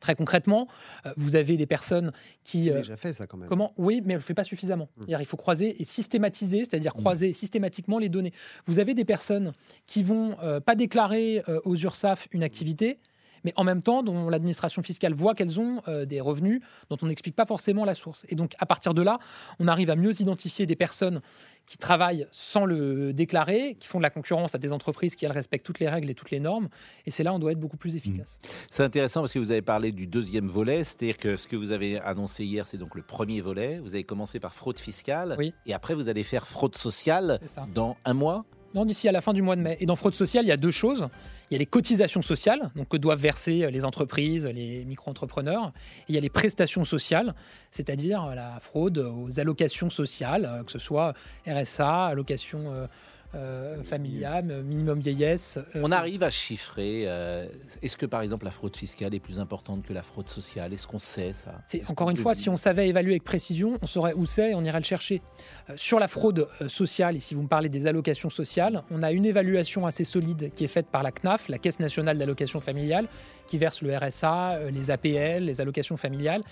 Très 0.00 0.14
concrètement, 0.14 0.68
euh, 1.06 1.12
vous 1.16 1.36
avez 1.36 1.56
des 1.56 1.66
personnes 1.66 2.12
qui. 2.44 2.64
C'est 2.64 2.72
euh, 2.72 2.78
déjà 2.78 2.96
fait 2.96 3.12
ça 3.12 3.26
quand 3.26 3.36
même. 3.36 3.48
Comment 3.48 3.72
Oui, 3.76 4.02
mais 4.04 4.14
elle 4.14 4.18
ne 4.18 4.20
le 4.20 4.24
fait 4.24 4.34
pas 4.34 4.44
suffisamment. 4.44 4.88
C'est-à-dire, 4.96 5.20
Il 5.20 5.26
faut 5.26 5.36
croiser 5.36 5.80
et 5.80 5.84
systématiser, 5.84 6.58
c'est-à-dire 6.60 6.94
croiser 6.94 7.32
systématiquement 7.32 7.98
les 7.98 8.08
données. 8.08 8.32
Vous 8.66 8.78
avez 8.78 8.94
des 8.94 9.04
personnes 9.04 9.52
qui 9.86 10.02
vont 10.02 10.36
euh, 10.42 10.60
pas 10.60 10.74
déclarer 10.74 11.42
euh, 11.48 11.60
aux 11.64 11.76
URSAF 11.76 12.28
une 12.32 12.42
activité, 12.42 12.98
mais 13.46 13.52
en 13.56 13.62
même 13.64 13.82
temps 13.82 14.02
dont 14.02 14.28
l'administration 14.28 14.82
fiscale 14.82 15.14
voit 15.14 15.34
qu'elles 15.36 15.60
ont 15.60 15.80
euh, 15.86 16.04
des 16.04 16.20
revenus 16.20 16.60
dont 16.90 16.98
on 17.00 17.06
n'explique 17.06 17.36
pas 17.36 17.46
forcément 17.46 17.84
la 17.84 17.94
source. 17.94 18.26
Et 18.28 18.34
donc 18.34 18.52
à 18.58 18.66
partir 18.66 18.92
de 18.92 19.00
là, 19.02 19.18
on 19.60 19.68
arrive 19.68 19.88
à 19.88 19.96
mieux 19.96 20.20
identifier 20.20 20.66
des 20.66 20.74
personnes 20.74 21.20
qui 21.64 21.78
travaillent 21.78 22.26
sans 22.32 22.64
le 22.64 23.12
déclarer, 23.12 23.76
qui 23.78 23.86
font 23.88 23.98
de 23.98 24.02
la 24.02 24.10
concurrence 24.10 24.54
à 24.54 24.58
des 24.58 24.72
entreprises 24.72 25.14
qui 25.16 25.24
elles 25.24 25.32
respectent 25.32 25.64
toutes 25.66 25.78
les 25.80 25.88
règles 25.88 26.10
et 26.10 26.14
toutes 26.14 26.30
les 26.30 26.40
normes. 26.40 26.68
Et 27.06 27.10
c'est 27.12 27.22
là 27.22 27.32
où 27.32 27.36
on 27.36 27.38
doit 27.38 27.52
être 27.52 27.60
beaucoup 27.60 27.76
plus 27.76 27.94
efficace. 27.96 28.38
C'est 28.70 28.82
intéressant 28.84 29.20
parce 29.20 29.32
que 29.32 29.38
vous 29.38 29.50
avez 29.52 29.62
parlé 29.62 29.92
du 29.92 30.06
deuxième 30.06 30.48
volet, 30.48 30.82
c'est-à-dire 30.84 31.16
que 31.18 31.36
ce 31.36 31.46
que 31.46 31.56
vous 31.56 31.70
avez 31.70 32.00
annoncé 32.00 32.44
hier, 32.44 32.66
c'est 32.66 32.78
donc 32.78 32.94
le 32.96 33.02
premier 33.02 33.40
volet. 33.40 33.78
Vous 33.80 33.94
avez 33.94 34.04
commencé 34.04 34.38
par 34.40 34.54
fraude 34.54 34.78
fiscale, 34.78 35.36
Oui. 35.38 35.54
et 35.66 35.74
après 35.74 35.94
vous 35.94 36.08
allez 36.08 36.24
faire 36.24 36.46
fraude 36.48 36.76
sociale 36.76 37.40
dans 37.74 37.96
un 38.04 38.14
mois. 38.14 38.44
Non, 38.74 38.84
d'ici 38.84 39.08
à 39.08 39.12
la 39.12 39.20
fin 39.20 39.32
du 39.32 39.42
mois 39.42 39.56
de 39.56 39.62
mai. 39.62 39.76
Et 39.80 39.86
dans 39.86 39.96
fraude 39.96 40.14
sociale, 40.14 40.44
il 40.44 40.48
y 40.48 40.52
a 40.52 40.56
deux 40.56 40.70
choses. 40.70 41.08
Il 41.50 41.54
y 41.54 41.56
a 41.56 41.58
les 41.58 41.66
cotisations 41.66 42.22
sociales, 42.22 42.70
donc 42.74 42.88
que 42.88 42.96
doivent 42.96 43.20
verser 43.20 43.70
les 43.70 43.84
entreprises, 43.84 44.46
les 44.46 44.84
micro-entrepreneurs. 44.84 45.72
Et 46.00 46.04
il 46.10 46.14
y 46.14 46.18
a 46.18 46.20
les 46.20 46.28
prestations 46.28 46.84
sociales, 46.84 47.34
c'est-à-dire 47.70 48.34
la 48.34 48.58
fraude 48.60 48.98
aux 48.98 49.40
allocations 49.40 49.90
sociales, 49.90 50.44
euh, 50.50 50.64
que 50.64 50.72
ce 50.72 50.78
soit 50.78 51.14
RSA, 51.46 52.06
allocation 52.06 52.88
euh, 53.34 53.82
familiale, 53.82 54.62
minimum 54.64 55.00
vieillesse. 55.00 55.58
euh, 55.74 55.80
On 55.82 55.92
arrive 55.92 56.22
à 56.22 56.30
chiffrer. 56.30 57.04
euh, 57.06 57.46
Est-ce 57.82 57.96
que 57.96 58.06
par 58.06 58.22
exemple 58.22 58.44
la 58.44 58.50
fraude 58.50 58.76
fiscale 58.76 59.14
est 59.14 59.20
plus 59.20 59.38
importante 59.38 59.84
que 59.84 59.92
la 59.92 60.02
fraude 60.02 60.28
sociale? 60.28 60.72
Est-ce 60.72 60.86
qu'on 60.86 60.98
sait 60.98 61.32
ça? 61.32 61.60
Encore 61.88 62.10
une 62.10 62.16
fois, 62.16 62.34
si 62.34 62.48
on 62.48 62.56
savait 62.56 62.88
évaluer 62.88 63.12
avec 63.12 63.24
précision, 63.24 63.78
on 63.82 63.86
saurait 63.86 64.14
où 64.14 64.26
c'est 64.26 64.50
et 64.52 64.54
on 64.54 64.62
irait 64.64 64.78
le 64.78 64.84
chercher. 64.84 65.22
Euh, 65.70 65.74
sur 65.76 65.98
la 65.98 66.08
fraude 66.08 66.48
sociale, 66.68 67.16
et 67.16 67.20
si 67.20 67.34
vous 67.34 67.42
me 67.42 67.48
parlez 67.48 67.68
des 67.68 67.86
allocations 67.86 68.30
sociales, 68.30 68.82
on 68.90 69.02
a 69.02 69.12
une 69.12 69.26
évaluation 69.26 69.86
assez 69.86 70.04
solide 70.04 70.52
qui 70.54 70.64
est 70.64 70.68
faite 70.68 70.86
par 70.86 71.02
la 71.02 71.10
CNAF, 71.12 71.48
la 71.48 71.58
Caisse 71.58 71.80
nationale 71.80 72.18
d'allocation 72.18 72.60
familiale, 72.60 73.08
qui 73.46 73.58
verse 73.58 73.82
le 73.82 73.96
RSA, 73.96 74.70
les 74.70 74.90
APL, 74.90 75.44
les 75.44 75.60
allocations 75.60 75.96
familiales, 75.96 76.42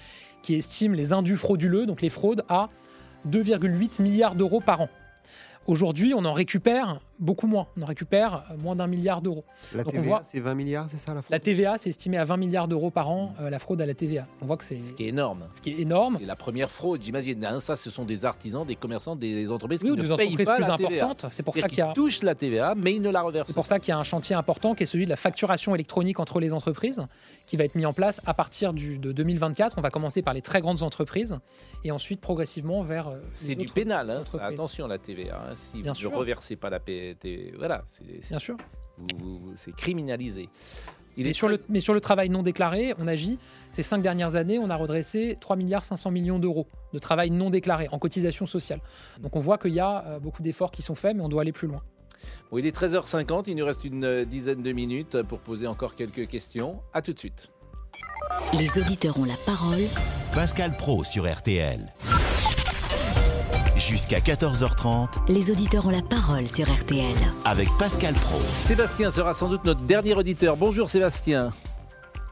qui 0.43 0.55
estime 0.55 0.95
les 0.95 1.13
indus 1.13 1.37
frauduleux, 1.37 1.87
donc 1.87 2.03
les 2.03 2.11
fraudes, 2.11 2.45
à 2.49 2.69
2,8 3.29 4.03
milliards 4.03 4.35
d'euros 4.35 4.61
par 4.61 4.83
an. 4.83 4.89
Aujourd'hui, 5.67 6.13
on 6.15 6.25
en 6.27 6.33
récupère 6.35 7.01
beaucoup 7.19 7.47
moins. 7.47 7.67
On 7.77 7.83
en 7.83 7.87
récupère 7.87 8.45
euh, 8.51 8.57
moins 8.57 8.77
d'un 8.77 8.87
milliard 8.87 9.21
d'euros. 9.23 9.45
La 9.75 9.85
Donc 9.85 9.93
on 9.93 9.97
TVA, 9.97 10.09
voit- 10.09 10.21
c'est 10.25 10.41
20 10.41 10.55
milliards, 10.55 10.87
c'est 10.91 10.97
ça 10.97 11.15
la 11.15 11.23
fraude 11.23 11.31
La 11.33 11.39
TVA, 11.41 11.79
c'est 11.79 11.89
estimé 11.91 12.17
à 12.19 12.25
20 12.25 12.37
milliards 12.37 12.69
d'euros 12.69 12.91
par 12.91 13.09
an, 13.11 13.33
euh, 13.41 13.51
la 13.51 13.59
fraude 13.59 13.81
à 13.81 13.87
la 13.87 13.95
TVA. 13.95 14.27
On 14.43 14.47
voit 14.47 14.57
que 14.57 14.65
c'est 14.65 14.79
Ce 14.79 14.93
qui 14.93 15.05
est 15.05 15.09
énorme. 15.09 15.45
ce 15.55 15.61
qui 15.61 15.71
est 15.71 15.81
énorme. 15.81 16.17
C'est 16.21 16.27
la 16.27 16.37
première 16.37 16.71
fraude, 16.71 17.03
j'imagine. 17.03 17.45
Hein, 17.45 17.61
Ça, 17.61 17.77
ce 17.77 17.91
sont 17.91 18.05
des 18.05 18.25
artisans, 18.25 18.65
des 18.67 18.77
commerçants, 18.77 19.17
des 19.17 19.51
entreprises 19.51 19.81
Oui, 19.83 19.89
qui 19.89 19.93
ou 19.93 19.97
ne 19.97 20.03
des 20.03 20.09
payent 20.17 20.27
entreprises 20.29 20.47
pas 20.47 20.55
plus 20.57 20.67
la 20.69 20.77
TVA. 20.77 21.05
importantes. 21.07 21.33
C'est 21.33 21.43
pour 21.43 21.57
ça 21.57 21.69
qu'il 21.69 21.79
y 21.79 21.83
a. 21.83 21.93
touchent 21.93 22.23
la 22.23 22.35
TVA, 22.35 22.75
mais 22.77 22.95
ils 22.95 23.03
ne 23.03 23.11
la 23.11 23.23
reversent 23.23 23.47
C'est 23.49 23.55
pour 23.55 23.67
ça 23.67 23.79
qu'il 23.79 23.89
y 23.91 23.93
a 23.93 23.99
un 23.99 24.03
chantier 24.03 24.35
important 24.37 24.75
qui 24.75 24.83
est 24.83 24.87
celui 24.87 25.05
de 25.05 25.11
la 25.11 25.17
facturation 25.17 25.75
électronique 25.75 26.21
entre 26.21 26.41
les 26.41 26.53
entreprises, 26.53 27.07
qui 27.47 27.57
va 27.57 27.65
être 27.65 27.75
mis 27.75 27.87
en 27.87 27.93
place 27.93 28.21
à 28.27 28.35
partir 28.35 28.73
du, 28.73 28.99
de 28.99 29.13
2024. 29.13 29.75
On 29.79 29.81
va 29.81 29.91
commencer 29.91 30.23
par 30.23 30.35
les 30.35 30.43
très 30.43 30.61
grandes 30.61 30.83
entreprises 30.83 31.39
et 31.85 31.91
ensuite 31.91 32.21
progressivement 32.21 32.83
vers. 32.83 33.09
euh, 33.09 33.19
C'est 33.31 33.55
du 33.55 33.67
pénal, 33.67 34.11
hein, 34.11 34.23
ça, 34.25 34.45
attention 34.45 34.87
la 34.87 34.99
TVA. 34.99 35.37
hein, 35.51 35.53
si 35.55 35.83
Bien 35.83 35.93
vous 35.93 36.11
ne 36.11 36.15
reversez 36.17 36.57
pas 36.57 36.71
la 36.71 36.81
Voilà, 37.57 37.83
c'est 37.87 38.05
c'est- 38.23 38.29
Bien 38.31 38.39
sûr. 38.39 38.57
vous- 38.99 39.07
vous- 39.19 39.39
vous- 39.39 39.53
c'est 39.57 39.75
criminalisé. 39.75 40.49
Il 41.17 41.25
Mais 41.25 41.31
est 41.31 41.33
sur, 41.33 41.49
le, 41.49 41.63
mais 41.69 41.79
sur 41.79 41.95
le 41.95 42.01
travail 42.01 42.29
non 42.29 42.43
déclaré, 42.43 42.93
on 42.99 43.07
agit. 43.07 43.39
Ces 43.71 43.85
cinq 43.85 44.03
dernières 44.03 44.35
années, 44.35 44.59
on 44.59 44.69
a 44.69 44.75
redressé 44.77 45.37
3 45.41 45.55
milliards 45.55 45.85
500 45.85 46.11
millions 46.11 46.41
d'euros 46.41 46.67
de 46.93 46.99
travail 46.99 47.31
non 47.31 47.51
déclaré 47.51 47.87
en 47.93 48.01
cotisation 48.01 48.47
sociale. 48.47 48.81
Donc 49.21 49.37
on 49.37 49.41
voit 49.41 49.57
qu'il 49.59 49.75
y 49.75 49.79
a 49.81 50.05
euh, 50.07 50.19
beaucoup 50.19 50.43
d'efforts 50.43 50.73
qui 50.73 50.83
sont 50.83 50.97
faits, 50.97 51.15
mais 51.17 51.23
on 51.23 51.29
doit 51.29 51.43
aller 51.43 51.53
plus 51.53 51.69
loin. 51.69 51.83
Bon, 52.51 52.59
il 52.59 52.67
est 52.67 52.75
13h50, 52.77 53.45
il 53.47 53.55
nous 53.55 53.65
reste 53.65 53.85
une 53.85 54.03
euh, 54.05 54.25
dizaine 54.25 54.63
de 54.63 54.73
minutes 54.73 55.23
pour 55.23 55.39
poser 55.39 55.69
encore 55.69 55.95
quelques 55.95 56.27
questions. 56.27 56.81
À 56.93 57.01
tout 57.01 57.13
de 57.13 57.19
suite. 57.21 57.49
Les 58.59 58.77
auditeurs 58.79 59.17
ont 59.19 59.25
la 59.25 59.37
parole. 59.47 59.83
Pascal 60.33 60.77
Pro 60.77 61.05
sur 61.05 61.31
RTL. 61.33 61.93
Jusqu'à 63.89 64.19
14h30 64.21 65.29
Les 65.29 65.51
auditeurs 65.51 65.87
ont 65.87 65.91
la 65.91 66.01
parole 66.01 66.49
sur 66.49 66.73
RTL. 66.73 67.15
avec 67.45 67.69
Pascal 67.79 68.15
Pro. 68.15 68.39
Sébastien 68.59 69.11
sera 69.11 69.35
sans 69.35 69.49
doute 69.49 69.65
notre 69.65 69.83
dernier 69.83 70.15
auditeur. 70.15 70.57
Bonjour 70.57 70.89
Sébastien. 70.89 71.53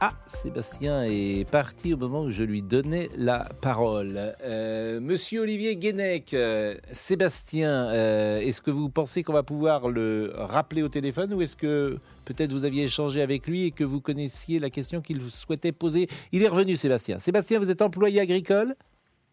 Ah, 0.01 0.13
Sébastien 0.25 1.03
est 1.03 1.47
parti 1.49 1.93
au 1.93 1.97
moment 1.97 2.23
où 2.23 2.31
je 2.31 2.43
lui 2.43 2.61
donnais 2.61 3.07
la 3.17 3.49
parole. 3.61 4.33
Euh, 4.43 4.99
Monsieur 4.99 5.41
Olivier 5.41 5.75
Guénec, 5.75 6.33
euh, 6.33 6.75
Sébastien, 6.91 7.69
euh, 7.69 8.39
est-ce 8.39 8.61
que 8.61 8.71
vous 8.71 8.89
pensez 8.89 9.23
qu'on 9.23 9.33
va 9.33 9.43
pouvoir 9.43 9.87
le 9.89 10.33
rappeler 10.35 10.81
au 10.81 10.89
téléphone 10.89 11.33
ou 11.33 11.41
est-ce 11.41 11.55
que 11.55 11.97
peut-être 12.25 12.51
vous 12.51 12.65
aviez 12.65 12.83
échangé 12.85 13.21
avec 13.21 13.47
lui 13.47 13.65
et 13.65 13.71
que 13.71 13.83
vous 13.83 14.01
connaissiez 14.01 14.59
la 14.59 14.69
question 14.69 15.01
qu'il 15.01 15.21
souhaitait 15.29 15.71
poser? 15.71 16.07
Il 16.31 16.41
est 16.43 16.47
revenu 16.49 16.75
Sébastien. 16.75 17.19
Sébastien, 17.19 17.59
vous 17.59 17.69
êtes 17.69 17.81
employé 17.81 18.19
agricole? 18.19 18.75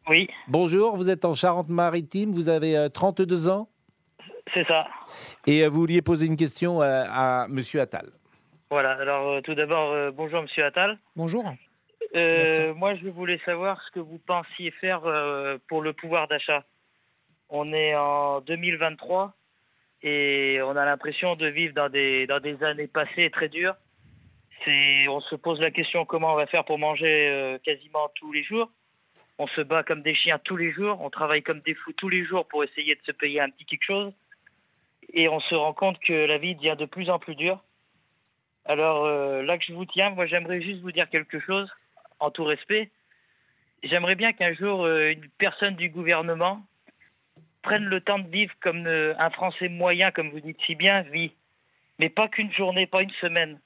Oui, 0.09 0.29
Bonjour, 0.49 0.97
vous 0.97 1.09
êtes 1.11 1.25
en 1.25 1.35
Charente-Maritime, 1.35 2.33
vous 2.33 2.49
avez 2.49 2.77
euh, 2.77 2.89
32 2.89 3.49
ans 3.49 3.69
c'est 4.55 4.67
ça. 4.67 4.89
et 5.47 5.63
euh, 5.63 5.69
vous 5.69 5.81
vouliez 5.81 6.03
poser 6.03 6.27
une 6.27 6.37
question 6.37 6.83
euh, 6.83 7.05
à 7.09 7.47
Monsieur 7.49 7.81
Attal. 7.81 8.11
Voilà. 8.71 8.93
Alors, 8.93 9.29
euh, 9.29 9.41
tout 9.41 9.55
d'abord, 9.55 9.91
euh, 9.93 10.11
bonjour, 10.11 10.43
monsieur 10.43 10.65
Attal. 10.65 10.99
Bonjour. 11.15 11.45
Euh, 12.17 12.75
moi, 12.75 12.95
je 12.97 13.09
voulais 13.09 13.41
savoir 13.45 13.81
ce 13.87 13.91
que 13.93 14.01
vous 14.01 14.19
pensiez 14.19 14.71
faire 14.73 15.03
euh, 15.07 15.59
pour 15.69 15.83
le 15.83 15.93
pouvoir 15.93 16.27
d'achat. 16.27 16.65
On 17.49 17.67
est 17.69 17.95
en 17.95 18.41
2023 18.41 19.33
et 20.03 20.61
on 20.65 20.77
a 20.77 20.85
l'impression 20.85 21.37
de 21.37 21.47
vivre 21.47 21.75
dans 21.75 21.89
des, 21.89 22.27
dans 22.27 22.41
des 22.41 22.63
années 22.65 22.89
passées 22.89 23.31
très 23.31 23.49
dures. 23.49 23.75
C'est, 24.65 25.07
on 25.09 25.21
se 25.21 25.37
pose 25.37 25.61
la 25.61 25.71
question 25.71 26.05
comment 26.05 26.33
on 26.33 26.37
va 26.37 26.47
faire 26.47 26.65
pour 26.65 26.79
manger 26.79 27.29
euh, 27.29 27.59
quasiment 27.65 28.09
tous 28.17 28.33
les 28.33 28.43
jours. 28.43 28.71
On 29.43 29.47
se 29.47 29.63
bat 29.63 29.83
comme 29.83 30.03
des 30.03 30.15
chiens 30.15 30.39
tous 30.39 30.59
les 30.59 30.71
jours. 30.71 31.01
On 31.01 31.09
travaille 31.09 31.43
comme 31.43 31.61
des 31.61 31.73
fous 31.73 31.95
tous 31.95 32.11
les 32.11 32.27
jours 32.27 32.47
pour 32.47 32.63
essayer 32.63 32.95
de 32.95 33.01
se 33.07 33.13
payer 33.13 33.41
un 33.41 33.49
petit 33.49 33.65
quelque 33.65 33.87
chose. 33.87 34.13
Et 35.15 35.31
on 35.31 35.41
se 35.41 35.55
rend 35.55 35.73
compte 35.73 35.99
que 36.01 36.13
la 36.13 36.37
vie 36.37 36.55
devient 36.55 36.77
de 36.79 36.85
plus 36.85 37.09
en 37.09 37.19
plus 37.19 37.35
dure. 37.35 37.59
Alors 38.67 39.07
euh, 39.07 39.41
là 39.41 39.57
que 39.57 39.65
je 39.65 39.73
vous 39.73 39.87
tiens, 39.87 40.11
moi 40.11 40.27
j'aimerais 40.27 40.61
juste 40.61 40.83
vous 40.83 40.93
dire 40.93 41.09
quelque 41.09 41.41
chose, 41.41 41.71
en 42.19 42.31
tout 42.31 42.45
respect. 42.45 42.91
J'aimerais 43.83 44.15
bien 44.15 44.35
qu'un 44.35 44.53
jour 44.53 44.85
euh, 44.85 45.13
une 45.13 45.31
personne 45.39 45.75
du 45.75 45.89
gouvernement 45.89 46.61
prenne 47.63 47.87
le 47.87 48.03
temps 48.03 48.19
de 48.19 48.29
vivre 48.29 48.53
comme 48.61 48.87
euh, 48.87 49.15
un 49.19 49.31
Français 49.31 49.71
moyen, 49.71 50.11
comme 50.11 50.29
vous 50.29 50.41
dites 50.41 50.61
si 50.67 50.75
bien, 50.75 51.01
vit. 51.01 51.33
Mais 51.99 52.11
pas 52.11 52.29
qu'une 52.29 52.53
journée, 52.53 52.87
pas 52.87 53.01
une 53.01 53.17
semaine. 53.23 53.59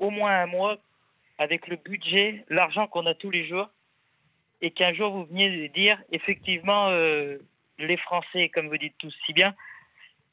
Au 0.00 0.10
moins 0.10 0.42
un 0.42 0.46
mois, 0.46 0.78
avec 1.38 1.68
le 1.68 1.76
budget, 1.76 2.44
l'argent 2.48 2.88
qu'on 2.88 3.06
a 3.06 3.14
tous 3.14 3.30
les 3.30 3.46
jours. 3.46 3.70
Et 4.62 4.70
qu'un 4.70 4.94
jour 4.94 5.10
vous 5.12 5.24
veniez 5.26 5.68
dire, 5.70 6.00
effectivement, 6.12 6.88
euh, 6.90 7.36
les 7.78 7.96
Français, 7.96 8.48
comme 8.48 8.68
vous 8.68 8.78
dites 8.78 8.94
tous 8.98 9.14
si 9.26 9.32
bien, 9.32 9.54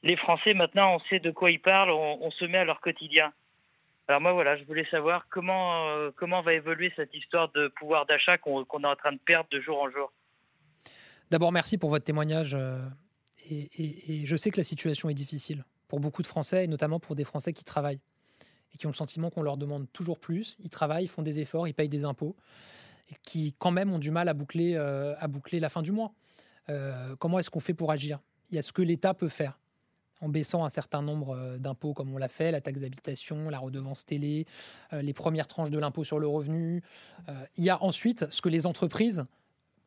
les 0.04 0.16
Français 0.16 0.54
maintenant 0.54 0.96
on 0.96 1.00
sait 1.10 1.20
de 1.20 1.32
quoi 1.32 1.52
ils 1.52 1.60
parlent, 1.60 1.90
on, 1.92 2.32
se 2.32 2.46
met 2.46 2.60
à 2.60 2.64
leur 2.64 2.80
quotidien. 2.80 3.34
Alors 4.08 4.22
moi 4.22 4.32
voilà, 4.34 4.56
je 4.58 4.64
voulais 4.64 4.86
savoir 4.90 5.28
comment 5.30 5.90
euh, 5.90 6.12
comment 6.16 6.42
va 6.42 6.54
évoluer 6.54 6.94
cette 6.96 7.14
histoire 7.14 7.50
de 7.52 7.68
pouvoir 7.80 8.06
d'achat 8.06 8.38
qu'on 8.38 8.64
qu'on 8.66 8.84
est 8.84 8.88
en 8.88 8.96
train 8.96 9.12
de 9.12 9.20
perdre 9.20 9.50
de 9.52 9.60
jour 9.60 9.82
en 9.82 9.90
jour. 9.90 10.12
D'abord, 11.32 11.52
merci 11.52 11.78
pour 11.78 11.90
votre 11.90 12.06
témoignage. 12.06 12.54
euh, 12.56 12.80
et- 13.50 14.22
et 14.22 14.26
je 14.26 14.36
sais 14.36 14.52
que 14.52 14.58
la 14.58 14.64
situation 14.64 15.10
est 15.10 15.14
difficile 15.14 15.64
pour 15.88 16.00
beaucoup 16.00 16.22
de 16.22 16.28
Français, 16.28 16.66
et 16.66 16.68
notamment 16.68 17.00
pour 17.00 17.16
des 17.16 17.24
Français 17.24 17.54
qui 17.54 17.64
travaillent 17.64 18.02
et 18.74 18.78
qui 18.78 18.86
ont 18.86 18.92
le 18.92 18.96
sentiment 18.96 19.30
qu'on 19.32 19.42
leur 19.42 19.58
demande 19.58 19.92
toujours 19.92 20.20
plus. 20.20 20.56
Ils 20.64 20.70
travaillent, 20.70 21.06
ils 21.06 21.10
font 21.10 21.24
des 21.24 21.40
efforts, 21.40 21.68
ils 21.68 21.74
payent 21.74 21.90
des 21.90 22.06
impôts, 22.06 22.36
qui 23.24 23.56
quand 23.58 23.72
même 23.72 23.92
ont 23.92 24.00
du 24.00 24.12
mal 24.12 24.30
à 24.30 24.34
boucler, 24.34 24.74
euh, 24.76 25.16
la 25.54 25.70
fin 25.70 25.82
du 25.82 25.92
mois. 25.92 26.14
Euh, 26.70 27.16
comment 27.18 27.40
est-ce 27.40 27.50
qu'on 27.50 27.60
fait 27.60 27.74
pour 27.74 27.92
agir? 27.92 28.20
Il 28.52 28.56
y 28.56 28.60
a 28.60 28.62
ce 28.62 28.72
que 28.72 28.82
l'État 28.82 29.14
peut 29.14 29.28
faire 29.28 29.60
en 30.22 30.28
baissant 30.28 30.66
un 30.66 30.70
certain 30.70 31.02
nombre 31.02 31.36
euh, 31.36 31.58
d'impôts 31.58 31.94
comme 31.94 32.14
on 32.14 32.18
l'a 32.18 32.28
fait, 32.28 32.52
la 32.52 32.62
taxe 32.62 32.82
d'habitation, 32.82 33.50
la 33.50 33.60
redevance 33.60 34.06
télé, 34.06 34.46
les 34.92 35.14
premières 35.14 35.48
tranches 35.48 35.70
de 35.70 35.80
l'impôt 35.80 36.04
sur 36.04 36.20
le 36.20 36.28
revenu. 36.28 36.84
Il 37.58 37.64
y 37.64 37.70
a 37.70 37.82
ensuite 37.82 38.30
ce 38.30 38.42
que 38.42 38.50
les 38.50 38.66
entreprises 38.66 39.26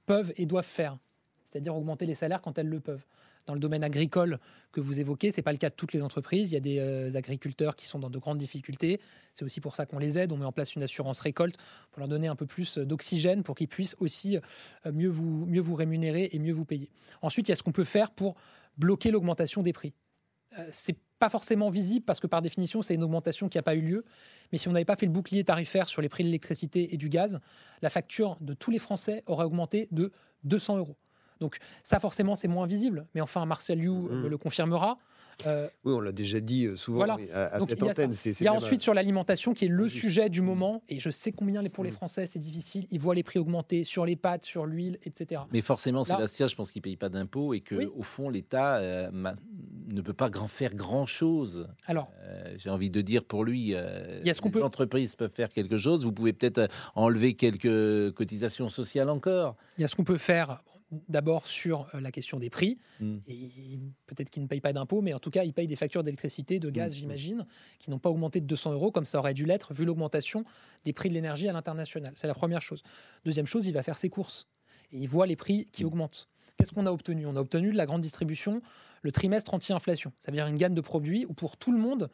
peuvent 0.06 0.32
et 0.36 0.46
doivent 0.46 0.64
faire, 0.64 0.96
c'est-à-dire 1.44 1.76
augmenter 1.76 2.06
les 2.06 2.14
salaires 2.14 2.40
quand 2.40 2.58
elles 2.58 2.68
le 2.68 2.80
peuvent. 2.80 3.04
Dans 3.46 3.54
le 3.54 3.60
domaine 3.60 3.82
agricole 3.82 4.38
que 4.70 4.80
vous 4.80 5.00
évoquez, 5.00 5.30
ce 5.32 5.38
n'est 5.38 5.42
pas 5.42 5.52
le 5.52 5.58
cas 5.58 5.68
de 5.68 5.74
toutes 5.74 5.92
les 5.92 6.02
entreprises. 6.02 6.50
Il 6.52 6.54
y 6.54 6.56
a 6.56 6.60
des 6.60 6.78
euh, 6.78 7.16
agriculteurs 7.16 7.74
qui 7.74 7.86
sont 7.86 7.98
dans 7.98 8.10
de 8.10 8.18
grandes 8.18 8.38
difficultés. 8.38 9.00
C'est 9.34 9.44
aussi 9.44 9.60
pour 9.60 9.74
ça 9.74 9.84
qu'on 9.84 9.98
les 9.98 10.18
aide. 10.18 10.32
On 10.32 10.36
met 10.36 10.44
en 10.44 10.52
place 10.52 10.74
une 10.74 10.82
assurance 10.82 11.20
récolte 11.20 11.56
pour 11.90 12.00
leur 12.00 12.08
donner 12.08 12.28
un 12.28 12.36
peu 12.36 12.46
plus 12.46 12.78
euh, 12.78 12.84
d'oxygène 12.84 13.42
pour 13.42 13.54
qu'ils 13.54 13.68
puissent 13.68 13.96
aussi 13.98 14.38
euh, 14.86 14.92
mieux, 14.92 15.08
vous, 15.08 15.46
mieux 15.46 15.60
vous 15.60 15.74
rémunérer 15.74 16.30
et 16.32 16.38
mieux 16.38 16.52
vous 16.52 16.64
payer. 16.64 16.90
Ensuite, 17.20 17.48
il 17.48 17.50
y 17.50 17.52
a 17.52 17.56
ce 17.56 17.62
qu'on 17.62 17.72
peut 17.72 17.84
faire 17.84 18.10
pour 18.10 18.36
bloquer 18.78 19.10
l'augmentation 19.10 19.62
des 19.62 19.72
prix. 19.72 19.92
Euh, 20.58 20.68
c'est 20.70 20.96
pas 21.18 21.28
forcément 21.28 21.70
visible 21.70 22.04
parce 22.04 22.20
que 22.20 22.26
par 22.26 22.42
définition, 22.42 22.82
c'est 22.82 22.94
une 22.94 23.04
augmentation 23.04 23.48
qui 23.48 23.58
n'a 23.58 23.62
pas 23.62 23.74
eu 23.74 23.80
lieu. 23.80 24.04
Mais 24.50 24.58
si 24.58 24.68
on 24.68 24.72
n'avait 24.72 24.84
pas 24.84 24.96
fait 24.96 25.06
le 25.06 25.12
bouclier 25.12 25.44
tarifaire 25.44 25.88
sur 25.88 26.02
les 26.02 26.08
prix 26.08 26.24
de 26.24 26.28
l'électricité 26.28 26.92
et 26.94 26.96
du 26.96 27.08
gaz, 27.08 27.38
la 27.80 27.90
facture 27.90 28.36
de 28.40 28.54
tous 28.54 28.70
les 28.70 28.78
Français 28.78 29.22
aurait 29.26 29.44
augmenté 29.44 29.88
de 29.92 30.10
200 30.44 30.78
euros. 30.78 30.96
Donc 31.42 31.56
ça, 31.82 31.98
forcément, 31.98 32.34
c'est 32.36 32.48
moins 32.48 32.66
visible. 32.66 33.04
Mais 33.14 33.20
enfin, 33.20 33.44
Marcel 33.46 33.78
Liu 33.80 33.90
me 33.90 34.28
le 34.28 34.38
confirmera. 34.38 34.96
Euh, 35.46 35.66
Oui, 35.84 35.94
on 35.94 36.00
l'a 36.00 36.12
déjà 36.12 36.38
dit 36.40 36.66
euh, 36.66 36.76
souvent 36.76 36.98
Voilà. 36.98 37.16
oui, 37.16 37.26
à, 37.32 37.46
à 37.54 37.58
Donc, 37.58 37.70
cette 37.70 37.80
il 37.80 37.84
y 37.86 37.88
a 37.88 37.94
ça. 37.94 38.02
antenne. 38.02 38.14
Il 38.40 38.44
y 38.44 38.48
a 38.48 38.52
ensuite 38.52 38.80
euh, 38.80 38.84
sur 38.84 38.94
l'alimentation 38.94 39.54
qui 39.54 39.64
est 39.64 39.68
le 39.68 39.88
sujet 39.88 40.28
du 40.28 40.40
moment. 40.42 40.82
Et 40.88 41.00
je 41.00 41.08
sais 41.10 41.32
combien 41.32 41.64
pour 41.70 41.82
les 41.84 41.90
Mm. 41.90 41.94
Français 41.94 42.26
c'est 42.26 42.38
difficile. 42.38 42.86
Ils 42.90 43.00
voient 43.00 43.14
les 43.14 43.22
prix 43.24 43.38
augmenter 43.40 43.82
sur 43.82 44.04
les 44.06 44.14
pâtes, 44.14 44.44
sur 44.44 44.66
l'huile, 44.66 44.98
etc. 45.04 45.40
Mais 45.52 45.62
forcément, 45.62 46.00
Là- 46.00 46.04
Sébastien, 46.04 46.46
je 46.46 46.54
pense 46.54 46.70
qu'il 46.70 46.80
ne 46.80 46.84
paye 46.84 46.96
pas 46.96 47.08
d'impôts 47.08 47.54
et 47.54 47.60
que, 47.60 47.74
Oui. 47.74 47.88
au 47.96 48.02
fond, 48.02 48.28
l'État 48.28 48.76
euh, 48.76 49.10
ne 49.90 50.00
peut 50.02 50.12
pas 50.12 50.28
grand 50.30 50.48
faire 50.48 50.74
grand-chose. 50.74 51.66
Alors, 51.86 52.08
Euh, 52.24 52.54
J'ai 52.58 52.70
envie 52.70 52.90
de 52.90 53.00
dire 53.00 53.24
pour 53.24 53.42
lui, 53.44 53.74
euh, 53.74 54.20
les 54.22 54.32
peut- 54.34 54.62
entreprises 54.62 55.16
peuvent 55.16 55.32
faire 55.32 55.48
quelque 55.48 55.76
chose. 55.78 56.04
Vous 56.04 56.12
pouvez 56.12 56.32
peut-être 56.34 56.58
euh, 56.58 56.66
enlever 56.94 57.34
quelques 57.34 58.12
cotisations 58.14 58.68
sociales 58.68 59.08
encore. 59.10 59.56
il 59.78 59.80
y 59.80 59.84
a 59.84 59.88
ce 59.88 59.96
qu'on 59.96 60.04
peut 60.04 60.18
faire 60.18 60.62
d'abord 61.08 61.48
sur 61.48 61.88
euh, 61.94 62.00
la 62.00 62.10
question 62.10 62.38
des 62.38 62.50
prix. 62.50 62.78
Mm. 63.00 63.16
Et 63.26 63.78
peut-être 64.06 64.30
qu'ils 64.30 64.42
ne 64.42 64.48
payent 64.48 64.60
pas 64.60 64.72
d'impôts, 64.72 65.00
mais 65.02 65.12
en 65.14 65.18
tout 65.18 65.30
cas, 65.30 65.44
ils 65.44 65.52
payent 65.52 65.66
des 65.66 65.76
factures 65.76 66.02
d'électricité, 66.02 66.60
de 66.60 66.70
gaz, 66.70 66.92
Mm. 66.92 66.96
j'imagine, 66.96 67.46
qui 67.78 67.90
n'ont 67.90 67.98
pas 67.98 68.10
augmenté 68.10 68.40
de 68.40 68.46
200 68.46 68.72
euros 68.72 68.90
comme 68.92 69.04
ça 69.06 69.18
aurait 69.18 69.34
dû 69.34 69.44
l'être 69.46 69.74
vu 69.74 69.84
l'augmentation 69.84 70.44
des 70.84 70.92
prix 70.92 71.08
de 71.08 71.14
l'énergie 71.14 71.48
à 71.48 71.52
l'international. 71.52 72.12
C'est 72.16 72.26
la 72.26 72.34
première 72.34 72.62
chose. 72.62 72.82
Deuxième 73.24 73.46
chose, 73.46 73.66
il 73.66 73.72
va 73.72 73.82
faire 73.82 73.98
ses 73.98 74.08
courses 74.10 74.46
et 74.92 74.98
il 74.98 75.08
voit 75.08 75.26
les 75.26 75.36
prix 75.36 75.66
qui 75.72 75.84
Mm. 75.84 75.86
augmentent. 75.88 76.28
Qu'est-ce 76.58 76.72
qu'on 76.72 76.86
a 76.86 76.90
obtenu? 76.92 77.26
On 77.26 77.34
a 77.36 77.40
obtenu 77.40 77.72
de 77.72 77.76
la 77.76 77.86
grande 77.86 78.02
distribution 78.02 78.60
le 79.00 79.10
trimestre 79.10 79.52
anti-inflation. 79.54 80.12
Ça 80.20 80.30
veut 80.30 80.36
dire 80.36 80.46
une 80.46 80.56
gamme 80.56 80.74
de 80.74 80.80
produits 80.80 81.26
où 81.28 81.32
pour 81.32 81.56
tout 81.56 81.72
le 81.72 81.78
monde, 81.78 82.08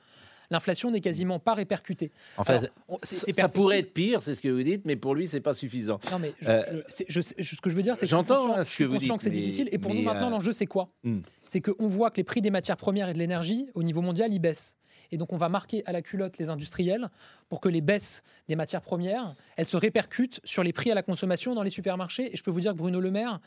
l'inflation 0.51 0.91
n'est 0.91 1.01
quasiment 1.01 1.39
pas 1.39 1.55
répercutée. 1.55 2.11
En 2.37 2.45
fait, 2.45 2.53
Alors, 2.53 2.69
on- 2.89 2.99
c'est- 3.03 3.33
ça, 3.33 3.49
pourrait 3.49 3.81
être 3.81 3.93
pire, 3.93 4.23
c'est 4.23 4.35
ce 4.35 4.41
que 4.41 4.49
vous 4.49 4.63
dites, 4.63 4.85
mais 4.85 4.97
pour 4.97 5.15
lui, 5.15 5.29
c'est 5.29 5.41
pas 5.41 5.55
suffisant. 5.55 5.99
Non, 6.11 6.19
mais 6.19 6.33
je- 6.41 6.49
Euh, 6.49 6.83
je- 7.09 7.21
je 7.39 7.55
ce 7.55 7.61
que 7.61 7.71
je 7.71 7.75
veux 7.75 7.83
dire, 7.83 7.97
c'est 7.97 8.07
que 8.07 8.11
J'entends, 8.11 8.55
hein, 8.55 8.59
je 8.59 8.65
ce 8.65 8.71
suis 8.71 8.85
que 8.85 8.89
vous 8.89 8.99
dites, 8.99 9.17
que 9.17 9.23
c'est 9.23 9.31
difficile. 9.31 9.69
Et 9.73 9.79
pour 9.79 9.95
nous, 9.95 10.03
maintenant, 10.03 10.29
euh, 10.29 10.31
l'enjeu, 10.31 10.53
c'est 10.53 10.67
quoi? 10.67 10.89
Hmm. 11.05 11.21
C'est 11.49 11.61
qu'on 11.61 11.87
voit 11.87 12.11
que 12.11 12.17
les 12.19 12.25
prix 12.25 12.41
des 12.43 12.51
matières 12.51 12.77
premières 12.77 13.09
et 13.09 13.13
de 13.15 13.19
l'énergie, 13.19 13.67
au 13.75 13.83
niveau 13.83 14.01
mondial, 14.03 14.33
ils 14.33 14.39
baissent. 14.39 14.77
Et 15.11 15.17
donc, 15.17 15.33
on 15.33 15.39
va 15.39 15.49
marquer 15.49 15.83
à 15.87 15.93
la 15.93 16.03
culotte 16.03 16.37
les 16.37 16.51
industriels 16.51 17.09
pour 17.49 17.63
que 17.63 17.71
les 17.71 17.81
baisses 17.81 18.23
des 18.47 18.57
matières 18.57 18.83
premières, 18.83 19.35
elles 19.57 19.65
se 19.67 19.77
répercutent 19.79 20.41
sur 20.45 20.63
les 20.63 20.75
prix 20.75 20.91
à 20.91 20.95
la 20.95 21.03
consommation 21.03 21.55
dans 21.55 21.63
les 21.63 21.71
supermarchés. 21.71 22.33
Et 22.33 22.37
je 22.37 22.43
peux 22.43 22.51
vous 22.51 22.61
dire 22.61 22.73
que 22.73 22.77
Bruno 22.79 23.01
Le 23.01 23.11
Maire 23.11 23.41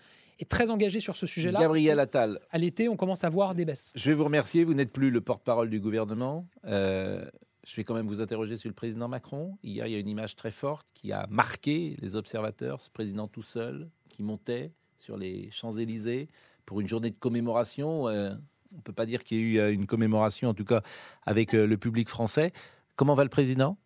est 0.43 0.49
très 0.49 0.69
engagé 0.69 0.99
sur 0.99 1.15
ce 1.15 1.25
sujet-là. 1.25 1.59
Gabriel 1.59 1.99
Attal, 1.99 2.39
À 2.51 2.57
l'été, 2.57 2.89
on 2.89 2.95
commence 2.95 3.23
à 3.23 3.29
voir 3.29 3.55
des 3.55 3.65
baisses. 3.65 3.91
je 3.95 4.09
vais 4.09 4.15
vous 4.15 4.23
remercier. 4.23 4.63
Vous 4.63 4.73
n'êtes 4.73 4.91
plus 4.91 5.11
le 5.11 5.21
porte-parole 5.21 5.69
du 5.69 5.79
gouvernement. 5.79 6.47
Euh, 6.65 7.23
je 7.67 7.75
vais 7.75 7.83
quand 7.83 7.93
même 7.93 8.07
vous 8.07 8.21
interroger 8.21 8.57
sur 8.57 8.69
le 8.69 8.73
président 8.73 9.07
Macron. 9.07 9.57
Hier, 9.63 9.85
il 9.87 9.93
y 9.93 9.95
a 9.95 9.99
une 9.99 10.09
image 10.09 10.35
très 10.35 10.51
forte 10.51 10.87
qui 10.93 11.11
a 11.11 11.27
marqué 11.29 11.95
les 12.01 12.15
observateurs. 12.15 12.81
Ce 12.81 12.89
président 12.89 13.27
tout 13.27 13.43
seul 13.43 13.89
qui 14.09 14.23
montait 14.23 14.71
sur 14.97 15.17
les 15.17 15.49
Champs-Élysées 15.51 16.27
pour 16.65 16.81
une 16.81 16.87
journée 16.87 17.09
de 17.09 17.17
commémoration. 17.19 18.07
Euh, 18.07 18.31
on 18.73 18.77
ne 18.77 18.81
peut 18.81 18.93
pas 18.93 19.05
dire 19.05 19.23
qu'il 19.23 19.37
y 19.37 19.41
a 19.41 19.43
eu 19.43 19.59
euh, 19.59 19.73
une 19.73 19.85
commémoration, 19.85 20.49
en 20.49 20.53
tout 20.53 20.65
cas 20.65 20.81
avec 21.25 21.53
le 21.53 21.77
public 21.77 22.09
français. 22.09 22.51
Comment 22.95 23.15
va 23.15 23.23
le 23.23 23.29
président? 23.29 23.77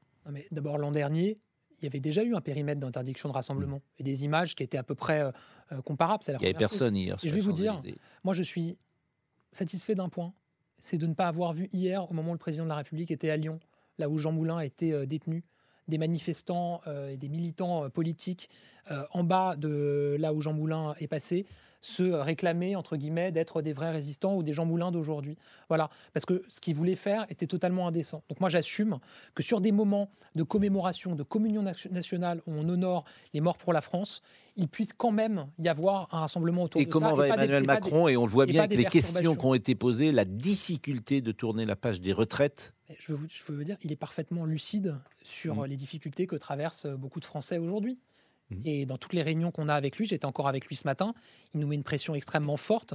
D'abord, 0.52 0.78
l'an 0.78 0.92
dernier, 0.92 1.38
il 1.80 1.84
y 1.84 1.88
avait 1.88 2.00
déjà 2.00 2.24
eu 2.24 2.36
un 2.36 2.42
périmètre 2.42 2.80
d'interdiction 2.80 3.30
de 3.30 3.34
rassemblement 3.34 3.82
et 4.00 4.04
des 4.04 4.24
images 4.24 4.56
qui 4.56 4.64
étaient 4.64 4.78
à 4.78 4.84
peu 4.84 4.96
près 4.96 5.22
euh, 5.22 5.32
euh, 5.72 5.82
comparables. 5.82 6.24
Il 6.28 6.32
n'y 6.32 6.36
avait 6.36 6.52
chose. 6.52 6.60
personne 6.60 6.96
hier. 6.96 7.20
sur 7.20 7.30
je 7.30 7.36
vais 7.36 7.42
vous 7.42 7.54
dire. 7.54 7.82
Moi, 8.24 8.34
je 8.34 8.44
suis 8.44 8.78
satisfait 9.52 9.96
d'un 9.96 10.10
point, 10.10 10.34
c'est 10.80 10.98
de 10.98 11.08
ne 11.08 11.14
pas 11.14 11.28
avoir 11.28 11.54
vu 11.54 11.70
hier, 11.72 12.10
au 12.10 12.14
moment 12.14 12.32
où 12.32 12.34
le 12.34 12.40
président 12.40 12.66
de 12.66 12.70
la 12.70 12.76
République 12.76 13.12
était 13.12 13.30
à 13.30 13.38
Lyon, 13.38 13.60
là 13.98 14.10
où 14.10 14.18
Jean 14.18 14.32
Moulin 14.32 14.60
été 14.60 14.94
euh, 14.94 15.06
détenu, 15.06 15.44
des 15.88 15.98
manifestants 15.98 16.82
euh, 16.88 17.10
et 17.10 17.18
des 17.18 17.30
militants 17.30 17.90
politiques 17.90 18.50
en 19.14 19.24
bas 19.24 19.56
de 19.56 20.16
là 20.20 20.32
où 20.32 20.42
Jean 20.42 20.54
Moulin 20.54 20.94
est 21.00 21.08
passé 21.08 21.48
se 21.86 22.02
réclamer, 22.04 22.76
entre 22.76 22.98
guillemets, 22.98 23.32
d'être 23.32 23.62
des 23.62 23.72
vrais 23.72 23.92
résistants 23.92 24.36
ou 24.36 24.42
des 24.42 24.54
Jean 24.54 24.66
Moulin 24.66 24.92
d'aujourd'hui. 24.92 25.38
Voilà, 25.70 25.92
parce 26.14 26.26
que 26.26 26.42
ce 26.48 26.60
qu'ils 26.60 26.76
voulaient 26.76 26.96
faire 26.96 27.28
était 27.30 27.46
totalement 27.46 27.88
indécent. 27.88 28.24
Donc 28.28 28.40
moi, 28.40 28.50
j'assume 28.50 28.98
que 29.36 29.44
sur 29.44 29.62
des 29.62 29.72
moments 29.72 30.10
de 30.34 30.42
commémoration, 30.42 31.14
de 31.14 31.22
communion 31.22 31.62
nation- 31.62 31.92
nationale, 31.92 32.42
où 32.48 32.54
on 32.54 32.68
honore 32.68 33.06
les 33.34 33.40
morts 33.42 33.60
pour 33.60 33.72
la 33.72 33.82
France, 33.82 34.24
il 34.56 34.68
puisse 34.68 34.94
quand 34.94 35.12
même 35.12 35.46
y 35.60 35.68
avoir 35.70 36.08
un 36.12 36.22
rassemblement 36.22 36.64
autour 36.64 36.82
Et 36.82 36.86
de 36.86 36.90
comment 36.90 37.12
ça. 37.12 37.16
va 37.16 37.28
pas 37.28 37.38
des- 37.38 37.44
Emmanuel 37.44 37.58
et 37.58 37.62
des- 37.62 37.68
Macron 37.68 38.08
Et 38.08 38.18
on 38.18 38.26
le 38.26 38.32
voit 38.32 38.46
et 38.46 38.48
bien 38.48 38.64
avec 38.64 38.78
les 38.80 38.86
questions 38.86 39.36
qui 39.36 39.46
ont 39.46 39.54
été 39.54 39.76
posées, 39.76 40.12
la 40.12 40.26
difficulté 40.26 41.22
de 41.22 41.32
tourner 41.32 41.66
la 41.66 41.76
page 41.76 42.02
des 42.02 42.14
retraites. 42.14 42.74
Je 42.98 43.12
veux, 43.12 43.18
vous, 43.18 43.28
je 43.30 43.44
veux 43.48 43.56
vous 43.58 43.64
dire, 43.64 43.78
il 43.84 43.92
est 43.92 43.96
parfaitement 43.96 44.46
lucide 44.46 44.96
sur 45.24 45.56
Mm. 45.58 45.66
les 45.66 45.76
difficultés 45.76 46.26
que 46.26 46.36
traversent 46.36 46.88
beaucoup 46.88 47.20
de 47.20 47.26
Français 47.26 47.58
aujourd'hui. 47.60 48.00
Mm. 48.52 48.56
Et 48.66 48.86
dans 48.86 48.98
toutes 48.98 49.14
les 49.14 49.24
réunions 49.24 49.52
qu'on 49.52 49.70
a 49.70 49.74
avec 49.74 49.98
lui, 49.98 50.06
j'étais 50.06 50.26
encore 50.26 50.48
avec 50.48 50.66
lui 50.68 50.76
ce 50.76 50.86
matin, 50.86 51.14
il 51.54 51.60
nous 51.62 51.68
met 51.68 51.76
une 51.76 51.84
pression 51.84 52.14
extrêmement 52.16 52.58
forte 52.58 52.94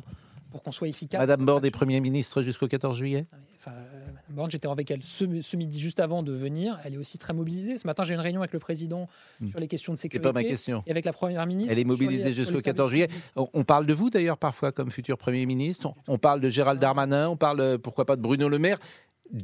pour 0.51 0.63
qu'on 0.65 0.73
soit 0.73 0.89
efficace. 0.89 1.21
Madame 1.21 1.45
Borne 1.45 1.65
est 1.65 1.71
Premier 1.71 2.01
ministre 2.01 2.43
jusqu'au 2.43 2.67
14 2.67 2.97
juillet? 2.97 3.27
Enfin, 3.57 3.71
euh, 3.73 4.01
Borne, 4.31 4.51
j'étais 4.51 4.67
avec 4.69 4.91
elle 4.91 5.03
ce, 5.03 5.43
ce 5.43 5.57
midi 5.57 5.81
juste 5.81 6.01
avant 6.01 6.25
de 6.25 6.33
venir. 6.33 6.79
Elle 6.85 6.95
est 6.95 6.97
aussi 6.97 7.19
très 7.19 7.33
mobilisée. 7.33 7.77
Ce 7.77 7.87
matin, 7.87 8.03
j'ai 8.03 8.15
une 8.15 8.21
réunion 8.21 8.41
avec 8.41 8.53
le 8.53 8.59
président 8.59 9.09
Mm. 9.41 9.49
sur 9.49 9.61
les 9.61 9.69
questions 9.69 9.93
de 9.93 9.99
C'est 9.99 10.03
sécurité. 10.03 10.29
pas 10.29 10.33
ma 10.33 10.43
question. 10.43 10.83
Et 10.87 10.91
avec 10.91 11.05
la 11.05 11.13
première 11.13 11.47
ministre. 11.47 11.73
Elle 11.73 11.79
est 11.79 11.85
mobilisée 11.85 12.33
jusqu'au 12.33 12.55
services 12.61 12.65
14 12.65 12.91
juillet. 12.91 13.09
On 13.37 13.49
on 13.53 13.63
parle 13.65 13.87
de 13.87 13.95
vous 13.95 14.11
d'ailleurs 14.11 14.39
parfois 14.39 14.73
comme 14.73 14.91
futur 14.91 15.19
Premier 15.19 15.47
ministre. 15.47 15.87
On- 16.09 16.15
On 16.15 16.19
parle 16.19 16.41
de 16.41 16.49
Gérald 16.49 16.81
Darmanin, 16.81 17.29
on 17.29 17.37
parle 17.37 17.61
euh, 17.61 17.79
pourquoi 17.79 18.05
pas 18.05 18.17
de 18.17 18.23
Bruno 18.23 18.49
Le 18.49 18.59
Maire. 18.59 18.79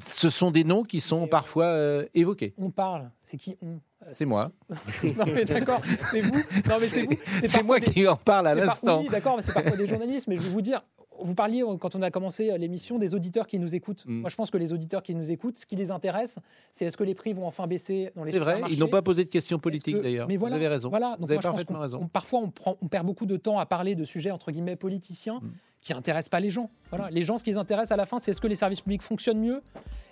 Ce 0.07 0.31
sont 0.31 0.51
des 0.51 0.65
noms 0.65 0.83
qui 0.83 1.01
sont 1.01 1.27
parfois 1.29 1.67
euh, 1.67 2.07
évoqués. 2.15 2.55
On 2.59 2.71
parle. 2.71 3.11
C'est 3.25 3.37
qui 3.37 3.57
on? 3.63 3.79
C'est 4.13 4.27
moi. 4.27 4.53
Non 5.03 5.25
mais 5.27 5.45
d'accord, 5.45 5.81
c'est 6.11 6.21
vous. 6.21 6.35
Non 6.35 6.77
mais 6.81 6.87
c'est 6.87 7.03
vous. 7.03 7.17
C'est 7.45 7.63
moi 7.63 7.81
des- 7.81 7.91
qui 7.91 8.07
en 8.07 8.17
parle 8.17 8.47
à 8.49 8.55
l'instant. 8.55 9.01
Oui, 9.03 9.09
d'accord, 9.09 9.37
mais 9.37 9.43
c'est 9.43 9.53
parfois 9.55 9.77
des 9.77 9.87
journalistes. 9.87 10.27
Mais 10.29 10.37
je 10.37 10.43
vais 10.43 10.49
vous 10.49 10.61
dire, 10.61 10.83
vous 11.21 11.35
parliez 11.35 11.63
euh, 11.63 11.77
quand 11.77 11.95
on 11.97 12.03
a 12.03 12.11
commencé 12.11 12.51
euh, 12.51 12.57
l'émission 12.59 12.99
des 12.99 13.15
auditeurs 13.15 13.47
qui 13.47 13.59
nous 13.59 13.75
écoutent. 13.75 14.05
Mm. 14.07 14.21
Moi, 14.21 14.31
je 14.31 14.37
pense 14.37 14.51
que 14.51 14.59
les 14.59 14.73
auditeurs 14.73 15.03
qui 15.03 15.15
nous 15.15 15.31
écoutent, 15.31 15.59
ce 15.59 15.67
qui 15.67 15.75
les 15.77 15.91
intéresse, 15.91 16.39
c'est 16.73 16.85
est-ce 16.85 16.97
que 16.97 17.05
les 17.05 17.15
prix 17.15 17.33
vont 17.33 17.47
enfin 17.47 17.67
baisser 17.67 18.11
dans 18.15 18.25
les 18.25 18.33
C'est 18.33 18.39
vrai, 18.39 18.61
ils 18.71 18.79
n'ont 18.79 18.89
pas 18.89 19.03
posé 19.03 19.25
de 19.25 19.31
questions 19.31 19.59
politiques 19.59 19.97
que- 19.97 20.03
d'ailleurs. 20.03 20.29
Mais 20.29 20.37
Vous 20.37 20.41
voilà, 20.41 20.57
avez 20.57 20.69
raison. 20.69 20.89
Voilà, 20.91 21.17
donc 21.19 21.21
Vous 21.21 21.33
avez 21.33 21.37
moi, 21.37 21.43
parfaitement 21.53 21.81
raison. 21.81 22.01
on- 22.03 22.09
parfois, 22.09 22.41
on, 22.41 22.51
prend, 22.51 22.77
on 22.83 22.89
perd 22.89 23.07
beaucoup 23.07 23.27
de 23.27 23.37
temps 23.37 23.59
à 23.59 23.67
parler 23.67 23.95
de 23.95 24.05
sujets 24.05 24.31
entre 24.31 24.51
guillemets 24.53 24.77
politiciens 24.77 25.41
Mm. 25.43 25.49
Qui 25.81 25.93
intéressent 25.93 26.29
pas 26.29 26.41
les 26.41 26.51
gens. 26.51 26.71
Voilà, 26.91 27.11
les 27.11 27.23
gens, 27.23 27.39
ce 27.39 27.45
qui 27.45 27.51
les 27.51 27.57
intéresse 27.57 27.91
à 27.93 27.97
la 27.97 28.07
fin, 28.07 28.19
c'est 28.19 28.33
est-ce 28.33 28.41
que 28.41 28.49
les 28.49 28.57
services 28.57 28.81
publics 28.81 29.03
fonctionnent 29.03 29.41
mieux, 29.41 29.63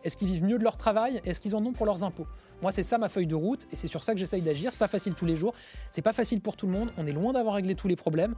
est-ce 0.04 0.16
qu'ils 0.16 0.28
vivent 0.28 0.44
mieux 0.44 0.58
de 0.58 0.64
leur 0.64 0.76
travail, 0.76 1.20
est-ce 1.24 1.40
qu'ils 1.40 1.56
en 1.56 1.64
ont 1.64 1.72
pour 1.72 1.86
leurs 1.86 2.04
impôts? 2.04 2.26
Moi, 2.62 2.70
c'est 2.70 2.82
ça 2.82 2.98
ma 2.98 3.08
feuille 3.08 3.26
de 3.26 3.34
route 3.34 3.66
et 3.72 3.76
c'est 3.76 3.88
sur 3.88 4.04
ça 4.04 4.12
que 4.12 4.18
j'essaye 4.18 4.42
d'agir. 4.42 4.70
C'est 4.70 4.78
pas 4.78 4.88
facile 4.88 5.14
tous 5.14 5.26
les 5.26 5.36
jours, 5.36 5.54
c'est 5.90 6.02
pas 6.02 6.12
facile 6.12 6.40
pour 6.40 6.56
tout 6.56 6.66
le 6.66 6.72
monde. 6.72 6.90
On 6.96 7.06
est 7.06 7.12
loin 7.12 7.32
d'avoir 7.32 7.56
réglé 7.56 7.74
tous 7.74 7.88
les 7.88 7.96
problèmes, 7.96 8.34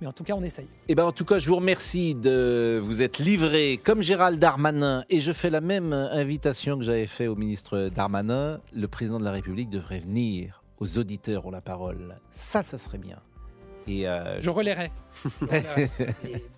mais 0.00 0.06
en 0.06 0.12
tout 0.12 0.24
cas, 0.24 0.34
on 0.34 0.42
essaye. 0.42 0.68
Eh 0.88 0.94
ben, 0.94 1.04
en 1.04 1.12
tout 1.12 1.24
cas, 1.24 1.38
je 1.38 1.48
vous 1.48 1.56
remercie 1.56 2.14
de 2.14 2.80
vous 2.82 3.02
être 3.02 3.18
livré 3.18 3.80
comme 3.82 4.02
Gérald 4.02 4.38
Darmanin. 4.38 5.04
Et 5.10 5.20
je 5.20 5.32
fais 5.32 5.50
la 5.50 5.60
même 5.60 5.92
invitation 5.92 6.78
que 6.78 6.84
j'avais 6.84 7.06
fait 7.06 7.26
au 7.26 7.34
ministre 7.34 7.90
Darmanin. 7.94 8.60
Le 8.74 8.88
président 8.88 9.18
de 9.18 9.24
la 9.24 9.32
République 9.32 9.70
devrait 9.70 10.00
venir 10.00 10.62
aux 10.78 10.98
auditeurs 10.98 11.46
ont 11.46 11.50
la 11.50 11.62
parole. 11.62 12.16
Ça, 12.32 12.62
ça 12.62 12.78
serait 12.78 12.98
bien. 12.98 13.18
Et 13.86 14.08
euh, 14.08 14.40
Je 14.40 14.50
relayerai. 14.50 14.90
Vous 15.40 15.48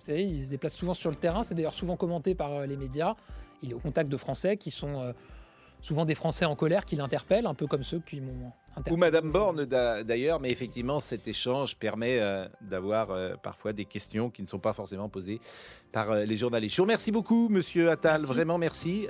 savez, 0.01 0.23
il 0.23 0.45
se 0.45 0.49
déplace 0.49 0.73
souvent 0.73 0.93
sur 0.93 1.09
le 1.09 1.15
terrain. 1.15 1.43
C'est 1.43 1.55
d'ailleurs 1.55 1.73
souvent 1.73 1.95
commenté 1.95 2.35
par 2.35 2.51
euh, 2.53 2.65
les 2.65 2.77
médias. 2.77 3.15
Il 3.61 3.71
est 3.71 3.73
au 3.73 3.79
contact 3.79 4.09
de 4.09 4.17
Français 4.17 4.57
qui 4.57 4.71
sont 4.71 4.99
euh, 5.01 5.11
souvent 5.81 6.05
des 6.05 6.15
Français 6.15 6.45
en 6.45 6.55
colère 6.55 6.85
qui 6.85 6.95
l'interpellent, 6.95 7.45
un 7.45 7.53
peu 7.53 7.67
comme 7.67 7.83
ceux 7.83 7.99
qui 7.99 8.19
m'ont 8.21 8.51
interpellé. 8.71 8.93
Ou 8.95 8.97
Madame 8.97 9.31
Borne 9.31 9.65
d'a- 9.65 10.03
d'ailleurs, 10.03 10.39
mais 10.39 10.49
effectivement, 10.49 10.99
cet 10.99 11.27
échange 11.27 11.75
permet 11.75 12.19
euh, 12.19 12.47
d'avoir 12.61 13.11
euh, 13.11 13.35
parfois 13.41 13.73
des 13.73 13.85
questions 13.85 14.29
qui 14.29 14.41
ne 14.41 14.47
sont 14.47 14.59
pas 14.59 14.73
forcément 14.73 15.09
posées 15.09 15.39
par 15.91 16.11
euh, 16.11 16.25
les 16.25 16.37
journalistes. 16.37 16.75
Je 16.75 16.81
vous 16.81 16.85
remercie 16.85 17.11
beaucoup, 17.11 17.47
Monsieur 17.49 17.89
Attal, 17.91 18.21
Merci. 18.21 18.33
vraiment 18.33 18.57
merci. 18.57 19.07